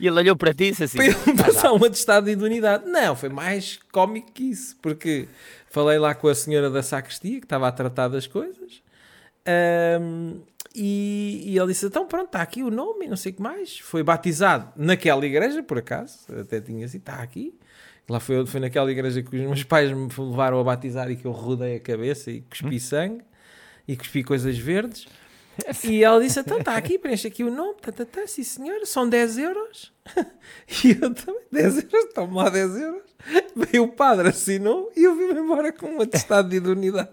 E 0.00 0.06
ele 0.06 0.16
olhou 0.18 0.34
para 0.34 0.54
ti 0.54 0.64
e 0.64 0.70
disse 0.70 0.84
assim: 0.84 0.96
para 0.96 1.06
ele 1.08 1.16
me 1.26 1.36
"Tá 1.36 1.44
passar 1.44 1.70
um 1.74 1.84
atestado 1.84 2.24
de 2.24 2.32
idoneidade. 2.32 2.88
Não, 2.88 3.14
foi 3.14 3.28
mais 3.28 3.78
cómico 3.92 4.32
que 4.32 4.44
isso, 4.44 4.78
porque 4.80 5.28
falei 5.68 5.98
lá 5.98 6.14
com 6.14 6.26
a 6.28 6.34
senhora 6.34 6.70
da 6.70 6.82
sacristia 6.82 7.38
que 7.38 7.44
estava 7.44 7.68
a 7.68 7.72
tratar 7.72 8.08
das 8.08 8.26
coisas. 8.26 8.82
ahm, 9.44 10.40
e, 10.74 11.42
e 11.52 11.58
ele 11.58 11.66
disse: 11.66 11.84
Então, 11.84 12.06
pronto, 12.06 12.28
está 12.28 12.40
aqui 12.40 12.62
o 12.62 12.70
nome 12.70 13.06
não 13.06 13.16
sei 13.16 13.30
o 13.32 13.34
que 13.34 13.42
mais. 13.42 13.78
Foi 13.78 14.02
batizado 14.02 14.72
naquela 14.74 15.26
igreja, 15.26 15.62
por 15.62 15.76
acaso, 15.76 16.18
até 16.40 16.62
tinha 16.62 16.86
assim: 16.86 16.96
está 16.96 17.16
aqui. 17.16 17.52
Lá 18.08 18.18
foi, 18.20 18.44
foi 18.46 18.60
naquela 18.60 18.90
igreja 18.90 19.22
que 19.22 19.36
os 19.36 19.42
meus 19.42 19.62
pais 19.62 19.90
me 19.92 20.08
levaram 20.18 20.58
a 20.60 20.64
batizar 20.64 21.10
e 21.10 21.16
que 21.16 21.24
eu 21.24 21.30
rodei 21.32 21.76
a 21.76 21.80
cabeça 21.80 22.30
e 22.30 22.40
cuspi 22.42 22.78
sangue 22.80 23.22
e 23.86 23.96
cuspi 23.96 24.22
coisas 24.24 24.58
verdes. 24.58 25.06
E 25.84 26.02
ela 26.02 26.20
disse: 26.20 26.40
Então 26.40 26.58
está 26.58 26.76
aqui, 26.76 26.98
preenche 26.98 27.28
aqui 27.28 27.44
o 27.44 27.50
nome, 27.50 27.74
tá, 27.80 27.92
tá, 27.92 28.04
tá, 28.04 28.26
sim 28.26 28.42
senhora, 28.42 28.84
são 28.86 29.08
10 29.08 29.38
euros. 29.38 29.92
E 30.84 30.90
eu 31.00 31.12
também, 31.14 31.42
10 31.52 31.76
euros, 31.92 32.12
toma 32.14 32.44
lá 32.44 32.48
10 32.50 32.76
euros. 32.76 33.02
Veio 33.54 33.84
o 33.84 33.88
padre, 33.88 34.28
assinou 34.28 34.90
e 34.96 35.04
eu 35.04 35.14
vim-me 35.16 35.38
embora 35.40 35.72
com 35.72 35.86
um 35.96 36.00
atestado 36.00 36.48
de 36.48 36.56
idoneidade. 36.56 37.10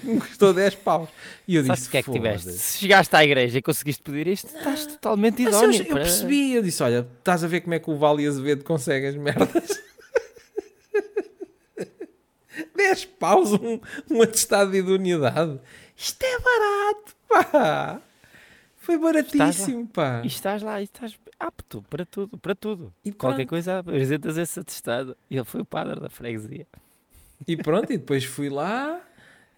que 0.00 0.06
Me 0.06 0.20
custou 0.20 0.52
10 0.52 0.74
paus. 0.76 1.08
E 1.48 1.54
eu 1.56 1.64
Sabes 1.64 1.78
disse: 1.80 1.88
o 1.88 1.90
que 1.92 1.96
é 1.98 2.02
que 2.02 2.10
tiveste? 2.12 2.52
Se 2.52 2.78
chegaste 2.78 3.14
à 3.16 3.24
igreja 3.24 3.58
e 3.58 3.62
conseguiste 3.62 4.02
pedir 4.02 4.26
isto, 4.26 4.48
estás 4.54 4.84
totalmente 4.86 5.42
Mas 5.42 5.54
idóneo. 5.54 5.74
eu, 5.76 5.80
eu 5.80 5.86
para- 5.86 6.00
percebi, 6.02 6.54
eu 6.54 6.62
disse: 6.62 6.82
Olha, 6.82 7.06
estás 7.18 7.42
a 7.42 7.46
ver 7.48 7.60
como 7.62 7.74
é 7.74 7.78
que 7.78 7.90
o 7.90 7.96
Vale 7.96 8.26
Azevedo 8.26 8.64
consegue 8.64 9.06
as 9.06 9.14
merdas? 9.16 9.80
10 12.76 13.04
paus, 13.06 13.52
um, 13.52 13.80
um 14.10 14.22
atestado 14.22 14.70
de 14.70 14.78
idoneidade. 14.78 15.58
Isto 15.96 16.22
é 16.24 16.38
barato, 16.38 17.16
pá. 17.28 18.00
Foi 18.76 18.98
baratíssimo, 18.98 19.86
pá. 19.88 20.20
E 20.22 20.26
estás 20.28 20.62
lá 20.62 20.80
e 20.80 20.84
estás 20.84 21.18
apto 21.40 21.82
para 21.90 22.04
tudo, 22.06 22.38
para 22.38 22.54
tudo. 22.54 22.92
E 23.04 23.10
Qualquer 23.12 23.38
pronto. 23.38 23.48
coisa 23.48 23.78
apresentas 23.80 24.38
esse 24.38 24.60
atestado. 24.60 25.16
E 25.30 25.36
ele 25.36 25.44
foi 25.44 25.60
o 25.60 25.64
padre 25.64 25.98
da 26.00 26.08
freguesia. 26.08 26.66
E 27.46 27.56
pronto, 27.56 27.92
e 27.92 27.98
depois 27.98 28.24
fui 28.24 28.48
lá 28.48 29.00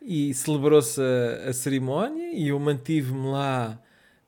e 0.00 0.32
celebrou-se 0.32 1.00
a, 1.00 1.50
a 1.50 1.52
cerimónia 1.52 2.32
e 2.32 2.48
eu 2.48 2.58
mantive-me 2.58 3.28
lá 3.28 3.78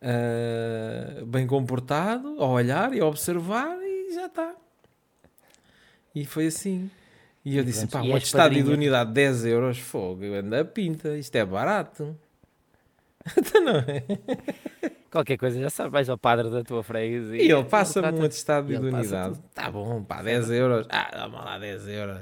ah, 0.03 1.25
bem 1.27 1.47
comportado, 1.47 2.37
a 2.43 2.47
olhar 2.47 2.95
e 2.95 3.01
a 3.01 3.07
observar 3.07 3.77
e 3.83 4.15
já 4.15 4.27
está. 4.27 4.55
E 6.15 6.25
foi 6.25 6.47
assim. 6.47 6.91
E 7.45 7.57
eu 7.57 7.65
disse, 7.65 7.87
pá, 7.87 8.03
um 8.03 8.15
atestado 8.15 8.55
de 8.55 8.63
unidade 8.63 9.13
10 9.13 9.47
euros, 9.47 9.79
fogo, 9.79 10.25
anda 10.35 10.61
a 10.61 10.65
pinta, 10.65 11.17
isto 11.17 11.35
é 11.37 11.45
barato. 11.45 12.17
Então 13.37 13.63
não 13.63 13.77
é? 13.77 14.03
Qualquer 15.11 15.37
coisa, 15.37 15.61
já 15.61 15.69
sabes, 15.69 15.93
vais 15.93 16.09
ao 16.09 16.17
padre 16.17 16.49
da 16.49 16.65
tua 16.65 16.83
freguesia. 16.83 17.43
E 17.43 17.51
ele 17.51 17.65
passa-me 17.65 18.19
um 18.19 18.25
atestado 18.25 18.69
de 18.69 18.77
unidade. 18.77 19.39
Tá 19.53 19.71
bom, 19.71 20.03
pá, 20.03 20.23
10 20.23 20.51
euros. 20.51 20.87
Ah, 20.89 21.11
dá-me 21.13 21.35
lá 21.35 21.59
10 21.59 21.89
euros. 21.89 22.21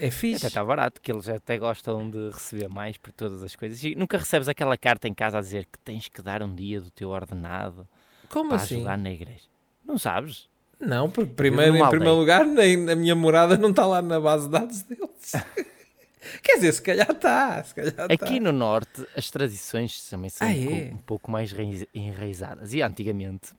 É 0.00 0.10
fixe. 0.10 0.38
Até 0.38 0.46
está 0.48 0.64
barato, 0.64 1.00
que 1.00 1.12
eles 1.12 1.28
até 1.28 1.58
gostam 1.58 2.10
de 2.10 2.30
receber 2.30 2.68
mais 2.68 2.96
por 2.96 3.12
todas 3.12 3.42
as 3.42 3.54
coisas. 3.54 3.82
E 3.84 3.94
nunca 3.94 4.18
recebes 4.18 4.48
aquela 4.48 4.76
carta 4.76 5.06
em 5.06 5.14
casa 5.14 5.38
a 5.38 5.40
dizer 5.40 5.66
que 5.66 5.78
tens 5.78 6.08
que 6.08 6.20
dar 6.20 6.42
um 6.42 6.52
dia 6.52 6.80
do 6.80 6.90
teu 6.90 7.10
ordenado 7.10 7.86
Como 8.28 8.48
para 8.48 8.56
assim? 8.56 8.76
ajudar 8.76 8.98
na 8.98 9.12
igreja. 9.12 9.44
Não 9.84 9.98
sabes? 9.98 10.48
Não, 10.82 11.08
porque 11.10 11.32
primeiro, 11.32 11.76
em 11.76 11.88
primeiro 11.88 12.16
lugar, 12.16 12.44
nem 12.44 12.90
a 12.90 12.96
minha 12.96 13.14
morada 13.14 13.56
não 13.56 13.70
está 13.70 13.86
lá 13.86 14.02
na 14.02 14.18
base 14.20 14.46
de 14.46 14.50
dados 14.52 14.82
deles. 14.82 15.32
Quer 16.42 16.56
dizer, 16.56 16.72
se 16.72 16.82
calhar 16.82 17.10
está. 17.10 17.60
Está. 17.76 18.04
Aqui 18.04 18.40
no 18.40 18.52
Norte, 18.52 19.06
as 19.16 19.30
tradições 19.30 20.08
também 20.08 20.30
são 20.30 20.46
Ah, 20.46 20.50
um, 20.50 20.76
é? 20.76 20.90
um 20.92 20.98
pouco 20.98 21.30
mais 21.30 21.52
raiz- 21.52 21.86
enraizadas. 21.94 22.72
E 22.74 22.82
antigamente, 22.82 23.52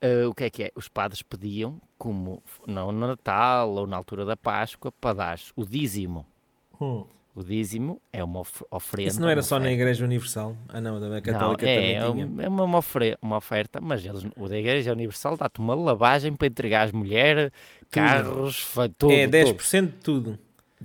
eh, 0.00 0.26
o 0.26 0.34
que 0.34 0.44
é 0.44 0.50
que 0.50 0.62
é? 0.64 0.72
Os 0.74 0.88
padres 0.88 1.22
pediam, 1.22 1.80
como 1.98 2.42
não 2.66 2.90
no 2.92 3.06
Natal 3.06 3.70
ou 3.70 3.86
na 3.86 3.96
altura 3.96 4.24
da 4.24 4.36
Páscoa, 4.36 4.92
para 4.92 5.14
dar 5.14 5.40
o 5.56 5.64
dízimo. 5.64 6.26
Hum. 6.80 7.04
O 7.34 7.42
dízimo 7.42 8.00
é 8.12 8.22
uma 8.22 8.40
of- 8.40 8.64
oferenda. 8.70 9.10
Isso 9.10 9.20
não 9.20 9.28
era 9.28 9.42
só 9.42 9.58
na. 9.58 9.72
Igreja 9.72 10.04
Universal? 10.04 10.54
Ah, 10.68 10.80
não, 10.82 11.00
da 11.00 11.08
Não, 11.08 11.22
Católica 11.22 11.66
é, 11.66 11.92
é, 11.94 12.00
também 12.00 12.14
tinha. 12.14 12.26
um- 12.26 12.40
é 12.42 12.48
uma, 12.48 12.64
uma, 12.64 12.80
uma 13.22 13.36
oferta, 13.38 13.80
mas 13.80 14.04
eles, 14.04 14.22
o 14.36 14.48
da 14.48 14.58
Igreja 14.58 14.92
Universal 14.92 15.36
dá-te 15.38 15.58
uma 15.58 15.74
lavagem 15.74 16.34
para 16.36 16.46
entregar 16.48 16.82
às 16.84 16.92
mulheres, 16.92 17.50
carros, 17.90 18.66
tudo, 18.98 19.12
é 19.12 19.26
10% 19.26 19.86
de 19.86 19.92
tudo. 20.02 20.38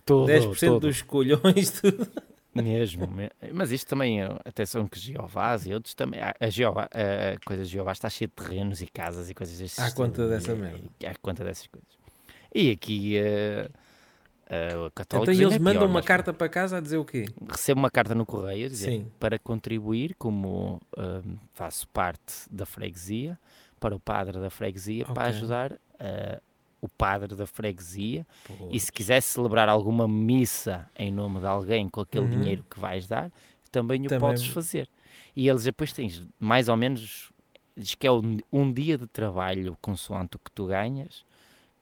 tudo, 0.05 0.25
10% 0.27 0.59
tudo, 0.59 0.79
dos 0.87 1.01
colhões, 1.01 1.69
tudo. 1.81 2.07
Mesmo, 2.55 3.05
me- 3.07 3.29
mas 3.53 3.71
isto 3.71 3.87
também, 3.89 4.21
é- 4.23 4.29
atenção 4.45 4.87
que 4.87 4.97
Jeovás 4.97 5.67
e 5.67 5.73
outros 5.73 5.93
também, 5.93 6.19
a, 6.21 6.49
Jeová, 6.49 6.85
a 6.85 7.45
coisa 7.45 7.63
de 7.63 7.69
Jeová 7.69 7.91
está 7.91 8.09
cheia 8.09 8.27
de 8.27 8.33
terrenos 8.33 8.81
e 8.81 8.87
casas 8.87 9.29
e 9.29 9.33
coisas 9.33 9.59
À 9.61 9.65
estilo, 9.65 9.91
conta 9.93 10.27
dessa 10.27 10.55
merda. 10.55 10.79
À 11.05 11.13
conta 11.21 11.43
dessas 11.43 11.67
coisas. 11.67 11.89
E 12.55 12.71
aqui, 12.71 13.17
eh, 13.17 13.69
o 14.49 14.87
Então 14.87 15.33
eles 15.33 15.53
é 15.55 15.59
mandam 15.59 15.81
pior, 15.81 15.89
uma 15.89 16.01
carta 16.01 16.33
para 16.33 16.47
casa 16.47 16.77
a 16.77 16.79
dizer 16.79 16.97
o 16.97 17.05
quê? 17.05 17.25
Recebo 17.49 17.79
uma 17.79 17.91
carta 17.91 18.15
no 18.15 18.25
correio 18.25 18.65
a 18.65 18.69
dizer 18.69 18.91
Sim. 18.91 19.11
para 19.19 19.37
contribuir, 19.37 20.15
como 20.17 20.79
eh, 20.97 21.21
faço 21.53 21.87
parte 21.89 22.33
da 22.49 22.65
freguesia, 22.65 23.37
para 23.79 23.95
o 23.95 23.99
padre 23.99 24.39
da 24.39 24.49
freguesia, 24.49 25.05
para 25.05 25.23
Ok. 25.29 25.35
ajudar 25.37 25.73
eh, 25.99 26.41
o 26.81 26.87
padre 26.87 27.35
da 27.35 27.45
freguesia 27.45 28.25
Pô, 28.45 28.69
e 28.71 28.79
se 28.79 28.91
quiser 28.91 29.21
celebrar 29.21 29.67
alguma 29.67 30.07
missa 30.07 30.89
em 30.97 31.11
nome 31.11 31.39
de 31.39 31.45
alguém 31.45 31.89
com 31.89 32.01
aquele 32.01 32.25
Uhum. 32.25 32.29
dinheiro 32.39 32.65
que 32.69 32.79
vais 32.79 33.07
dar, 33.07 33.31
também 33.71 33.99
o 34.05 34.09
Também- 34.09 34.19
podes 34.29 34.45
fazer. 34.47 34.87
E 35.35 35.47
eles 35.49 35.63
depois 35.63 35.91
tens 35.91 36.23
mais 36.39 36.69
ou 36.69 36.77
menos, 36.77 37.31
diz 37.75 37.95
que 37.95 38.07
é 38.07 38.11
um, 38.11 38.37
um 38.51 38.71
dia 38.71 38.97
de 38.97 39.07
trabalho 39.07 39.77
consoante 39.81 40.37
o 40.37 40.39
que 40.39 40.51
tu 40.51 40.67
ganhas, 40.67 41.25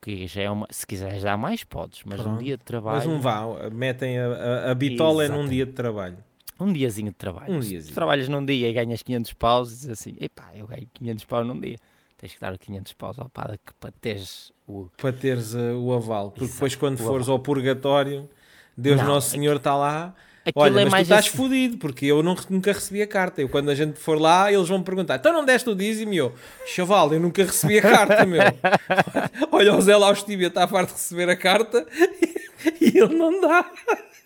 que 0.05 0.27
já 0.27 0.43
é 0.43 0.51
uma, 0.51 0.67
se 0.69 0.85
quiseres 0.85 1.23
dar 1.23 1.35
mais 1.35 1.63
podes, 1.63 2.01
mas 2.05 2.19
um 2.19 2.23
Pronto. 2.23 2.43
dia 2.43 2.55
de 2.57 2.63
trabalho, 2.63 2.97
Mas 2.97 3.07
um 3.07 3.19
vá, 3.19 3.41
metem 3.71 4.19
a, 4.19 4.27
a, 4.27 4.71
a 4.71 4.75
bitola 4.75 5.23
é 5.23 5.27
num 5.27 5.33
Exatamente. 5.33 5.53
dia 5.55 5.65
de 5.65 5.71
trabalho. 5.73 6.17
um 6.59 6.71
diazinho 6.71 7.09
de 7.09 7.17
trabalho. 7.17 7.51
Um 7.51 7.61
se 7.61 7.69
diazinho. 7.69 7.91
tu 7.91 7.95
trabalhas 7.95 8.29
num 8.29 8.45
dia 8.45 8.69
e 8.69 8.73
ganhas 8.73 9.01
500 9.01 9.33
paus, 9.33 9.69
dizes 9.69 9.89
assim, 9.89 10.15
epá, 10.21 10.51
eu 10.53 10.67
ganho 10.67 10.87
500 10.93 11.25
paus 11.25 11.47
num 11.47 11.59
dia. 11.59 11.77
Tens 12.17 12.33
que 12.33 12.39
dar 12.39 12.53
os 12.53 12.59
500 12.59 12.93
paus 12.93 13.17
ao 13.19 13.27
padre 13.29 13.57
que 13.65 13.73
para 13.73 13.91
teres 13.99 14.53
o... 14.67 14.87
Para 14.95 15.11
teres 15.11 15.53
uh, 15.55 15.75
o 15.77 15.91
aval. 15.91 16.29
Porque 16.29 16.43
Exato, 16.45 16.53
depois, 16.57 16.75
quando 16.75 16.97
fores 16.99 17.27
ao 17.27 17.39
purgatório, 17.39 18.29
Deus 18.77 18.97
Não, 18.97 19.07
Nosso 19.07 19.31
Senhor 19.31 19.55
está 19.57 19.75
lá. 19.75 20.13
Aquilo 20.45 20.63
Olha, 20.63 20.81
é 20.81 20.85
mas 20.85 20.93
tu 20.93 21.01
estás 21.03 21.25
assim- 21.27 21.37
fodido, 21.37 21.77
porque 21.77 22.05
eu 22.05 22.21
não- 22.21 22.35
nunca 22.51 22.71
recebi 22.71 23.01
a 23.01 23.07
carta. 23.07 23.41
Eu, 23.41 23.49
quando 23.49 23.69
a 23.71 23.75
gente 23.75 23.99
for 23.99 24.19
lá, 24.21 24.51
eles 24.53 24.67
vão 24.69 24.77
me 24.77 24.83
perguntar: 24.83 25.15
então 25.15 25.33
não 25.33 25.43
deste 25.43 25.67
o 25.69 25.75
dízimo? 25.75 26.13
E 26.13 26.17
eu, 26.17 26.33
chaval, 26.67 27.11
eu 27.13 27.19
nunca 27.19 27.43
recebi 27.43 27.79
a 27.79 27.81
carta, 27.81 28.25
meu. 28.25 28.41
Olha, 29.51 29.73
o 29.75 29.81
Zé 29.81 29.97
Laustíbia 29.97 30.47
está 30.47 30.67
farto 30.67 30.89
de 30.89 30.93
receber 30.93 31.29
a 31.29 31.35
carta 31.35 31.85
e 32.79 32.97
ele 32.97 33.15
não 33.15 33.41
dá. 33.41 33.65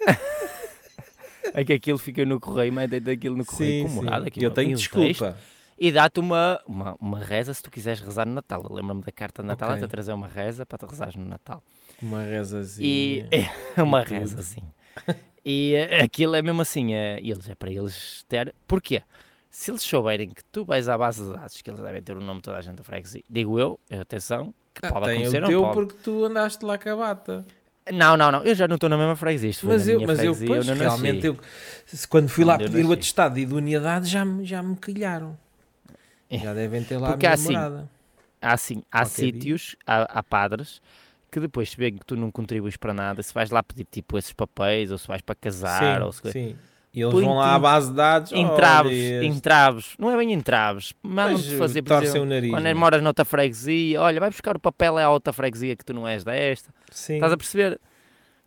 É 1.53 1.63
que 1.65 1.73
aquilo 1.73 1.97
fica 1.97 2.23
no 2.25 2.39
correio, 2.39 2.71
mas 2.71 2.87
dentro 2.89 3.05
daquilo 3.07 3.35
no 3.35 3.43
correio 3.45 3.85
com 3.85 3.91
morada. 3.93 4.27
aquilo 4.27 4.45
Eu 4.45 4.49
no- 4.49 4.55
tenho 4.55 4.69
texto, 4.77 4.99
desculpa. 4.99 5.37
E 5.79 5.91
dá-te 5.91 6.19
uma, 6.19 6.59
uma, 6.67 6.95
uma 6.99 7.19
reza 7.19 7.53
se 7.53 7.63
tu 7.63 7.71
quiseres 7.71 8.01
rezar 8.01 8.27
no 8.27 8.33
Natal. 8.33 8.63
Eu 8.69 8.75
Lembro-me 8.75 9.01
da 9.01 9.11
carta 9.11 9.41
de 9.41 9.47
Natal, 9.47 9.69
Ok. 9.69 9.79
até 9.79 9.87
trazer 9.89 10.11
uma 10.13 10.27
reza 10.27 10.65
para 10.65 10.77
te 10.77 10.85
rezares 10.91 11.15
no 11.15 11.25
Natal. 11.25 11.63
Uma 12.01 12.21
rezazinha. 12.21 12.87
E 12.87 13.25
é 13.75 13.81
uma 13.81 14.03
tudo. 14.03 14.19
Assim. 15.49 15.71
E 15.71 15.77
aquilo 16.03 16.35
é 16.35 16.41
mesmo 16.41 16.61
assim, 16.61 16.93
eh, 16.93 17.19
eles, 17.21 17.49
é 17.49 17.55
para 17.55 17.71
eles 17.71 18.23
ter. 18.27 18.53
Porquê? 18.67 19.01
Se 19.49 19.71
eles 19.71 19.81
souberem 19.81 20.29
que 20.29 20.43
tu 20.51 20.63
vais 20.63 20.87
à 20.87 20.97
base 20.97 21.23
de 21.23 21.33
dados, 21.33 21.61
que 21.61 21.69
eles 21.69 21.81
devem 21.81 22.01
ter 22.01 22.15
o 22.15 22.21
nome 22.21 22.39
de 22.39 22.43
toda 22.43 22.57
a 22.57 22.61
gente 22.61 22.75
da 22.75 22.83
freguesia, 22.83 23.23
digo 23.29 23.59
eu, 23.59 23.79
atenção, 23.99 24.53
que 24.73 24.85
Ah, 24.85 24.91
pode 24.91 25.05
tem 25.05 25.13
acontecer 25.25 25.43
o 25.43 25.47
teu 25.47 25.61
não 25.61 25.73
pode. 25.73 25.87
porque 25.87 26.03
tu 26.03 26.25
andaste 26.25 26.63
lá 26.63 26.77
com 26.77 26.89
a 26.89 26.95
bata. 26.95 27.45
Não, 27.91 28.15
não, 28.15 28.31
não, 28.31 28.43
eu 28.43 28.53
já 28.53 28.67
não 28.67 28.75
estou 28.75 28.87
na 28.87 28.97
mesma 28.97 29.15
freguesia. 29.15 29.49
Isto 29.49 29.65
Mas 29.65 29.87
eu, 29.87 29.99
mas 30.05 30.19
eu, 30.23 30.35
pois, 30.35 30.67
não 30.67 30.75
nasci. 30.75 30.79
realmente, 30.81 31.25
eu, 31.25 31.37
quando 32.07 32.29
fui 32.29 32.45
lá 32.45 32.53
Onde 32.53 32.65
eu 32.65 32.69
pedir 32.69 32.85
o 32.85 32.91
atestado 32.91 33.33
de 33.35 33.41
idoneidade, 33.41 34.07
já, 34.07 34.23
me- 34.23 34.45
já 34.45 34.61
me 34.61 34.75
quilharam. 34.75 35.35
É. 36.29 36.37
Já 36.37 36.53
devem 36.53 36.83
ter 36.83 36.97
lá 36.97 37.09
Porque 37.09 37.25
a 37.25 37.29
minha 37.29 37.33
assim, 37.33 37.53
morada. 37.53 37.89
Há 38.39 38.55
sim, 38.57 38.83
há 38.91 38.99
Qualquer 38.99 39.31
dia. 39.31 39.31
sítios, 39.33 39.75
há, 39.87 40.03
há 40.19 40.21
padres 40.23 40.79
que 41.31 41.39
depois 41.39 41.69
se 41.71 41.77
vêem 41.77 41.95
que 41.95 42.05
tu 42.05 42.15
não 42.15 42.31
contribuis 42.31 42.75
para 42.77 42.93
nada, 42.93 43.21
se 43.23 43.33
vais 43.33 43.49
lá 43.51 43.61
pedir 43.63 43.85
tipo 43.89 44.17
esses 44.17 44.33
papéis, 44.33 44.91
ou 44.91 44.97
se 44.97 45.07
vais 45.07 45.21
para 45.21 45.35
casar, 45.35 46.01
ou 46.01 46.11
se... 46.11 46.21
sim, 46.23 46.31
sim. 46.31 46.55
E 46.91 47.01
eles 47.01 47.13
vão 47.13 47.35
lá 47.35 47.53
à 47.53 47.59
base 47.59 47.91
de 47.91 47.95
dados. 47.95 48.31
entraves, 48.31 48.91
este. 48.91 49.25
entraves, 49.27 49.93
não 49.99 50.09
é 50.09 50.17
bem 50.17 50.33
entraves, 50.33 50.91
mandam-te 51.03 51.55
fazer, 51.55 51.83
por 51.83 52.01
exemplo, 52.01 52.23
o 52.23 52.25
nariz, 52.25 52.49
quando 52.49 52.63
não 52.63 52.69
é? 52.71 52.73
moras 52.73 53.03
noutra 53.03 53.23
freguesia, 53.23 54.01
olha, 54.01 54.19
vai 54.19 54.31
buscar 54.31 54.55
o 54.57 54.59
papel 54.59 54.97
à 54.97 55.07
outra 55.11 55.31
freguesia 55.31 55.75
que 55.75 55.85
tu 55.85 55.93
não 55.93 56.07
és 56.07 56.23
desta, 56.23 56.73
Sim. 56.91 57.15
estás 57.15 57.31
a 57.31 57.37
perceber? 57.37 57.79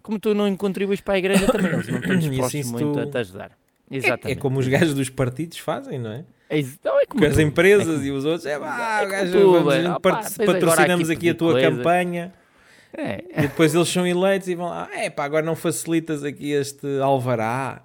Como 0.03 0.19
tu 0.19 0.35
não 0.35 0.55
contribuis 0.57 1.01
para 1.01 1.15
a 1.15 1.19
igreja 1.19 1.47
também, 1.47 1.73
eles 1.73 1.87
não 1.89 1.99
estão 2.01 2.17
dispostos 2.19 2.45
assim 2.47 2.63
se 2.65 2.73
muito 2.73 2.93
tu- 2.93 2.99
a 2.99 3.07
te 3.07 3.19
ajudar. 3.19 3.53
É, 3.89 3.97
Exatamente. 3.97 4.39
é 4.39 4.41
como 4.41 4.59
os 4.59 4.67
gajos 4.67 4.95
dos 4.95 5.09
partidos 5.09 5.59
fazem, 5.59 6.01
não 6.01 6.11
é? 6.11 6.25
É. 6.51 6.63
Não, 6.85 7.01
é 7.01 7.07
como 7.07 7.23
Com 7.23 7.29
as 7.29 7.35
tu. 7.35 7.41
empresas 7.43 8.05
e 8.05 8.11
os 8.11 8.25
outros, 8.25 8.45
é 8.45 8.59
pá, 8.59 8.97
é 8.97 9.01
como 9.03 9.13
gajo, 9.13 9.33
tu, 9.33 9.53
vamos, 9.53 9.75
é, 9.75 9.79
agora 9.87 10.01
patrocinamos 10.01 11.11
aqui 11.11 11.19
aqui 11.19 11.31
a 11.31 11.35
tua 11.37 11.53
coisa. 11.53 11.71
campanha 11.71 12.35
É. 12.97 13.25
e 13.39 13.43
depois 13.43 13.75
eles 13.75 13.89
são 13.89 14.07
eleitos 14.07 14.49
e 14.49 14.55
vão 14.55 14.69
lá, 14.69 14.89
é 14.93 15.09
pá, 15.09 15.25
agora 15.25 15.45
não 15.45 15.57
facilitas 15.57 16.23
aqui 16.23 16.53
este 16.53 16.87
alvará. 17.01 17.83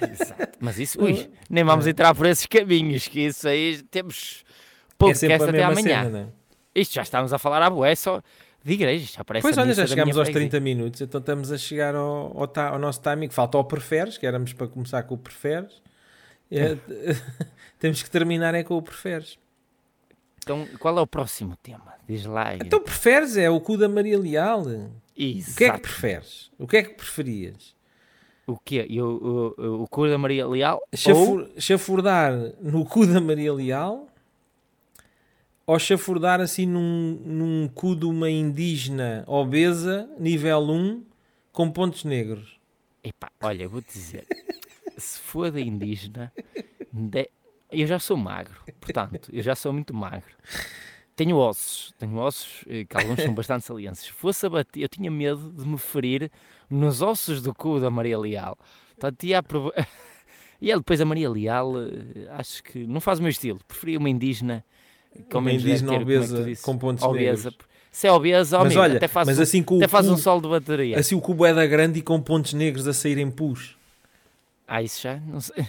Exato. 0.00 0.58
Mas 0.60 0.78
isso, 0.78 1.02
ui, 1.02 1.30
nem 1.50 1.64
vamos 1.64 1.86
entrar 1.86 2.14
por 2.14 2.26
esses 2.26 2.46
caminhos, 2.46 3.08
que 3.08 3.20
isso 3.20 3.48
aí 3.48 3.82
temos 3.90 4.44
é 4.48 4.94
podcast 4.96 5.46
a 5.46 5.50
até 5.50 5.62
amanhã. 5.64 6.04
cena, 6.04 6.32
é? 6.74 6.80
Isto 6.80 6.94
já 6.94 7.02
estamos 7.02 7.32
a 7.32 7.38
falar 7.38 7.62
à 7.62 7.70
boé 7.70 7.94
só 7.94 8.22
de 8.64 8.72
igrejas, 8.72 9.12
já 9.12 9.24
parece 9.24 9.42
Pois 9.42 9.58
olha, 9.58 9.74
já 9.74 9.86
chegámos 9.86 10.14
minha 10.14 10.22
aos 10.22 10.28
freguesia. 10.28 10.50
30 10.50 10.64
minutos, 10.64 11.00
então 11.00 11.18
estamos 11.18 11.52
a 11.52 11.58
chegar 11.58 11.94
ao, 11.94 12.32
ao, 12.36 12.52
ao 12.56 12.78
nosso 12.78 13.00
timing. 13.00 13.30
Falta 13.30 13.58
o 13.58 13.64
preferes, 13.64 14.16
que 14.16 14.26
éramos 14.26 14.52
para 14.52 14.66
começar 14.68 15.02
com 15.02 15.14
o 15.14 15.18
preferes. 15.18 15.82
É, 16.50 16.76
temos 17.78 18.02
que 18.02 18.10
terminar 18.10 18.54
é 18.54 18.62
com 18.62 18.76
o 18.76 18.82
preferes. 18.82 19.38
Então, 20.38 20.66
qual 20.78 20.96
é 20.98 21.00
o 21.00 21.06
próximo 21.06 21.56
tema? 21.56 21.93
Diz 22.08 22.24
lá. 22.26 22.54
Então 22.56 22.80
preferes 22.80 23.36
é 23.36 23.48
o 23.48 23.60
cu 23.60 23.76
da 23.76 23.88
Maria 23.88 24.18
Leal. 24.18 24.62
O 24.62 24.90
Exato. 25.16 25.56
que 25.56 25.64
é 25.64 25.70
que 25.72 25.80
preferes? 25.80 26.50
O 26.58 26.66
que 26.66 26.76
é 26.76 26.82
que 26.82 26.94
preferias? 26.94 27.74
O 28.46 28.58
quê? 28.58 28.86
O, 29.00 29.54
o, 29.56 29.82
o 29.84 29.88
cor 29.88 30.08
da 30.10 30.18
Maria 30.18 30.46
Leal? 30.46 30.76
Ou... 30.76 30.98
Chafur, 30.98 31.50
chafurdar 31.56 32.32
no 32.60 32.84
cu 32.84 33.06
da 33.06 33.20
Maria 33.20 33.52
Leal 33.52 34.08
ou 35.66 35.78
chafurdar 35.78 36.40
assim 36.40 36.66
num, 36.66 37.18
num 37.24 37.68
cu 37.68 37.96
de 37.96 38.04
uma 38.04 38.28
indígena 38.28 39.24
obesa, 39.26 40.08
nível 40.18 40.60
1, 40.60 41.02
com 41.52 41.70
pontos 41.70 42.04
negros? 42.04 42.58
Epá, 43.02 43.30
olha, 43.42 43.66
vou-te 43.66 43.92
dizer. 43.92 44.26
se 44.98 45.18
for 45.20 45.50
da 45.50 45.60
indígena, 45.60 46.30
de- 46.92 47.30
eu 47.72 47.86
já 47.86 47.98
sou 47.98 48.16
magro. 48.16 48.60
Portanto, 48.78 49.30
eu 49.32 49.42
já 49.42 49.54
sou 49.54 49.72
muito 49.72 49.94
magro. 49.94 50.34
Tenho 51.16 51.36
ossos. 51.36 51.92
Tenho 51.98 52.16
ossos 52.16 52.64
eh, 52.68 52.84
que 52.84 52.96
alguns 52.96 53.20
são 53.22 53.32
bastante 53.34 53.64
salientes. 53.64 54.00
Se 54.02 54.10
fosse 54.12 54.44
a 54.46 54.50
bater, 54.50 54.80
eu 54.82 54.88
tinha 54.88 55.10
medo 55.10 55.52
de 55.52 55.66
me 55.66 55.78
ferir 55.78 56.30
nos 56.68 57.02
ossos 57.02 57.40
do 57.40 57.54
cu 57.54 57.78
da 57.78 57.88
Maria 57.90 58.18
Leal. 58.18 58.58
Portanto, 58.96 59.22
ia 59.24 59.38
a 59.38 59.42
prov- 59.42 59.72
E 60.60 60.70
ela 60.70 60.80
depois 60.82 61.00
a 61.00 61.04
Maria 61.04 61.30
Leal, 61.30 61.72
eh, 61.80 62.28
acho 62.30 62.62
que 62.64 62.84
não 62.86 63.00
faz 63.00 63.18
o 63.18 63.22
meu 63.22 63.30
estilo. 63.30 63.60
Preferia 63.68 63.98
uma 63.98 64.10
indígena 64.10 64.64
com 65.30 65.38
Uma 65.38 65.52
indígena 65.52 65.92
ter, 65.92 65.98
é 65.98 66.02
obesa 66.02 66.42
dizes? 66.44 66.62
com 66.64 66.76
pontos 66.76 67.04
obesa. 67.04 67.50
negros. 67.50 67.66
Se 67.92 68.08
é 68.08 68.12
obesa, 68.12 68.58
Mas 68.58 68.66
amigo, 68.66 68.80
olha, 68.80 68.96
até 68.96 69.06
faz, 69.06 69.28
mas 69.28 69.38
um, 69.38 69.42
assim 69.42 69.64
o 69.70 69.76
até 69.76 69.86
faz 69.86 70.08
um 70.08 70.14
cu- 70.14 70.20
sol 70.20 70.40
de 70.40 70.48
bateria. 70.48 70.98
Assim 70.98 71.14
o 71.14 71.20
cubo 71.20 71.46
é 71.46 71.54
da 71.54 71.64
grande 71.64 72.00
e 72.00 72.02
com 72.02 72.20
pontos 72.20 72.52
negros 72.52 72.88
a 72.88 72.92
saírem 72.92 73.30
pus. 73.30 73.76
Ah, 74.66 74.82
isso 74.82 75.00
já? 75.02 75.16
Não 75.20 75.40
sei. 75.40 75.64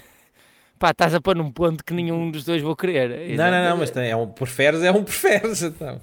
Pá, 0.78 0.92
estás 0.92 1.14
a 1.14 1.22
pôr 1.22 1.36
num 1.36 1.52
ponto 1.52 1.84
que 1.84 1.94
nenhum 1.94 2.30
dos 2.30 2.44
dois 2.44 2.62
vou 2.62 2.76
querer. 2.76 3.36
Não, 3.38 3.50
não, 3.50 3.70
não, 3.70 3.78
mas 3.78 3.92
tem, 3.92 4.10
é 4.10 4.16
um 4.16 4.28
preferes, 4.28 4.82
é 4.84 4.92
um 4.92 5.04
preferes. 5.04 5.62
Então. 5.64 6.02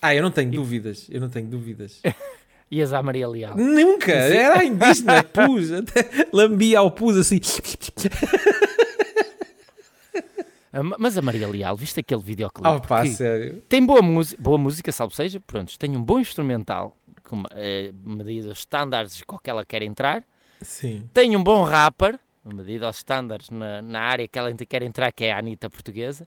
Ah, 0.00 0.14
eu 0.14 0.22
não 0.22 0.30
tenho 0.30 0.50
dúvidas. 0.50 1.06
Eu 1.10 1.20
não 1.20 1.28
tenho 1.28 1.46
dúvidas. 1.46 2.00
Ias 2.70 2.92
à 2.92 3.00
Maria 3.02 3.28
Leal. 3.28 3.56
Nunca! 3.56 4.12
Era 4.12 4.60
a 4.60 4.64
indígena, 4.64 5.22
pus. 5.24 5.70
Até 5.72 6.08
lambia 6.32 6.78
ao 6.80 6.90
pus 6.90 7.16
assim. 7.16 7.40
Ma- 10.72 10.96
Mas 10.98 11.16
a 11.16 11.22
Maria 11.22 11.48
Leal, 11.48 11.76
viste 11.76 12.00
aquele 12.00 12.20
videoclipe? 12.22 12.68
Oh, 12.68 12.80
pá, 12.80 13.06
sério. 13.06 13.62
tem 13.68 13.84
boa, 13.84 14.02
música, 14.02 14.42
boa 14.42 14.58
música, 14.58 14.92
salvo 14.92 15.14
seja, 15.14 15.40
pronto, 15.40 15.78
tem 15.78 15.96
um 15.96 16.02
bom 16.02 16.18
instrumental, 16.20 16.96
com 17.24 17.42
eh, 17.52 17.92
medidas 18.04 18.58
estándares 18.58 19.22
com 19.26 19.38
que 19.38 19.48
ela 19.48 19.64
quer 19.64 19.82
entrar, 19.82 20.22
Sim. 20.60 21.08
tem 21.14 21.34
um 21.36 21.42
bom 21.42 21.62
rapper, 21.62 22.18
medida 22.54 22.86
aos 22.86 22.98
estándares 22.98 23.50
na, 23.50 23.80
na 23.82 24.00
área 24.00 24.26
que 24.28 24.38
ela 24.38 24.52
quer 24.54 24.82
entrar, 24.82 25.12
que 25.12 25.24
é 25.24 25.32
a 25.32 25.38
Anitta 25.38 25.68
portuguesa, 25.70 26.26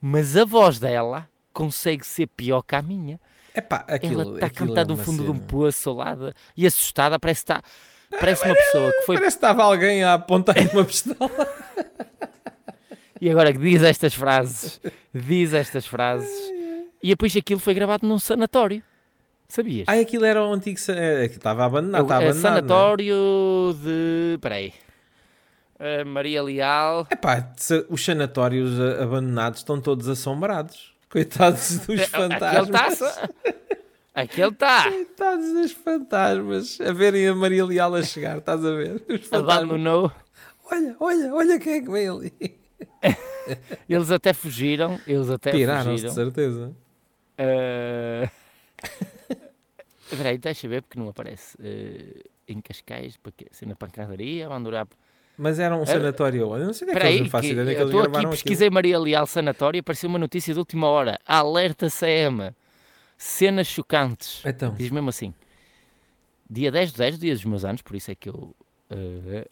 mas 0.00 0.36
a 0.36 0.44
voz 0.44 0.78
dela 0.78 1.28
consegue 1.52 2.06
ser 2.06 2.26
pior 2.28 2.62
que 2.62 2.74
a 2.76 2.82
minha. 2.82 3.20
Epá, 3.54 3.84
aquilo, 3.88 4.20
ela 4.22 4.34
está 4.34 4.46
a 4.46 4.48
aquilo 4.48 4.68
cantar 4.68 4.80
é 4.82 4.84
do 4.84 4.96
fundo 4.96 5.24
de 5.24 5.30
um 5.30 5.34
cena. 5.34 5.46
poço 5.46 5.92
lado 5.92 6.32
e 6.56 6.66
assustada, 6.66 7.18
parece 7.18 7.44
que 7.44 7.52
está. 7.52 7.62
Parece 8.18 8.44
uma 8.44 8.54
pessoa 8.54 8.90
que 8.92 9.02
foi 9.02 9.16
Parece 9.16 9.36
que 9.36 9.44
estava 9.44 9.62
alguém 9.64 10.02
a 10.04 10.14
apontar 10.14 10.56
uma 10.72 10.84
pistola. 10.84 11.30
E 13.20 13.28
agora 13.28 13.52
que 13.52 13.58
diz 13.58 13.82
estas 13.82 14.14
frases, 14.14 14.80
diz 15.12 15.52
estas 15.52 15.86
frases, 15.86 16.30
e 17.02 17.08
depois 17.08 17.36
aquilo 17.36 17.58
foi 17.60 17.74
gravado 17.74 18.06
num 18.06 18.18
sanatório. 18.18 18.82
Sabias? 19.48 19.86
Ai, 19.88 20.00
aquilo 20.00 20.24
era 20.24 20.44
o 20.44 20.52
antigo. 20.52 20.78
é, 20.90 21.24
aquilo 21.24 21.38
Estava 21.38 21.64
abandonado. 21.64 22.00
É 22.00 22.02
o- 22.02 22.04
Estava 22.04 22.22
é 22.22 22.28
abandonado. 22.28 22.42
não 22.44 22.50
é? 22.50 22.68
sanatório 22.68 23.76
de. 23.82 24.38
Peraí. 24.40 24.72
Eh, 25.78 26.04
Maria 26.04 26.42
Leal. 26.42 27.06
Epá, 27.10 27.52
os 27.88 28.04
sanatórios 28.04 28.78
a- 28.80 29.02
abandonados 29.02 29.60
estão 29.60 29.80
todos 29.80 30.08
assombrados. 30.08 30.94
Coitados 31.10 31.78
dos 31.86 32.00
Aquele 32.00 32.06
fantasmas. 32.06 33.00
está. 33.00 33.28
Aquele 34.14 34.48
está. 34.50 34.90
Coitados 34.90 35.52
dos 35.52 35.72
fantasmas. 35.72 36.80
A 36.80 36.92
verem 36.92 37.28
a 37.28 37.34
Maria 37.34 37.64
Leal 37.64 37.94
a 37.94 38.02
chegar, 38.02 38.38
estás 38.38 38.64
a 38.64 38.70
ver? 38.74 38.96
Os 39.08 39.26
fantasmas. 39.26 39.56
Abandonou. 39.56 40.12
Olha, 40.70 40.96
olha, 41.00 41.34
olha 41.34 41.58
quem 41.60 41.74
é 41.74 41.80
que 41.80 41.90
vem 41.90 42.08
ali. 42.08 42.32
Eles 43.88 44.10
até 44.10 44.32
fugiram. 44.34 45.00
Eles 45.06 45.30
até 45.30 45.52
Piraram-se 45.52 46.02
de 46.04 46.08
fugiram. 46.10 46.14
certeza. 46.14 46.76
Eh, 47.38 48.28
Peraí, 50.10 50.38
deixa 50.38 50.66
ver 50.68 50.82
porque 50.82 50.98
não 50.98 51.08
aparece. 51.08 51.56
Eh, 51.62 52.24
em 52.48 52.60
Cascais, 52.60 53.16
para 53.16 53.32
quê? 53.36 53.46
Assim, 53.50 53.66
na 53.66 53.76
pancadaria, 53.76 54.46
abandonar. 54.46 54.86
Mas 55.38 55.58
era 55.60 55.76
um 55.76 55.86
sanatório. 55.86 56.40
Eu 56.56 56.66
não 56.66 56.72
sei 56.72 56.88
onde 56.88 56.96
é 56.96 57.00
que 57.00 57.06
eles 57.06 57.30
faço 57.30 57.46
que 57.46 57.52
ideia 57.52 57.70
é 57.70 57.74
que 57.76 57.80
eu 57.80 57.88
eles 57.88 57.94
estou 57.94 58.16
aqui, 58.18 58.26
pesquisei 58.30 58.68
Maria 58.70 58.98
Leal 58.98 59.26
Sanatório 59.26 59.78
e 59.78 59.80
apareceu 59.80 60.08
uma 60.10 60.18
notícia 60.18 60.52
de 60.52 60.58
última 60.58 60.88
hora. 60.88 61.18
Alerta 61.24 61.88
CM. 61.88 62.50
Cenas 63.16 63.66
chocantes. 63.68 64.40
aquilo. 64.40 64.50
Então, 64.54 64.74
Diz 64.74 64.90
mesmo 64.90 65.08
assim. 65.08 65.32
Dia 66.50 66.72
10 66.72 66.92
de 66.92 66.98
10, 66.98 67.18
dia 67.18 67.34
dos 67.34 67.44
meus 67.44 67.64
anos, 67.64 67.82
por 67.82 67.94
isso 67.94 68.10
é 68.10 68.14
que 68.14 68.28
eu 68.28 68.54
eh, 68.90 69.46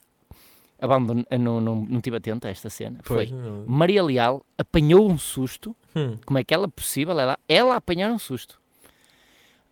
abandono, 0.81 1.25
eh, 1.31 1.37
não, 1.39 1.61
não, 1.61 1.77
não 1.77 1.99
estive 1.99 2.17
atento 2.17 2.47
a 2.47 2.51
esta 2.51 2.69
cena. 2.71 2.99
pois. 3.05 3.29
Foi. 3.29 3.39
não- 3.39 3.65
Maria 3.67 4.03
Leal 4.03 4.45
apanhou 4.59 5.09
um 5.11 5.17
susto. 5.19 5.77
Hum, 5.95 6.17
Como 6.27 6.39
é 6.39 6.45
que 6.45 6.53
ela 6.53 6.65
é 6.65 6.69
possível? 6.69 7.19
Ela, 7.19 7.39
ela 7.49 7.77
apanhar 7.77 8.11
um 8.11 8.19
susto. 8.19 8.59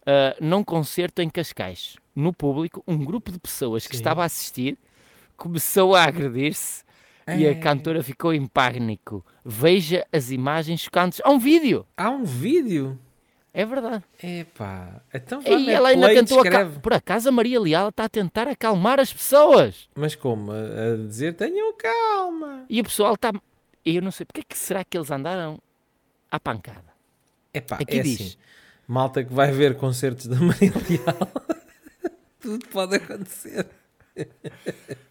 Ah, 0.06 0.36
num 0.40 0.62
concerto 0.62 1.22
em 1.22 1.30
Cascais. 1.30 1.96
No 2.14 2.32
público, 2.32 2.82
um 2.86 2.98
grupo 3.04 3.32
de 3.32 3.38
pessoas 3.40 3.86
que 3.86 3.96
Sim. 3.96 4.02
estava 4.02 4.22
a 4.22 4.26
assistir 4.26 4.78
começou 5.36 5.94
a 5.94 6.04
agredir-se 6.04 6.82
e 7.28 7.46
a 7.46 7.50
É. 7.50 7.54
cantora 7.54 8.02
ficou 8.02 8.32
em 8.34 8.46
pânico. 8.46 9.24
Veja 9.44 10.06
as 10.12 10.30
imagens 10.30 10.80
chocantes. 10.82 11.20
Há 11.24 11.30
um 11.30 11.38
vídeo! 11.38 11.86
Há 11.96 12.10
um 12.10 12.24
vídeo. 12.24 12.98
É 13.56 13.64
verdade. 13.64 14.02
Epá, 14.20 15.00
então 15.14 15.40
vá, 15.40 15.48
E 15.50 15.70
ela 15.70 15.90
ainda 15.90 16.08
tentou. 16.08 16.40
aca- 16.40 16.50
descreve. 16.50 16.80
Por 16.80 16.92
acaso 16.92 17.28
a 17.28 17.32
Maria 17.32 17.60
Leal 17.60 17.90
está 17.90 18.04
a 18.04 18.08
tentar 18.08 18.48
acalmar 18.48 18.98
as 18.98 19.12
pessoas. 19.12 19.88
Mas 19.94 20.16
como? 20.16 20.50
A, 20.50 20.56
a 20.94 20.96
dizer, 21.06 21.34
tenham 21.36 21.72
calma. 21.76 22.64
E 22.68 22.80
o 22.80 22.84
pessoal 22.84 23.14
está. 23.14 23.32
Eu 23.84 24.02
não 24.02 24.10
sei 24.10 24.26
porque 24.26 24.40
é 24.40 24.44
que 24.44 24.58
será 24.58 24.82
que 24.82 24.96
eles 24.98 25.08
andaram 25.10 25.60
à 26.30 26.40
pancada. 26.40 26.92
Epá, 27.52 27.76
Aqui 27.76 27.98
é 28.00 28.02
diz. 28.02 28.20
assim. 28.20 28.34
Malta 28.88 29.22
que 29.22 29.32
vai 29.32 29.52
ver 29.52 29.76
concertos 29.76 30.26
da 30.26 30.34
Maria 30.40 30.72
Leal. 30.88 31.32
Tudo 32.40 32.66
pode 32.66 32.96
acontecer. 32.96 33.68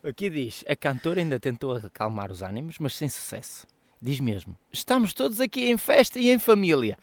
Aqui 0.04 0.30
diz: 0.30 0.64
a 0.68 0.76
cantora 0.76 1.22
ainda 1.22 1.40
tentou 1.40 1.76
acalmar 1.76 2.32
os 2.32 2.42
ânimos, 2.42 2.78
mas 2.80 2.96
sem 2.96 3.08
sucesso. 3.08 3.66
Diz 4.02 4.20
mesmo: 4.20 4.58
estamos 4.72 5.14
todos 5.14 5.40
aqui 5.40 5.70
em 5.70 5.78
festa 5.78 6.20
e 6.20 6.30
em 6.30 6.38
família. 6.40 6.98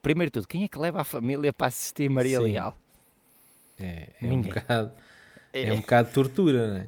Primeiro 0.00 0.30
de 0.30 0.34
tudo, 0.34 0.46
quem 0.48 0.64
é 0.64 0.68
que 0.68 0.78
leva 0.78 1.00
a 1.00 1.04
família 1.04 1.52
para 1.52 1.68
assistir 1.68 2.08
Maria 2.08 2.38
Sim. 2.38 2.44
Leal? 2.44 2.76
É, 3.80 4.10
é 4.22 4.26
um 4.26 4.42
bocado, 4.42 4.92
é 5.52 5.62
É. 5.64 5.72
um 5.72 5.80
bocado 5.80 6.12
tortura, 6.12 6.68
não 6.68 6.76
é? 6.76 6.86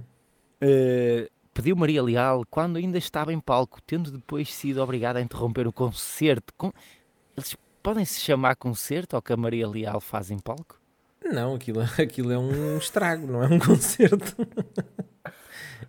Eh, 0.60 1.28
pediu 1.52 1.74
Maria 1.74 2.02
Leal 2.02 2.44
quando 2.48 2.76
ainda 2.76 2.98
estava 2.98 3.32
em 3.32 3.40
palco, 3.40 3.80
tendo 3.82 4.10
depois 4.12 4.52
sido 4.54 4.80
obrigada 4.82 5.18
a 5.18 5.22
interromper 5.22 5.66
o 5.66 5.72
concerto. 5.72 6.52
Com... 6.56 6.72
Eles 7.36 7.56
podem 7.82 8.04
se 8.04 8.20
chamar 8.20 8.54
concerto 8.54 9.16
ao 9.16 9.22
que 9.22 9.32
a 9.32 9.36
Maria 9.36 9.66
Leal 9.66 10.00
faz 10.00 10.30
em 10.30 10.38
palco? 10.38 10.78
Não, 11.32 11.54
aquilo, 11.54 11.80
aquilo 12.00 12.32
é 12.32 12.38
um 12.38 12.78
estrago, 12.78 13.26
não 13.26 13.42
é 13.42 13.48
um 13.48 13.58
concerto. 13.60 14.34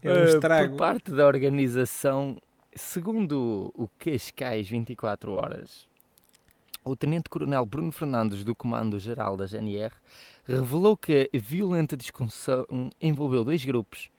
É 0.02 0.12
um 0.12 0.16
Eh, 0.16 0.26
estrago. 0.26 0.72
Por 0.72 0.78
parte 0.78 1.12
da 1.12 1.26
organização, 1.28 2.38
segundo 2.76 3.72
o 3.76 3.88
Cascais 4.00 4.68
24 4.70 5.32
Horas, 5.34 5.88
o 6.84 6.96
Tenente-Coronel 6.96 7.66
Bruno 7.66 7.92
Fernandes, 7.92 8.44
do 8.44 8.56
Comando-Geral 8.56 9.36
da 9.36 9.46
GNR, 9.46 9.94
revelou 10.48 10.96
que 10.96 11.30
a 11.34 11.38
violenta 11.38 11.98
discussão 11.98 12.66
envolveu 13.02 13.44
dois 13.44 13.64
grupos. 13.66 14.10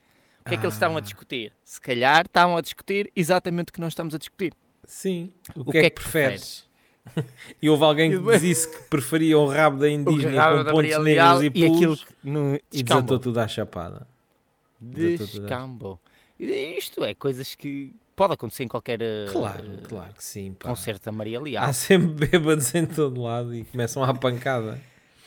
que 0.47 0.55
é 0.55 0.57
que 0.57 0.65
eles 0.65 0.75
estavam 0.75 0.97
a 0.97 1.01
Ah. 1.01 1.03
discutir? 1.03 1.53
Se 1.63 1.79
calhar 1.81 2.25
estavam 2.25 2.57
a 2.57 2.61
discutir 2.63 3.11
exatamente 3.15 3.69
o 3.69 3.73
que 3.73 3.81
nós 3.81 3.93
estamos 3.93 4.15
a 4.15 4.19
discutir. 4.19 4.53
Sim. 4.85 5.31
O, 5.55 5.71
que, 5.71 5.77
é 5.79 5.91
que 5.91 6.01
preferes? 6.01 6.67
e 7.63 7.69
houve 7.69 7.85
alguém 7.85 8.11
que 8.11 8.39
disse 8.39 8.69
que 8.69 8.83
preferia 8.85 9.39
o 9.39 9.47
rabo 9.47 9.79
da 9.79 9.89
indígena 9.91 10.41
rabo 10.41 10.65
com 10.65 10.71
pontos 10.71 10.99
negros 11.05 11.43
e 11.43 11.47
e 11.47 11.51
pulos 11.51 12.05
que 12.05 12.13
no, 12.25 12.59
e 12.73 12.83
desatou 12.83 13.19
tudo 13.19 13.39
à 13.39 13.49
chapada. 13.49 14.07
E 16.41 16.77
Isto 16.79 17.05
é 17.05 17.15
coisas 17.15 17.55
que 17.55 17.95
pode 18.15 18.35
acontecer 18.35 18.65
em 18.65 18.69
qualquer 18.69 19.01
eh, 19.01 19.27
Claro, 19.31 19.65
claro 19.89 20.15
que 20.15 20.25
sim. 20.25 20.53
pá. 20.53 20.69
concerto 20.69 21.05
da 21.05 21.13
Maria 21.13 21.41
Leal. 21.41 21.65
Há 21.65 21.73
sempre 21.73 22.09
bêbados 22.29 22.75
em 22.75 22.87
todo 22.87 23.23
lado 23.23 23.55
e 23.55 23.65
começam 23.65 24.03
à 24.03 24.13
pancada. 24.15 24.81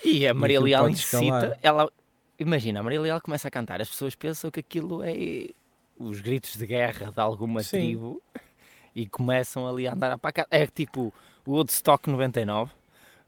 E 0.04 0.28
a 0.28 0.34
Maria 0.34 0.58
aquilo 0.58 0.66
Leal 0.66 0.90
incita, 0.90 1.58
ela, 1.62 1.92
imagina, 2.40 2.80
a 2.80 2.84
Maria 2.84 3.02
Leal 3.02 3.22
começa 3.22 3.48
a 3.48 3.52
cantar, 3.52 3.82
as 3.82 3.90
pessoas 3.90 4.16
pensam 4.16 4.50
que 4.50 4.60
aquilo 4.60 5.04
é 5.04 5.50
os 5.98 6.20
gritos 6.20 6.56
de 6.58 6.66
guerra 6.66 7.12
de 7.12 7.20
alguma 7.20 7.62
Sim. 7.62 7.78
tribo 7.78 8.22
e 8.96 9.08
começam 9.08 9.68
ali 9.68 9.88
a 9.88 9.94
andar 9.94 10.18
para 10.18 10.32
cá. 10.32 10.48
É 10.50 10.66
tipo 10.68 11.14
o 11.46 11.52
Woodstock 11.54 12.10
99, 12.10 12.72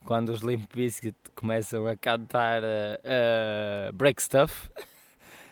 quando 0.06 0.30
os 0.30 0.42
Limp 0.42 0.74
Bizkit 0.74 1.16
começam 1.36 1.88
a 1.88 1.96
cantar 1.96 2.64
eh, 2.64 3.00
eh, 3.04 3.92
Break 3.94 4.22
Stuff. 4.22 4.70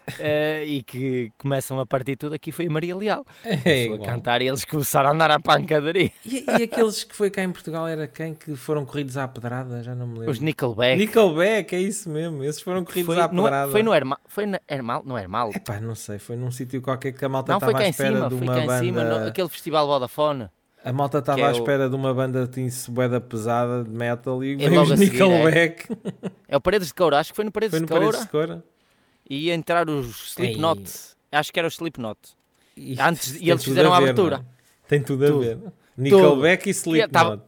eh, 0.19 0.63
e 0.65 0.83
que 0.83 1.31
começam 1.37 1.79
a 1.79 1.85
partir 1.85 2.15
tudo 2.15 2.33
aqui 2.35 2.51
foi 2.51 2.67
a 2.67 2.69
Maria 2.69 2.95
Leal 2.95 3.25
É 3.43 3.85
a 3.93 3.97
cantar 3.99 4.41
e 4.41 4.47
eles 4.47 4.65
começaram 4.65 5.09
a 5.09 5.13
andar 5.13 5.31
à 5.31 5.39
pancadaria 5.39 6.11
E, 6.25 6.43
e 6.59 6.63
aqueles 6.63 7.03
que 7.03 7.15
foi 7.15 7.29
cá 7.29 7.43
em 7.43 7.51
Portugal 7.51 7.87
era 7.87 8.07
quem 8.07 8.33
que 8.33 8.55
foram 8.55 8.85
corridos 8.85 9.17
à 9.17 9.27
pedrada? 9.27 9.83
Já 9.83 9.93
não 9.95 10.07
me 10.07 10.13
lembro. 10.19 10.31
os 10.31 10.39
Nickelback 10.39 10.97
Nickelback, 10.97 11.75
é 11.75 11.79
isso 11.81 12.09
mesmo. 12.09 12.43
Esses 12.43 12.61
foram 12.61 12.83
corridos 12.83 13.13
foi 13.13 13.23
à 13.23 13.27
no, 13.27 13.43
pedrada. 13.43 13.71
foi 13.71 13.83
no 13.83 13.93
Hermal 13.93 14.17
foi 14.27 14.45
na 14.45 14.59
Hermal 14.69 15.03
não 15.05 15.17
Hermal 15.17 15.51
Epá, 15.55 15.79
não 15.79 15.95
sei, 15.95 16.17
foi 16.19 16.35
num 16.35 16.51
sítio 16.51 16.81
qualquer 16.81 17.11
que 17.11 17.23
a 17.23 17.29
malta 17.29 17.53
estava 17.53 17.77
à 17.77 17.87
espera 17.87 18.15
cima, 18.15 18.29
de 18.29 18.35
foi 18.37 18.47
uma 18.47 18.55
banda. 18.61 18.79
cima, 18.79 19.03
no- 19.03 19.27
aquele 19.27 19.49
festival 19.49 19.87
Vodafone. 19.87 20.49
A 20.83 20.91
malta 20.91 21.19
estava 21.19 21.41
é 21.41 21.43
à 21.43 21.49
o- 21.49 21.51
espera 21.51 21.87
de 21.87 21.95
uma 21.95 22.11
banda 22.11 22.47
de 22.47 22.67
boeda 22.89 23.21
pesada 23.21 23.83
de 23.83 23.89
metal 23.91 24.43
e 24.43 24.55
logo 24.67 24.81
os 24.81 24.91
a 24.93 24.97
seguir, 24.97 25.21
é. 25.21 25.27
Nickelback. 25.27 25.87
É 26.47 26.57
o 26.57 26.61
Paredes 26.61 26.87
de 26.87 26.93
Coura, 26.95 27.19
acho 27.19 27.29
que 27.31 27.35
foi 27.35 27.45
no 27.45 27.51
Paredes 27.51 27.71
Foi 27.71 27.79
no 27.81 27.85
de 27.85 27.91
Coura 27.91 28.05
Paredes 28.07 28.25
de 28.25 28.31
Cora. 28.31 28.63
E 29.31 29.45
ia 29.47 29.53
entrar 29.53 29.89
os 29.89 30.31
Slipknot. 30.33 30.83
Acho 31.31 31.53
que 31.53 31.59
era 31.59 31.67
o 31.67 31.71
Slipknot. 31.71 32.19
E 32.75 32.99
Antes- 32.99 33.35
e 33.39 33.49
eles 33.49 33.63
tudo 33.63 33.71
fizeram 33.71 33.93
a 33.93 33.97
ver, 33.99 34.03
abertura. 34.09 34.37
não 34.39 34.43
é? 34.43 34.47
Tem 34.87 35.01
tudo 35.01 35.23
a 35.23 35.27
Tudo. 35.27 35.39
ver. 35.39 35.57
Nickelback 35.97 36.67
e 36.67 36.71
Slipknot. 36.71 37.11
tava- 37.13 37.45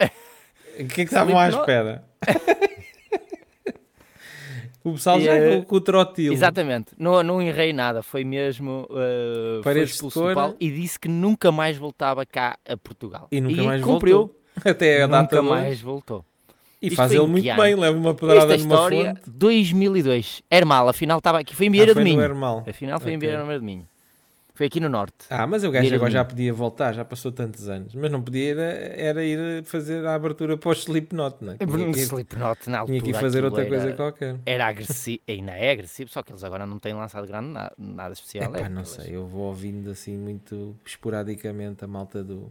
O 0.78 0.78
que 0.78 0.82
é 0.82 0.86
que 0.86 1.02
estavam 1.02 1.38
à 1.38 1.48
espera? 1.48 2.04
o 4.84 4.92
pessoal 4.92 5.18
E, 5.18 5.24
já 5.24 5.34
eh, 5.34 5.56
com, 5.58 5.64
com 5.64 5.76
o 5.76 5.80
trotilo. 5.80 6.34
Exatamente, 6.34 6.92
não, 6.98 7.22
não 7.22 7.42
errei 7.42 7.72
nada, 7.72 8.02
foi 8.02 8.24
mesmo. 8.24 8.86
uh, 8.90 9.62
foi 9.62 9.82
expulso 9.82 10.22
do 10.28 10.34
palco 10.34 10.56
e 10.60 10.70
disse 10.70 10.98
que 10.98 11.08
nunca 11.08 11.50
mais 11.50 11.76
voltava 11.76 12.24
cá 12.24 12.58
a 12.66 12.76
Portugal. 12.76 13.28
E 13.32 13.40
nunca 13.40 13.62
mais 13.62 13.82
cumpriu, 13.82 14.18
voltou. 14.18 14.40
Até 14.64 15.02
a 15.02 15.06
data 15.06 15.36
nunca 15.36 15.52
hoje. 15.54 15.62
mais 15.62 15.80
voltou. 15.80 16.24
E 16.80 16.90
faz 16.94 17.10
ele 17.12 17.22
em 17.24 17.26
muito 17.26 17.44
bem, 17.56 17.74
leva 17.74 17.96
uma 17.96 18.14
pedrada 18.14 18.56
numa 18.58 18.74
história, 18.74 19.14
fonte. 19.14 19.30
2002. 19.30 20.42
Hermal, 20.50 20.88
afinal 20.88 21.18
estava 21.18 21.38
aqui, 21.40 21.54
foi 21.56 21.66
em 21.66 21.70
Vieira 21.70 21.92
Ah, 21.92 21.94
de 21.94 22.00
Minho. 22.04 22.20
Afinal 22.68 23.00
foi 23.00 23.12
em 23.12 23.16
Ok. 23.16 23.28
Vieira 23.28 23.58
de 23.58 23.64
Minho. 23.64 23.88
Foi 24.54 24.66
aqui 24.68 24.80
no 24.80 24.88
Norte. 24.88 25.14
Ah, 25.28 25.46
mas 25.46 25.64
o 25.64 25.70
gajo 25.70 25.94
agora 25.94 26.10
já 26.10 26.24
podia 26.24 26.50
voltar, 26.50 26.94
já 26.94 27.04
passou 27.04 27.30
tantos 27.30 27.68
anos. 27.68 27.94
Mas 27.94 28.10
não 28.10 28.22
podia, 28.22 28.52
era, 28.52 28.62
era 28.62 29.24
ir 29.24 29.62
fazer 29.64 30.06
a 30.06 30.14
abertura 30.14 30.56
para 30.56 30.70
o 30.70 30.72
Slipknot, 30.72 31.36
não 31.42 31.52
é? 31.52 31.56
Tinha 31.58 31.92
que, 31.92 31.98
ir- 32.00 32.02
Slipknot 32.04 32.70
na 32.70 32.78
altura. 32.78 32.98
tinha 32.98 33.02
que 33.02 33.10
ir 33.18 33.20
fazer 33.20 33.44
outra 33.44 33.60
era- 33.66 33.68
coisa 33.68 33.92
qualquer. 33.92 34.36
era 34.46 34.66
agressivo, 34.66 35.20
ainda 35.28 35.52
é 35.52 35.70
agressivo, 35.72 36.08
só 36.10 36.22
que 36.22 36.32
eles 36.32 36.42
agora 36.42 36.64
não 36.64 36.78
têm 36.78 36.94
lançado 36.94 37.26
grande 37.26 37.48
nada, 37.50 37.72
nada 37.76 38.14
especial. 38.14 38.44
Epá, 38.54 38.64
é, 38.64 38.68
não 38.70 38.84
sei, 38.86 39.14
eu 39.14 39.26
vou 39.26 39.42
ouvindo 39.42 39.90
assim 39.90 40.16
muito 40.16 40.74
esporadicamente 40.86 41.84
a 41.84 41.86
malta 41.86 42.24
do, 42.24 42.50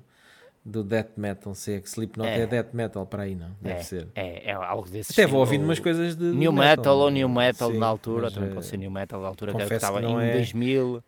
do 0.66 0.84
death 0.84 1.12
metal. 1.16 1.54
Sei 1.54 1.80
que 1.80 1.88
Slipknot 1.88 2.28
é. 2.28 2.42
É. 2.42 2.48
death 2.48 2.74
metal 2.74 3.06
para 3.06 3.24
aí, 3.24 3.36
não? 3.36 3.52
Deve 3.62 3.80
é, 3.80 3.84
ser. 3.84 4.08
É, 4.16 4.50
é 4.50 4.54
algo 4.54 4.90
desse 4.90 5.12
Até 5.12 5.28
vou 5.28 5.40
ouvindo 5.40 5.62
ou 5.62 5.68
umas 5.68 5.80
coisas 5.80 6.16
de. 6.16 6.26
New 6.26 6.52
metal, 6.52 6.98
ou 6.98 7.04
não 7.04 7.08
é? 7.10 7.20
new 7.20 7.30
metal 7.30 7.72
Sim, 7.72 7.78
na 7.78 7.86
altura, 7.86 8.32
também 8.32 8.50
eh, 8.50 8.54
pode 8.54 8.66
ser 8.66 8.78
new 8.78 8.90
metal 8.90 9.22
da 9.22 9.28
altura 9.28 9.52
que 9.52 9.58
era 9.58 9.66
o 9.66 9.70
que 9.70 9.76
confesso 9.76 9.94
que 9.94 10.00
estava 10.00 10.24
em 10.24 10.28
é- 10.28 10.34
2000, 10.34 11.04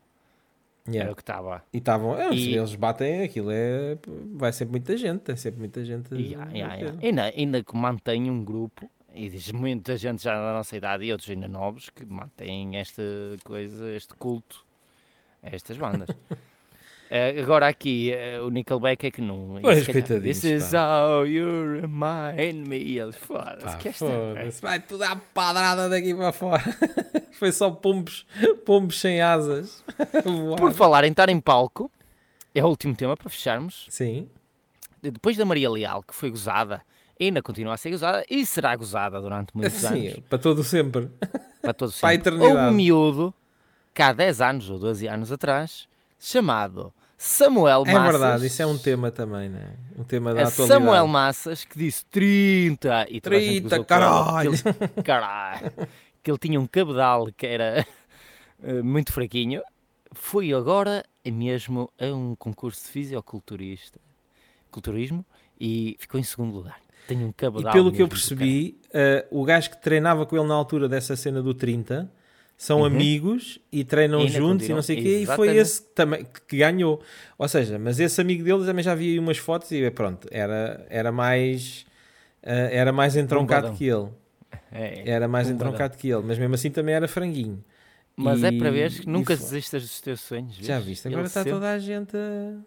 yeah. 0.87 1.03
era 1.03 1.11
o 1.11 1.15
que 1.15 1.21
estava. 1.23 1.63
E 1.73 1.77
estavam, 1.79 2.15
é, 2.17 2.31
E- 2.31 2.55
eles 2.55 2.75
batem 2.75 3.23
aquilo, 3.23 3.49
é, 3.49 3.97
vai 4.35 4.53
sempre 4.53 4.73
muita 4.73 4.95
gente, 4.95 5.21
tem 5.21 5.35
sempre 5.35 5.59
muita 5.59 5.83
gente. 5.83 6.13
Yeah, 6.13 6.45
ver. 6.45 6.57
yeah. 6.57 6.97
Ainda, 7.01 7.23
ainda 7.23 7.63
que 7.63 7.75
mantém 7.75 8.29
um 8.29 8.43
grupo, 8.43 8.87
e 9.11 9.27
diz 9.27 9.51
muita 9.51 9.97
gente 9.97 10.23
já 10.23 10.35
da 10.35 10.53
nossa 10.53 10.77
idade 10.77 11.03
e 11.03 11.11
outros 11.11 11.29
ainda 11.31 11.47
novos, 11.47 11.89
que 11.89 12.05
mantêm 12.05 12.77
esta 12.77 13.01
coisa, 13.43 13.91
este 13.91 14.13
culto 14.13 14.63
a 15.41 15.55
estas 15.55 15.77
bandas. 15.77 16.09
Eh, 17.09 17.39
agora 17.41 17.67
aqui, 17.67 18.11
eh, 18.11 18.39
o 18.41 18.49
Nickelback 18.49 19.07
é 19.07 19.11
que 19.11 19.21
não. 19.21 19.59
Pois, 19.61 19.85
coitadinhos, 19.85 20.41
This 20.41 20.43
is 20.43 20.73
how 20.73 21.25
you 21.25 21.79
remind 21.81 22.67
me. 22.67 22.77
E 22.77 22.99
eles, 22.99 23.15
foda-se, 23.15 23.77
que 23.77 23.89
esta 23.89 24.05
vai 24.61 24.79
tudo 24.81 25.03
à 25.03 25.15
padrada 25.15 25.87
daqui 25.87 26.13
para 26.13 26.31
fora. 26.31 26.63
Foi 27.39 27.51
só 27.51 27.69
pombos, 27.71 28.25
pombos 28.65 28.99
sem 28.99 29.21
asas. 29.21 29.83
Por 30.57 30.73
falar 30.73 31.03
em 31.05 31.11
estar 31.11 31.29
em 31.29 31.39
palco, 31.39 31.89
é 32.53 32.63
o 32.63 32.67
último 32.67 32.95
tema 32.95 33.15
para 33.15 33.29
fecharmos. 33.29 33.85
Sim, 33.89 34.27
Depois 35.01 35.37
da 35.37 35.45
Maria 35.45 35.69
Leal, 35.69 36.01
que 36.03 36.15
foi 36.15 36.29
gozada, 36.31 36.81
ainda 37.21 37.41
continua 37.41 37.75
a 37.75 37.77
ser 37.77 37.91
gozada 37.91 38.25
e 38.29 38.45
será 38.45 38.75
gozada 38.75 39.21
durante 39.21 39.55
muitos 39.55 39.79
sim, 39.79 40.07
anos. 40.09 40.19
para 40.27 40.39
todo 40.39 40.63
sempre. 40.63 41.09
Para 41.61 41.73
todos 41.73 41.99
para 42.01 42.09
a 42.09 42.11
sempre. 42.13 42.29
eternidade. 42.29 42.57
Houve 42.57 42.73
um 42.73 42.75
miúdo, 42.75 43.33
que 43.93 44.01
há 44.01 44.11
10 44.11 44.41
anos 44.41 44.69
ou 44.69 44.79
12 44.79 45.07
anos 45.07 45.31
atrás, 45.31 45.87
chamado 46.19 46.91
Samuel 47.17 47.83
É 47.87 47.93
Massas. 47.93 48.11
verdade, 48.11 48.45
isso 48.47 48.61
é 48.61 48.65
um 48.65 48.77
tema 48.77 49.09
também, 49.11 49.49
não 49.49 49.59
é? 49.59 49.73
Um 49.97 50.03
tema 50.03 50.33
da 50.33 50.41
É 50.41 50.43
atualidade. 50.43 50.67
Samuel 50.83 51.07
Massas 51.07 51.65
que 51.65 51.77
disse 51.77 52.05
30 52.05 53.07
e 53.09 53.19
toda 53.19 53.35
a 53.35 53.39
gente 53.39 53.67
30, 53.67 53.69
gozou 53.69 53.85
com 53.85 53.93
ele, 53.93 54.01
caralho! 54.01 54.51
Que 54.51 54.67
ele, 54.67 55.03
caralho! 55.03 55.71
Que 56.23 56.31
ele 56.31 56.37
tinha 56.37 56.59
um 56.59 56.67
cabedal 56.67 57.27
que 57.35 57.47
era 57.47 57.85
eh, 58.63 58.81
muito 58.83 59.11
fraquinho. 59.11 59.61
Foi 60.13 60.53
agora 60.53 61.03
mesmo 61.25 61.91
a 61.99 62.05
um 62.05 62.35
concurso 62.35 62.83
de 62.85 62.89
fisioculturista, 62.91 63.99
culturismo, 64.71 65.25
e 65.59 65.95
ficou 65.99 66.19
em 66.19 66.23
segundo 66.23 66.53
lugar. 66.55 66.79
Tem 67.07 67.17
um 67.23 67.29
E 67.29 67.33
cabedal 67.33 67.73
pelo 67.73 67.91
que 67.91 68.01
eu 68.01 68.07
percebi, 68.07 68.77
eh, 68.93 69.25
o 69.31 69.43
gajo 69.43 69.71
que 69.71 69.81
treinava 69.81 70.25
com 70.25 70.37
ele 70.37 70.45
na 70.47 70.53
altura 70.53 70.87
dessa 70.87 71.15
cena 71.15 71.41
do 71.41 71.53
30 71.53 72.09
são 72.57 72.79
Uhum. 72.79 72.85
amigos 72.85 73.59
e 73.71 73.83
treinam 73.83 74.21
E 74.25 74.29
juntos 74.29 74.67
e 74.67 74.73
não 74.73 74.81
sei 74.81 74.99
o 74.99 75.03
quê, 75.03 75.19
e 75.19 75.25
foi 75.27 75.55
esse 75.55 75.81
que 75.81 75.89
também 75.89 76.25
que 76.47 76.57
ganhou. 76.57 76.99
Ou 77.37 77.47
seja, 77.47 77.77
mas 77.77 77.99
esse 77.99 78.19
amigo 78.19 78.43
dele 78.43 78.65
também 78.65 78.83
já 78.83 78.95
vi 78.95 79.11
aí 79.11 79.19
umas 79.19 79.37
fotos 79.37 79.71
e 79.71 79.89
pronto, 79.91 80.27
era, 80.31 80.85
era 80.89 81.11
mais 81.11 81.85
eh, 82.41 82.69
era 82.75 82.91
mais 82.91 83.15
entroncado 83.15 83.67
Bombadão. 83.67 83.77
que 83.77 83.85
ele. 83.85 84.09
É, 84.71 85.09
Era 85.09 85.27
mais 85.27 85.47
bombadão. 85.47 85.67
entroncado 85.69 85.97
que 85.97 86.07
ele, 86.09 86.23
mas 86.23 86.37
mesmo 86.39 86.55
assim 86.55 86.71
também 86.71 86.95
era 86.95 87.07
franguinho. 87.07 87.63
Mas 88.15 88.43
é 88.43 88.49
E- 88.49 88.57
para 88.57 88.71
ver 88.71 88.91
que 88.91 89.07
nunca 89.07 89.35
desistas 89.35 89.83
dos 89.83 90.01
teus 90.01 90.21
sonhos. 90.21 90.55
Já 90.55 90.75
vês? 90.75 90.85
viste? 90.85 91.07
Ele 91.07 91.13
Agora 91.15 91.27
está 91.27 91.41
sempre- 91.41 91.53
toda 91.53 91.71
a 91.71 91.77
gente 91.79 92.17
a... 92.17 92.57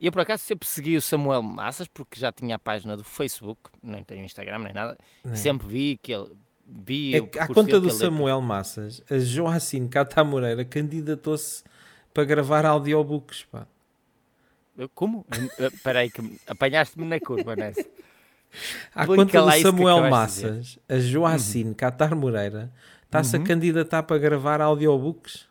Eu 0.00 0.10
por 0.12 0.20
acaso 0.22 0.42
sempre 0.42 0.66
segui 0.68 0.96
o 0.96 1.02
Samuel 1.02 1.42
Massas 1.42 1.86
porque 1.88 2.18
já 2.18 2.30
tinha 2.32 2.56
a 2.56 2.58
página 2.58 2.96
do 2.96 3.04
Facebook, 3.04 3.60
nem 3.82 4.02
tenho 4.04 4.24
Instagram 4.24 4.58
nem 4.60 4.72
nada. 4.72 4.96
É? 5.24 5.34
Sempre 5.34 5.66
vi 5.68 5.98
que 6.02 6.12
ele 6.12 6.28
vi 6.84 7.14
É 7.14 7.18
à 7.40 7.46
conta 7.46 7.80
do 7.80 7.90
Samuel 7.90 8.40
Massas, 8.40 9.02
a 9.10 9.18
Joacine 9.18 9.88
Cata 9.88 10.22
Moreira 10.24 10.64
candidatou-se 10.64 11.62
para 12.14 12.24
gravar 12.24 12.64
audiobooks. 12.64 13.44
Pá. 13.50 13.66
Como? 14.94 15.26
Espera 15.58 16.00
aí, 16.00 16.10
que 16.10 16.22
me- 16.22 16.38
apanhaste-me 16.46 17.04
na 17.06 17.20
curva 17.20 17.54
nessa. 17.54 17.80
À 18.94 19.02
Explica 19.04 19.40
conta 19.40 19.42
do 19.56 19.62
Samuel. 19.62 20.10
Massas, 20.10 20.78
a 20.88 20.98
Joacine 20.98 21.74
Catar 21.74 22.14
Moreira 22.14 22.70
está-se 23.04 23.36
Uhum. 23.36 23.42
a 23.42 23.46
candidatar 23.46 24.02
para 24.02 24.18
gravar 24.18 24.60
audiobooks. 24.60 25.46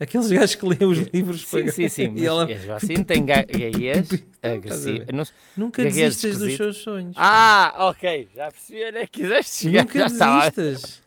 Aqueles 0.00 0.30
gajos 0.30 0.54
que 0.54 0.64
leem 0.66 0.84
os 0.84 0.98
livros 1.12 1.42
Sim, 1.46 1.62
para 1.64 1.72
sim, 1.72 1.88
sim. 1.88 2.14
E 2.16 2.24
ela 2.24 2.46
Mas 2.46 2.70
assim 2.84 3.02
tem 3.02 3.24
ga- 3.26 3.42
gaguez 3.44 4.12
Estás 4.12 4.26
a 4.44 4.54
agressivo. 4.54 4.98
ver? 5.06 5.12
Não 5.12 5.24
sei- 5.24 5.34
nunca 5.56 5.82
gaguez 5.82 5.96
desistas 6.16 6.32
dos 6.32 6.42
esquisito. 6.42 6.56
seus 6.56 6.76
sonhos. 6.78 7.16
Ah, 7.18 7.74
ok. 7.88 8.28
Já 8.34 8.50
percebi 8.50 8.84
onde 8.84 8.98
é 8.98 9.06
que 9.06 9.20
quiseste 9.22 9.56
chegar. 9.64 9.82
nunca 9.84 10.04
desistas. 10.08 11.02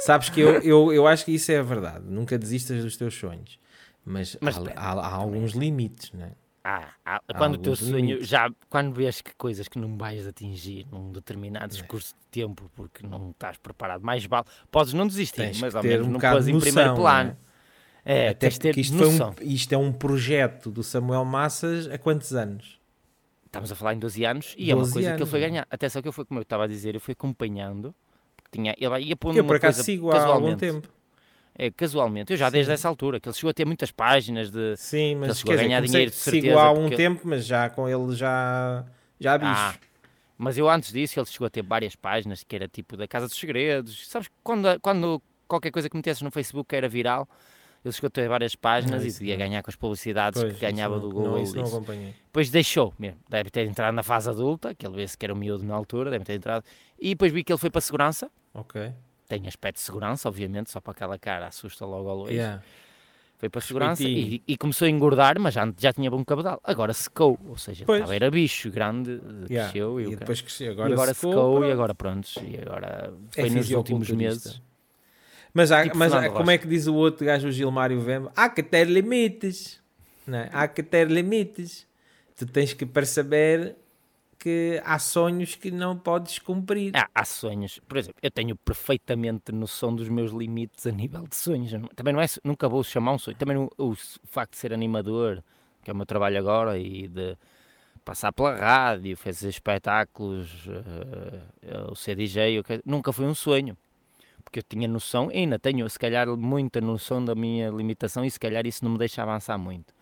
Sabes 0.00 0.28
que 0.28 0.40
eu, 0.40 0.60
eu, 0.60 0.92
eu 0.92 1.06
acho 1.06 1.24
que 1.24 1.32
isso 1.32 1.50
é 1.50 1.58
a 1.58 1.62
verdade. 1.62 2.04
Nunca 2.06 2.36
desistas 2.38 2.82
dos 2.84 2.96
teus 2.96 3.14
sonhos. 3.14 3.58
Mas, 4.04 4.36
Mas 4.40 4.56
há, 4.58 4.60
há- 4.74 5.06
há 5.06 5.14
alguns 5.14 5.52
limites, 5.52 6.12
não 6.12 6.26
é? 6.26 6.32
Ah, 6.64 6.88
ah, 7.04 7.20
quando 7.38 7.54
o 7.54 7.58
teu 7.58 7.74
sonho, 7.76 7.94
limites. 7.96 8.28
já 8.28 8.50
quando 8.68 8.92
vês 8.92 9.22
que 9.22 9.34
coisas 9.36 9.68
que 9.68 9.78
não 9.78 9.96
vais 9.96 10.26
atingir 10.26 10.86
num 10.92 11.10
determinado 11.12 11.74
curso 11.86 12.14
de 12.14 12.26
tempo 12.30 12.70
porque 12.74 13.06
não 13.06 13.30
estás 13.30 13.56
preparado, 13.56 14.02
mais 14.02 14.24
vale, 14.26 14.44
podes 14.70 14.92
não 14.92 15.06
desistir, 15.06 15.36
Tens 15.42 15.60
mas 15.60 15.74
ao 15.74 15.82
menos 15.82 16.06
um 16.06 16.10
não 16.10 16.20
pôs 16.20 16.44
de 16.44 16.50
em 16.52 16.60
primeiro 16.60 16.94
plano. 16.94 17.36
É, 18.10 18.28
Até 18.30 18.48
porque 18.48 18.80
isto, 18.80 18.96
foi 18.96 19.06
noção. 19.06 19.34
um, 19.38 19.44
isto 19.44 19.72
é 19.74 19.76
um 19.76 19.92
projeto 19.92 20.70
do 20.70 20.82
Samuel 20.82 21.26
Massas 21.26 21.86
há 21.90 21.98
quantos 21.98 22.32
anos? 22.34 22.80
Estamos 23.44 23.70
a 23.70 23.74
falar 23.74 23.92
em 23.94 23.98
12 23.98 24.24
anos 24.24 24.54
e 24.56 24.70
é 24.70 24.74
uma 24.74 24.80
12 24.82 24.92
coisa 24.94 25.08
que 25.08 25.14
ele 25.14 25.22
anos, 25.22 25.30
foi 25.30 25.40
ganhar. 25.40 25.66
Até 25.70 25.88
só 25.90 26.00
que 26.00 26.08
eu 26.08 26.12
fui, 26.12 26.24
como 26.24 26.40
eu 26.40 26.42
estava 26.42 26.64
a 26.64 26.66
dizer, 26.66 26.94
eu 26.94 27.00
fui 27.02 27.12
acompanhando, 27.12 27.94
porque 28.34 28.48
tinha, 28.58 28.74
ele 28.78 29.04
ia 29.04 29.16
pondo 29.16 29.36
Eu 29.36 29.44
por 29.44 29.56
acaso 29.56 29.82
sigo 29.82 30.10
há 30.10 30.24
algum 30.24 30.56
tempo. 30.56 30.88
É 31.54 31.70
casualmente. 31.70 32.32
Eu 32.32 32.36
já 32.38 32.48
desde 32.50 32.70
Sim. 32.70 32.74
essa 32.74 32.88
altura, 32.88 33.18
que 33.20 33.28
ele 33.28 33.34
chegou 33.34 33.50
a 33.50 33.52
ter 33.52 33.66
muitas 33.66 33.90
páginas 33.90 34.50
de. 34.50 34.74
Sim, 34.76 35.10
Ele 35.10 35.14
mas 35.16 35.38
chegou 35.38 35.52
a 35.52 35.56
quer 35.56 35.62
dizer, 35.62 35.68
ganhar 35.68 35.76
comecei- 35.78 35.90
dinheiro 35.92 36.10
de 36.10 36.16
sigo 36.16 36.32
certeza, 36.36 36.60
há 36.62 36.72
um 36.72 36.88
tempo, 36.90 37.20
mas 37.24 37.44
já 37.44 37.68
com 37.68 37.88
ele 37.88 38.14
já, 38.14 38.84
já 39.20 39.34
há 39.34 39.38
bicho. 39.38 39.50
Ah, 39.54 39.74
mas 40.38 40.56
eu 40.56 40.70
antes 40.70 40.92
disso, 40.92 41.18
ele 41.18 41.26
chegou 41.26 41.46
a 41.46 41.50
ter 41.50 41.62
várias 41.62 41.96
páginas 41.96 42.44
que 42.44 42.54
era 42.56 42.68
tipo 42.68 42.96
da 42.96 43.08
Casa 43.08 43.26
dos 43.26 43.36
Segredos. 43.36 44.08
Sabes, 44.08 44.28
quando, 44.42 44.78
quando 44.80 45.20
qualquer 45.48 45.70
coisa 45.72 45.90
que 45.90 45.96
metesse 45.96 46.22
no 46.22 46.30
Facebook 46.30 46.72
era 46.76 46.88
viral, 46.88 47.28
ele 47.84 47.92
chegou 47.92 48.08
a 48.08 48.10
ter 48.10 48.28
várias 48.28 48.54
páginas 48.54 49.02
Não, 49.02 49.08
e 49.08 49.12
podia 49.12 49.34
não. 49.36 49.38
ganhar 49.46 49.62
com 49.62 49.70
as 49.70 49.76
publicidades 49.76 50.40
Pois, 50.40 50.54
que 50.54 50.60
ganhava 50.60 50.94
não- 50.96 51.02
do 51.02 51.10
Google. 51.10 51.32
Não, 51.32 51.42
isso 51.42 51.56
não 51.56 51.64
acompanhei. 51.64 52.14
Depois 52.26 52.50
deixou 52.50 52.92
mesmo. 52.98 53.18
Deve 53.28 53.50
ter 53.50 53.66
entrado 53.66 53.94
na 53.94 54.02
fase 54.02 54.28
adulta, 54.28 54.74
que 54.74 54.86
ele 54.86 54.96
vê-se 54.96 55.16
que 55.16 55.24
era 55.24 55.32
um 55.34 55.36
miúdo 55.38 55.64
na 55.64 55.74
altura, 55.74 56.10
deve 56.10 56.24
ter 56.24 56.34
entrado. 56.34 56.64
E 56.98 57.10
depois 57.10 57.32
vi 57.32 57.42
que 57.44 57.52
ele 57.52 57.58
foi 57.58 57.70
para 57.70 57.78
a 57.78 57.82
segurança. 57.82 58.30
Ok. 58.54 58.92
Tem 59.28 59.46
aspecto 59.46 59.76
de 59.76 59.82
segurança, 59.82 60.28
obviamente, 60.28 60.70
só 60.70 60.80
para 60.80 60.92
aquela 60.92 61.18
cara 61.18 61.46
assusta 61.48 61.84
logo 61.86 62.08
ao 62.08 62.16
longe. 62.16 62.32
Yeah. 62.34 62.62
Foi 63.36 63.48
para 63.48 63.60
a 63.60 63.62
segurança 63.62 64.02
e, 64.02 64.42
e 64.48 64.56
começou 64.56 64.86
a 64.86 64.90
engordar, 64.90 65.38
mas 65.38 65.54
já, 65.54 65.72
já 65.78 65.92
tinha 65.92 66.10
bom 66.10 66.24
cabedal. 66.24 66.58
Agora 66.64 66.92
secou, 66.92 67.38
ou 67.48 67.56
seja, 67.56 67.84
Pois. 67.86 67.98
estava, 68.00 68.16
era 68.16 68.28
bicho 68.32 68.68
grande, 68.68 69.20
Yeah. 69.48 69.70
cresceu 69.70 70.00
e, 70.00 70.12
E 70.12 70.16
depois 70.16 70.40
cresceu. 70.40 70.66
e 70.66 70.70
Agora, 70.72 70.92
agora 70.92 71.14
secou, 71.14 71.32
secou 71.32 71.64
e 71.64 71.70
agora 71.70 71.94
prontos. 71.94 72.34
E 72.42 72.56
agora 72.60 73.14
É 73.36 73.40
foi 73.42 73.50
nos 73.50 73.70
últimos 73.70 74.10
meses. 74.10 74.60
Mas, 75.58 75.72
há, 75.72 75.82
Tipo 75.82 75.98
mas 75.98 76.12
há- 76.14 76.30
como 76.30 76.50
é 76.52 76.56
que 76.56 76.68
diz 76.68 76.86
o 76.86 76.94
outro 76.94 77.26
gajo, 77.26 77.48
o 77.48 77.50
Gilmário 77.50 78.00
Vemba? 78.00 78.30
Há 78.36 78.48
que 78.48 78.62
ter 78.62 78.86
limites. 78.86 79.80
Não 80.24 80.38
é? 80.38 80.48
Há 80.52 80.68
que 80.68 80.84
ter 80.84 81.10
limites. 81.10 81.84
Tu 82.36 82.46
tens 82.46 82.72
que 82.72 82.86
perceber 82.86 83.74
que 84.38 84.80
há 84.84 85.00
sonhos 85.00 85.56
que 85.56 85.72
não 85.72 85.98
podes 85.98 86.38
cumprir. 86.38 86.96
Há, 86.96 87.08
há 87.12 87.24
sonhos, 87.24 87.80
por 87.88 87.96
exemplo, 87.98 88.20
eu 88.22 88.30
tenho 88.30 88.54
perfeitamente 88.54 89.50
noção 89.50 89.92
dos 89.92 90.08
meus 90.08 90.30
limites 90.30 90.86
a 90.86 90.92
nível 90.92 91.26
de 91.26 91.34
sonhos. 91.34 91.72
Também 91.96 92.14
não 92.14 92.20
é, 92.20 92.26
nunca 92.44 92.68
vou 92.68 92.84
chamar 92.84 93.14
um 93.14 93.18
sonho. 93.18 93.36
Também 93.36 93.56
o, 93.56 93.68
o 93.76 93.96
facto 94.28 94.52
de 94.52 94.58
ser 94.58 94.72
animador, 94.72 95.42
que 95.82 95.90
é 95.90 95.92
o 95.92 95.96
meu 95.96 96.06
trabalho 96.06 96.38
agora, 96.38 96.78
e 96.78 97.08
de 97.08 97.36
passar 98.04 98.32
pela 98.32 98.54
rádio, 98.54 99.16
fazer 99.16 99.48
espetáculos, 99.48 100.48
eh, 101.62 101.82
o 101.90 101.96
ser 101.96 102.14
DJ, 102.14 102.62
que- 102.62 102.80
nunca 102.86 103.12
foi 103.12 103.26
um 103.26 103.34
sonho. 103.34 103.76
Porque 104.48 104.60
eu 104.60 104.62
tinha 104.62 104.88
noção, 104.88 105.28
ainda 105.28 105.58
tenho, 105.58 105.88
se 105.90 105.98
calhar, 105.98 106.26
muita 106.26 106.80
noção 106.80 107.22
da 107.22 107.34
minha 107.34 107.68
limitação, 107.68 108.24
e 108.24 108.30
se 108.30 108.40
calhar 108.40 108.66
isso 108.66 108.82
não 108.82 108.92
me 108.92 108.98
deixa 108.98 109.22
avançar 109.22 109.58
muito. 109.58 109.92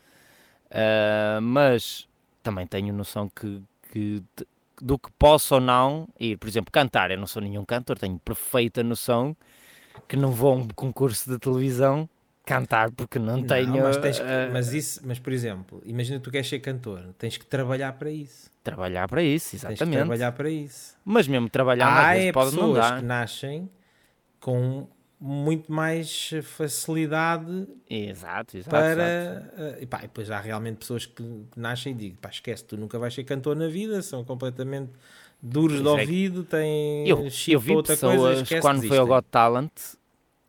Ah, 0.70 1.40
mas 1.42 2.08
também 2.44 2.64
tenho 2.64 2.94
noção 2.94 3.28
que, 3.28 3.60
que 3.90 4.22
do 4.80 4.96
que 4.98 5.10
posso 5.18 5.56
ou 5.56 5.60
não 5.60 6.08
ir, 6.20 6.38
por 6.38 6.48
exemplo, 6.48 6.70
cantar. 6.70 7.10
Eu 7.10 7.18
não 7.18 7.26
sou 7.26 7.42
nenhum 7.42 7.64
cantor, 7.64 7.98
tenho 7.98 8.20
perfeita 8.20 8.84
noção 8.84 9.36
que 10.06 10.16
não 10.16 10.30
vou 10.30 10.52
a 10.52 10.56
um 10.56 10.68
concurso 10.68 11.28
de 11.28 11.38
televisão 11.40 12.08
cantar 12.44 12.92
porque 12.92 13.18
não, 13.18 13.38
Não, 13.38 13.46
tenho 13.48 13.82
mas, 13.82 13.96
que- 13.96 14.22
ah, 14.22 14.48
mas 14.52 14.72
isso, 14.72 15.00
mas 15.04 15.18
por 15.18 15.32
exemplo, 15.32 15.82
imagina 15.84 16.18
que 16.20 16.24
tu 16.24 16.30
queres 16.30 16.46
ser 16.48 16.60
cantor, 16.60 17.02
tens 17.18 17.36
que 17.36 17.44
trabalhar 17.46 17.94
para 17.94 18.12
isso. 18.12 18.48
trabalhar 18.62 19.08
para 19.08 19.24
isso, 19.24 19.46
Tens 19.56 19.62
que 19.64 19.68
exatamente. 19.74 19.98
trabalhar 19.98 20.30
para 20.32 20.48
isso. 20.50 20.96
Mas 21.04 21.26
mesmo 21.26 21.50
trabalhar 21.50 21.88
Há 21.88 22.16
é 22.16 22.32
pessoas 22.32 22.92
que 22.92 23.02
nascem 23.02 23.68
com 24.40 24.86
muito 25.18 25.72
mais 25.72 26.30
facilidade 26.42 27.66
Exato, 27.88 28.56
exato. 28.56 28.58
exato. 28.58 28.70
para. 28.70 29.52
eh, 29.56 29.78
e 29.80 29.86
pá, 29.86 29.98
e 29.98 30.02
depois 30.02 30.30
há 30.30 30.38
realmente 30.40 30.76
pessoas 30.78 31.06
que, 31.06 31.22
nascem 31.56 31.92
e 31.92 31.96
dizem: 31.96 32.14
pá, 32.16 32.28
esquece, 32.28 32.64
tu 32.64 32.76
nunca 32.76 32.98
vais 32.98 33.14
ser 33.14 33.24
cantor 33.24 33.56
na 33.56 33.66
vida, 33.68 34.02
são 34.02 34.24
completamente 34.24 34.90
duros 35.40 35.78
de 35.78 35.82
Pois 35.84 35.94
é 35.94 35.96
que- 35.96 36.02
ouvido, 36.02 36.44
têm. 36.44 37.08
Eu, 37.08 37.26
eu 37.48 37.60
vi 37.60 37.74
outra 37.74 37.96
coisa, 37.96 38.12
pessoas 38.16 38.42
esquece, 38.42 38.60
quando 38.60 38.86
foi 38.86 38.98
ao. 38.98 39.06
Got 39.06 39.24
Talent 39.30 39.72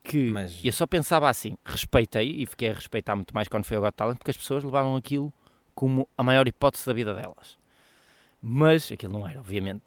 que 0.04 0.30
Mas- 0.32 0.60
eu 0.64 0.72
só 0.72 0.86
pensava 0.88 1.30
assim, 1.30 1.58
respeitei 1.66 2.42
e 2.42 2.46
fiquei 2.46 2.70
a 2.70 2.74
respeitar 2.74 3.16
muito 3.16 3.34
mais 3.34 3.48
quando 3.48 3.66
foi 3.66 3.78
ao 3.78 3.84
Got 3.84 3.94
Talent 3.96 4.18
porque 4.18 4.32
as 4.32 4.38
pessoas 4.38 4.64
levavam 4.64 4.96
aquilo 4.96 5.34
como 5.76 6.08
a 6.18 6.24
maior 6.24 6.48
hipótese 6.48 6.86
da 6.86 6.94
vida 6.94 7.14
delas. 7.14 7.58
Mas 8.42 8.92
aquilo 8.92 9.14
não 9.14 9.28
era, 9.28 9.40
obviamente. 9.40 9.84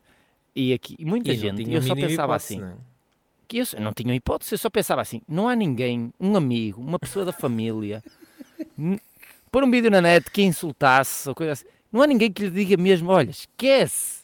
E 0.55 0.73
aqui 0.73 0.97
e 0.99 1.05
muita 1.05 1.33
E 1.33 1.37
gente, 1.37 1.71
eu 1.73 1.81
só 1.83 1.95
pensava 1.95 2.35
hipótese, 2.35 2.55
assim, 2.55 2.61
não 2.61 2.69
é? 2.69 2.75
Que 3.51 3.59
eu 3.59 3.81
não 3.81 3.93
tinha 3.93 4.15
hipótese, 4.15 4.55
eu 4.55 4.59
só 4.59 4.71
pensava 4.71 5.03
assim, 5.03 5.21
não 5.29 5.49
há 5.49 5.57
ninguém, 5.57 6.13
um 6.21 6.37
amigo, 6.37 6.81
uma 6.81 7.01
pessoa 7.01 7.25
da 7.25 7.33
família, 7.33 8.01
pôr 9.51 9.65
um 9.65 9.71
vídeo 9.71 9.91
na 9.91 10.01
net 10.01 10.31
que 10.31 10.41
insultasse 10.41 11.29
ou 11.29 11.35
coisa 11.35 11.53
assim, 11.53 11.65
não 11.91 12.01
há 12.01 12.07
ninguém 12.07 12.31
que 12.31 12.45
lhe 12.45 12.51
diga 12.51 12.81
mesmo, 12.81 13.11
olha, 13.11 13.31
esquece, 13.31 14.23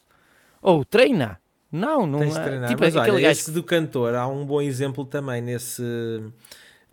ou 0.63 0.85
treina. 0.85 1.41
Não, 1.73 2.07
não 2.07 2.21
Tens 2.21 2.37
há. 2.37 2.45
treinar. 2.45 2.69
Tipo, 2.69 2.83
Mas 2.83 2.95
olha, 2.95 3.21
gajo 3.21 3.51
do 3.51 3.65
cantor, 3.65 4.15
há 4.15 4.29
um 4.29 4.47
bom 4.47 4.63
exemplo 4.63 5.05
também 5.05 5.43
nesse, 5.43 5.83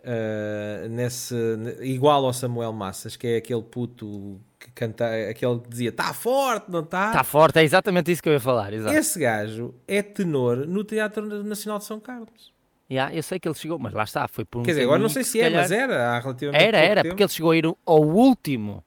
ah, 0.04 0.88
nesse 0.90 1.36
igual 1.82 2.26
ao 2.26 2.32
Samuel 2.32 2.72
Massas, 2.72 3.14
que 3.14 3.28
é 3.28 3.36
aquele 3.36 3.62
puto 3.62 4.40
que 4.64 4.70
canta, 4.72 5.06
aquele 5.28 5.58
que 5.60 5.68
dizia 5.68 5.90
está 5.90 6.12
forte, 6.14 6.70
não 6.70 6.80
está? 6.80 7.08
Está 7.08 7.22
forte, 7.22 7.58
é 7.58 7.62
exatamente 7.62 8.10
isso 8.10 8.22
que 8.22 8.28
eu 8.28 8.32
ia 8.32 8.40
falar. 8.40 8.72
Exato. 8.72 8.96
Esse 8.96 9.18
gajo 9.18 9.74
é 9.86 10.02
tenor 10.02 10.66
no 10.66 10.82
Teatro 10.82 11.44
Nacional 11.44 11.78
de 11.78 11.84
São 11.84 12.00
Carlos. 12.00 12.52
Yeah, 12.90 13.14
eu 13.14 13.22
sei 13.22 13.38
que 13.38 13.46
ele 13.48 13.54
chegou, 13.54 13.78
mas 13.78 13.92
lá 13.92 14.04
está, 14.04 14.26
foi 14.28 14.44
por 14.44 14.60
um 14.60 14.62
Quer 14.62 14.72
dizer, 14.72 14.82
agora 14.84 14.98
não 15.00 15.08
sei 15.08 15.22
que 15.22 15.28
se 15.28 15.40
é, 15.40 15.44
calhar- 15.44 15.62
mas 15.62 15.70
era 15.72 16.10
há 16.10 16.18
relativamente 16.20 16.62
Era, 16.64 16.78
era, 16.78 17.02
tempo. 17.02 17.12
porque 17.14 17.22
ele 17.22 17.32
chegou 17.32 17.50
a 17.50 17.56
ir 17.56 17.64
ao 17.66 18.02
último. 18.02 18.84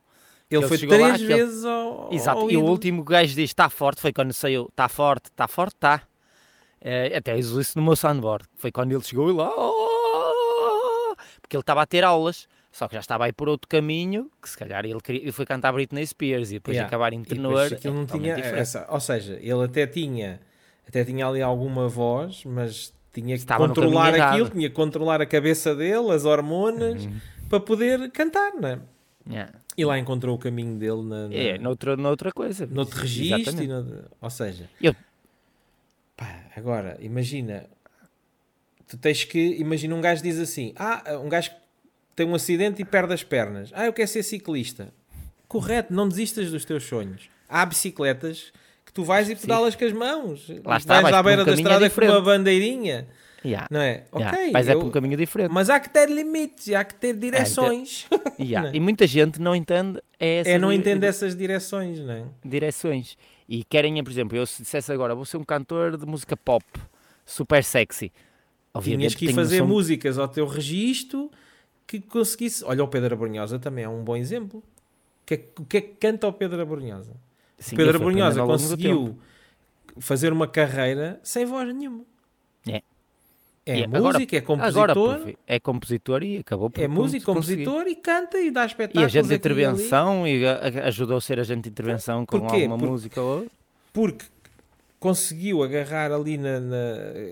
ele, 0.50 0.64
ele 0.64 0.68
foi 0.68 0.78
lá, 0.88 0.98
três 0.98 1.14
aquele- 1.16 1.34
vezes 1.36 1.66
ao, 1.66 2.10
Exato, 2.14 2.40
ao 2.40 2.52
e 2.52 2.58
o 2.58 2.64
último 2.64 3.04
gajo 3.04 3.34
diz 3.36 3.50
está 3.50 3.70
forte, 3.70 4.02
foi 4.02 4.14
quando 4.14 4.34
saiu, 4.34 4.68
está 4.70 4.88
forte, 4.90 5.26
está 5.26 5.48
forte, 5.48 5.76
está. 5.76 6.02
até 7.18 7.36
uso 7.36 7.60
isso 7.62 7.78
no 7.78 7.84
meu 7.86 7.96
soundboard, 7.96 8.46
foi 8.56 8.72
quando 8.72 8.92
ele 8.94 9.04
chegou 9.04 9.30
e 9.30 9.34
lá, 9.34 9.52
"Oh!" 9.56 11.16
porque 11.42 11.56
ele 11.56 11.62
estava 11.62 11.82
a 11.82 11.86
ter 11.86 12.04
aulas, 12.04 12.48
só 12.78 12.88
que 12.88 12.94
já 12.94 13.00
estava 13.00 13.26
aí 13.26 13.34
por 13.34 13.50
outro 13.50 13.68
caminho, 13.68 14.30
que 14.42 14.48
se 14.50 14.56
calhar 14.58 14.86
ele, 14.86 15.00
queria, 15.02 15.22
ele 15.22 15.32
foi 15.32 15.46
cantar 15.46 15.72
Britney 15.74 16.06
Spears 16.06 16.52
e 16.52 16.56
depois 16.56 16.76
Yeah. 16.76 16.88
acabar 16.88 17.12
em 17.12 17.24
tenor. 17.24 17.68
é 17.74 17.90
não 17.90 18.06
tinha 18.06 18.34
essa, 18.36 18.86
ou 18.90 19.00
seja, 19.00 19.34
ele 19.42 19.64
até 19.64 19.88
tinha 19.88 20.40
até 20.88 21.04
tinha 21.04 21.26
ali 21.28 21.42
alguma 21.42 21.90
voz, 21.90 22.44
mas 22.46 22.94
tinha 23.14 23.36
que 23.36 23.42
Estava 23.42 23.68
controlar 23.68 24.10
aquilo, 24.10 24.46
errado. 24.46 24.52
tinha 24.52 24.70
que 24.70 24.76
controlar 24.76 25.22
a 25.22 25.26
cabeça 25.26 25.76
dele, 25.76 26.12
as 26.12 26.24
hormonas, 26.24 27.04
Uhum. 27.06 27.20
para 27.50 27.60
poder 27.60 28.12
cantar, 28.12 28.54
não 28.54 28.70
é? 28.70 28.80
Yeah. 29.30 29.52
E 29.76 29.84
lá 29.84 29.98
encontrou 29.98 30.36
o 30.36 30.40
caminho 30.40 30.78
dele 30.78 31.02
na, 31.04 31.28
na, 31.28 31.34
É, 31.36 31.58
noutra, 31.58 31.98
noutra 31.98 32.32
coisa. 32.32 32.66
noutro 32.68 33.00
registro. 33.02 33.68
No- 33.68 34.04
ou 34.22 34.30
seja, 34.30 34.70
Eu- 34.82 34.96
pá, 36.16 36.42
agora 36.56 36.96
imagina, 37.02 37.66
tu 38.88 38.98
tens 38.98 39.24
que, 39.24 39.56
imagina 39.60 39.94
um 39.96 40.02
gajo 40.02 40.22
diz 40.24 40.40
assim: 40.40 40.74
Ah, 40.78 41.04
um 41.24 41.28
gajo 41.30 41.52
tem 42.18 42.26
um 42.28 42.36
acidente 42.36 42.82
e 42.82 42.86
perde 42.86 43.14
as 43.14 43.24
pernas. 43.24 43.70
Ah, 43.74 43.86
eu 43.86 43.94
quero 43.94 44.08
ser 44.10 44.24
ciclista. 44.24 44.94
Correto, 45.48 45.94
não 45.94 46.10
desistas 46.10 46.52
dos 46.52 46.66
teus 46.66 46.84
sonhos. 46.84 47.30
Há 47.48 47.66
bicicletas 47.66 48.52
que 48.86 48.92
tu 48.92 49.04
vais 49.04 49.30
e 49.30 49.36
pedalas 49.36 49.76
com 49.76 49.86
as 49.86 49.94
mãos. 49.94 50.50
Lá 50.66 50.78
está, 50.78 51.02
vais 51.02 51.04
vais 51.04 51.14
à 51.16 51.18
por 51.18 51.20
um 51.20 51.24
beira 51.24 51.46
da 51.46 51.54
estrada 51.54 51.80
com 51.80 51.86
diferente. 51.88 52.12
uma 52.12 52.22
bandeirinha. 52.22 53.08
Yeah. 53.46 53.68
Não 53.72 53.80
é? 53.80 54.06
Yeah. 54.14 54.30
Ok. 54.38 54.52
Mas 54.52 54.68
é 54.68 54.74
eu- 54.74 54.80
por 54.80 54.88
um 54.88 54.92
caminho 54.92 55.16
diferente. 55.16 55.52
Mas 55.52 55.70
há 55.70 55.80
que 55.80 55.90
ter 55.90 56.10
limites, 56.10 56.74
há 56.74 56.84
que 56.84 56.96
ter 56.96 57.16
direções. 57.16 58.06
Yeah. 58.40 58.68
Não 58.68 58.74
é? 58.74 58.78
E 58.78 58.80
muita 58.80 59.08
gente 59.08 59.40
não 59.42 59.56
entende 59.56 60.00
essas 60.20 60.54
é, 60.54 60.60
não 60.60 60.70
di- 60.70 60.76
entende 60.76 61.06
essas 61.08 61.36
direções, 61.36 62.00
não 62.00 62.14
é? 62.14 62.24
direções. 62.46 63.18
E 63.50 63.64
querem, 63.64 64.04
por 64.04 64.12
exemplo, 64.12 64.38
eu 64.38 64.46
se 64.46 64.62
dissesse 64.64 64.92
agora, 64.92 65.16
vou 65.16 65.24
ser 65.26 65.38
um 65.38 65.44
cantor 65.44 65.98
de 65.98 66.06
música 66.06 66.36
pop, 66.38 66.64
super 67.26 67.64
sexy. 67.64 68.12
Tinhas 68.84 69.16
que 69.16 69.26
ir 69.26 69.34
fazer 69.34 69.60
noção- 69.62 69.68
músicas 69.76 70.18
ao 70.20 70.28
teu 70.28 70.46
registro 70.46 71.32
que 71.88 72.00
conseguisse. 72.02 72.64
Olha, 72.66 72.84
o 72.84 72.88
Pedro 72.88 73.16
Abrunhosa 73.16 73.58
também 73.58 73.86
é 73.86 73.90
um 73.90 74.04
bom 74.04 74.16
exemplo. 74.16 74.60
O 74.60 75.26
que 75.26 75.34
é, 75.34 75.38
que- 75.38 75.62
o 75.62 75.66
que, 75.66 75.78
é 75.78 75.82
que 75.82 75.94
canta 75.96 76.28
o 76.28 76.34
Pedro 76.34 76.62
Abrunhosa? 76.62 77.14
Sim, 77.58 77.76
o 77.76 77.78
Pedro 77.78 77.98
Abrunhosa 77.98 78.44
conseguiu 78.46 79.18
fazer 80.00 80.32
uma 80.32 80.48
carreira 80.48 81.20
sem 81.24 81.46
voz 81.46 81.74
nenhuma. 81.74 82.04
É. 82.68 82.82
É 83.66 83.80
E 83.80 83.84
agora- 83.84 84.14
música, 84.20 84.36
é 84.38 84.40
Agora 84.40 84.94
compositor, 84.94 85.18
por 85.18 85.26
fim, 85.26 85.36
é 85.46 85.60
compositor 85.60 86.24
e 86.24 86.38
acabou 86.38 86.70
por 86.70 86.82
é 86.82 86.88
músico, 86.88 87.26
compositor 87.26 87.86
e 87.88 87.96
canta 87.96 88.38
e 88.40 88.50
dá 88.50 88.64
E 88.64 88.68
espetáculos. 88.68 89.06
agente 89.06 89.28
de 89.28 89.34
aqui 89.36 89.48
e 89.48 89.52
ali. 89.52 89.62
intervenção 89.64 90.26
e, 90.28 90.46
a- 90.46 90.54
a- 90.84 90.88
ajudou 90.88 91.18
a 91.18 91.22
ser 91.22 91.38
agente 91.40 91.64
de 91.64 91.70
intervenção 91.70 92.26
com 92.26 92.40
Porquê? 92.40 92.58
alguma 92.64 92.78
Por- 92.78 92.90
música 92.90 93.22
ou 93.22 93.40
outra. 93.40 93.52
Porque 93.92 94.26
conseguiu 95.00 95.64
agarrar 95.64 96.12
ali 96.14 96.38
na, 96.38 96.60
na- 96.62 96.78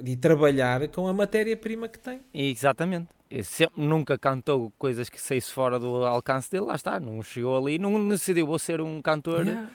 e 0.05 0.15
trabalhar 0.17 0.87
com 0.89 1.07
a 1.07 1.13
matéria-prima 1.13 1.87
que 1.87 1.99
tem. 1.99 2.19
E, 2.33 2.51
Exatamente. 2.51 3.07
E 3.29 3.43
sempre- 3.43 3.81
nunca 3.83 4.17
cantou 4.17 4.71
coisas 4.77 5.09
que 5.09 5.19
saísse 5.19 5.51
fora 5.51 5.79
do 5.79 6.05
alcance 6.05 6.49
dele, 6.51 6.65
lá 6.65 6.75
está, 6.75 6.99
não 6.99 7.21
chegou 7.23 7.57
ali, 7.57 7.77
não 7.79 8.07
decidiu 8.09 8.45
vou 8.45 8.59
ser 8.59 8.79
um 8.81 9.01
cantor 9.01 9.45
Yeah. 9.45 9.69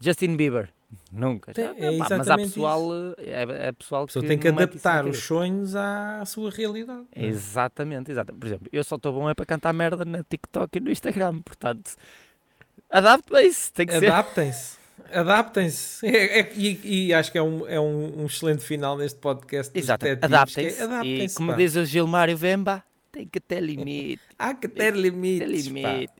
Justin 0.00 0.36
Bieber. 0.36 0.68
Nunca. 1.10 1.52
Tem- 1.54 1.64
é 1.64 1.98
pá, 1.98 2.06
mas 2.18 2.28
há 2.28 2.36
pessoal, 2.36 2.82
é, 3.18 3.68
é 3.68 3.72
pessoal 3.72 4.06
que 4.06 4.20
tem 4.20 4.38
que 4.38 4.48
adaptar 4.48 5.06
os 5.06 5.18
sonhos 5.18 5.74
à 5.74 6.22
sua 6.26 6.50
realidade. 6.50 7.04
Exatamente, 7.16 8.10
exatamente. 8.10 8.40
Por 8.40 8.46
exemplo, 8.46 8.68
eu 8.70 8.84
só 8.84 8.96
estou 8.96 9.12
bom 9.12 9.28
é 9.28 9.34
para 9.34 9.46
cantar 9.46 9.72
merda 9.72 10.04
na 10.04 10.22
TikTok 10.22 10.76
e 10.76 10.80
no 10.80 10.90
Instagram, 10.90 11.40
portanto, 11.40 11.92
adaptem-se, 12.90 13.72
tem 13.72 13.86
que 13.86 13.98
ser. 13.98 14.06
Adaptem-se. 14.10 14.76
Adaptem-se. 15.12 16.06
É- 16.06 16.40
é- 16.40 16.52
e, 16.54 17.06
e 17.08 17.14
acho 17.14 17.32
que 17.32 17.38
é 17.38 17.42
um, 17.42 17.66
é 17.66 17.80
um, 17.80 18.22
um 18.22 18.26
excelente 18.26 18.62
final 18.62 18.96
neste 18.96 19.18
podcast. 19.18 19.76
Exato, 19.76 20.06
é 20.06 20.12
adaptem-se. 20.12 20.78
E 20.78 20.82
Adaptem-se. 20.82 21.36
como 21.36 21.50
pá. 21.52 21.56
diz 21.56 21.76
o 21.76 21.84
Gilmário 21.84 22.36
Vemba, 22.36 22.82
Tem 23.12 23.26
que 23.26 23.38
ter 23.38 23.60
limite. 23.60 24.22
Há 24.38 24.54
que 24.54 24.66
ter 24.66 24.96
limites. 24.96 25.38
Ter 25.40 25.70
limite. 25.70 26.12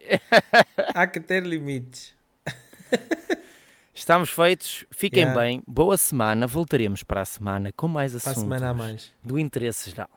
Há 0.94 1.06
que 1.06 1.20
ter 1.20 1.42
limites. 1.42 2.14
Estamos 3.94 4.28
feitos. 4.28 4.84
Fiquem 4.90 5.22
Yeah. 5.22 5.40
bem. 5.40 5.62
Boa 5.66 5.96
semana. 5.96 6.46
Voltaremos 6.46 7.02
para 7.02 7.22
a 7.22 7.24
semana 7.24 7.72
com 7.72 7.88
mais 7.88 8.14
assuntos 8.14 8.44
mais. 8.76 9.10
do 9.24 9.38
interesse 9.38 9.90
geral. 9.90 10.10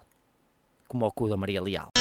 Como 0.87 1.05
o 1.05 1.11
cu 1.11 1.29
da 1.29 1.37
Maria 1.37 1.61
Leal. 1.61 1.91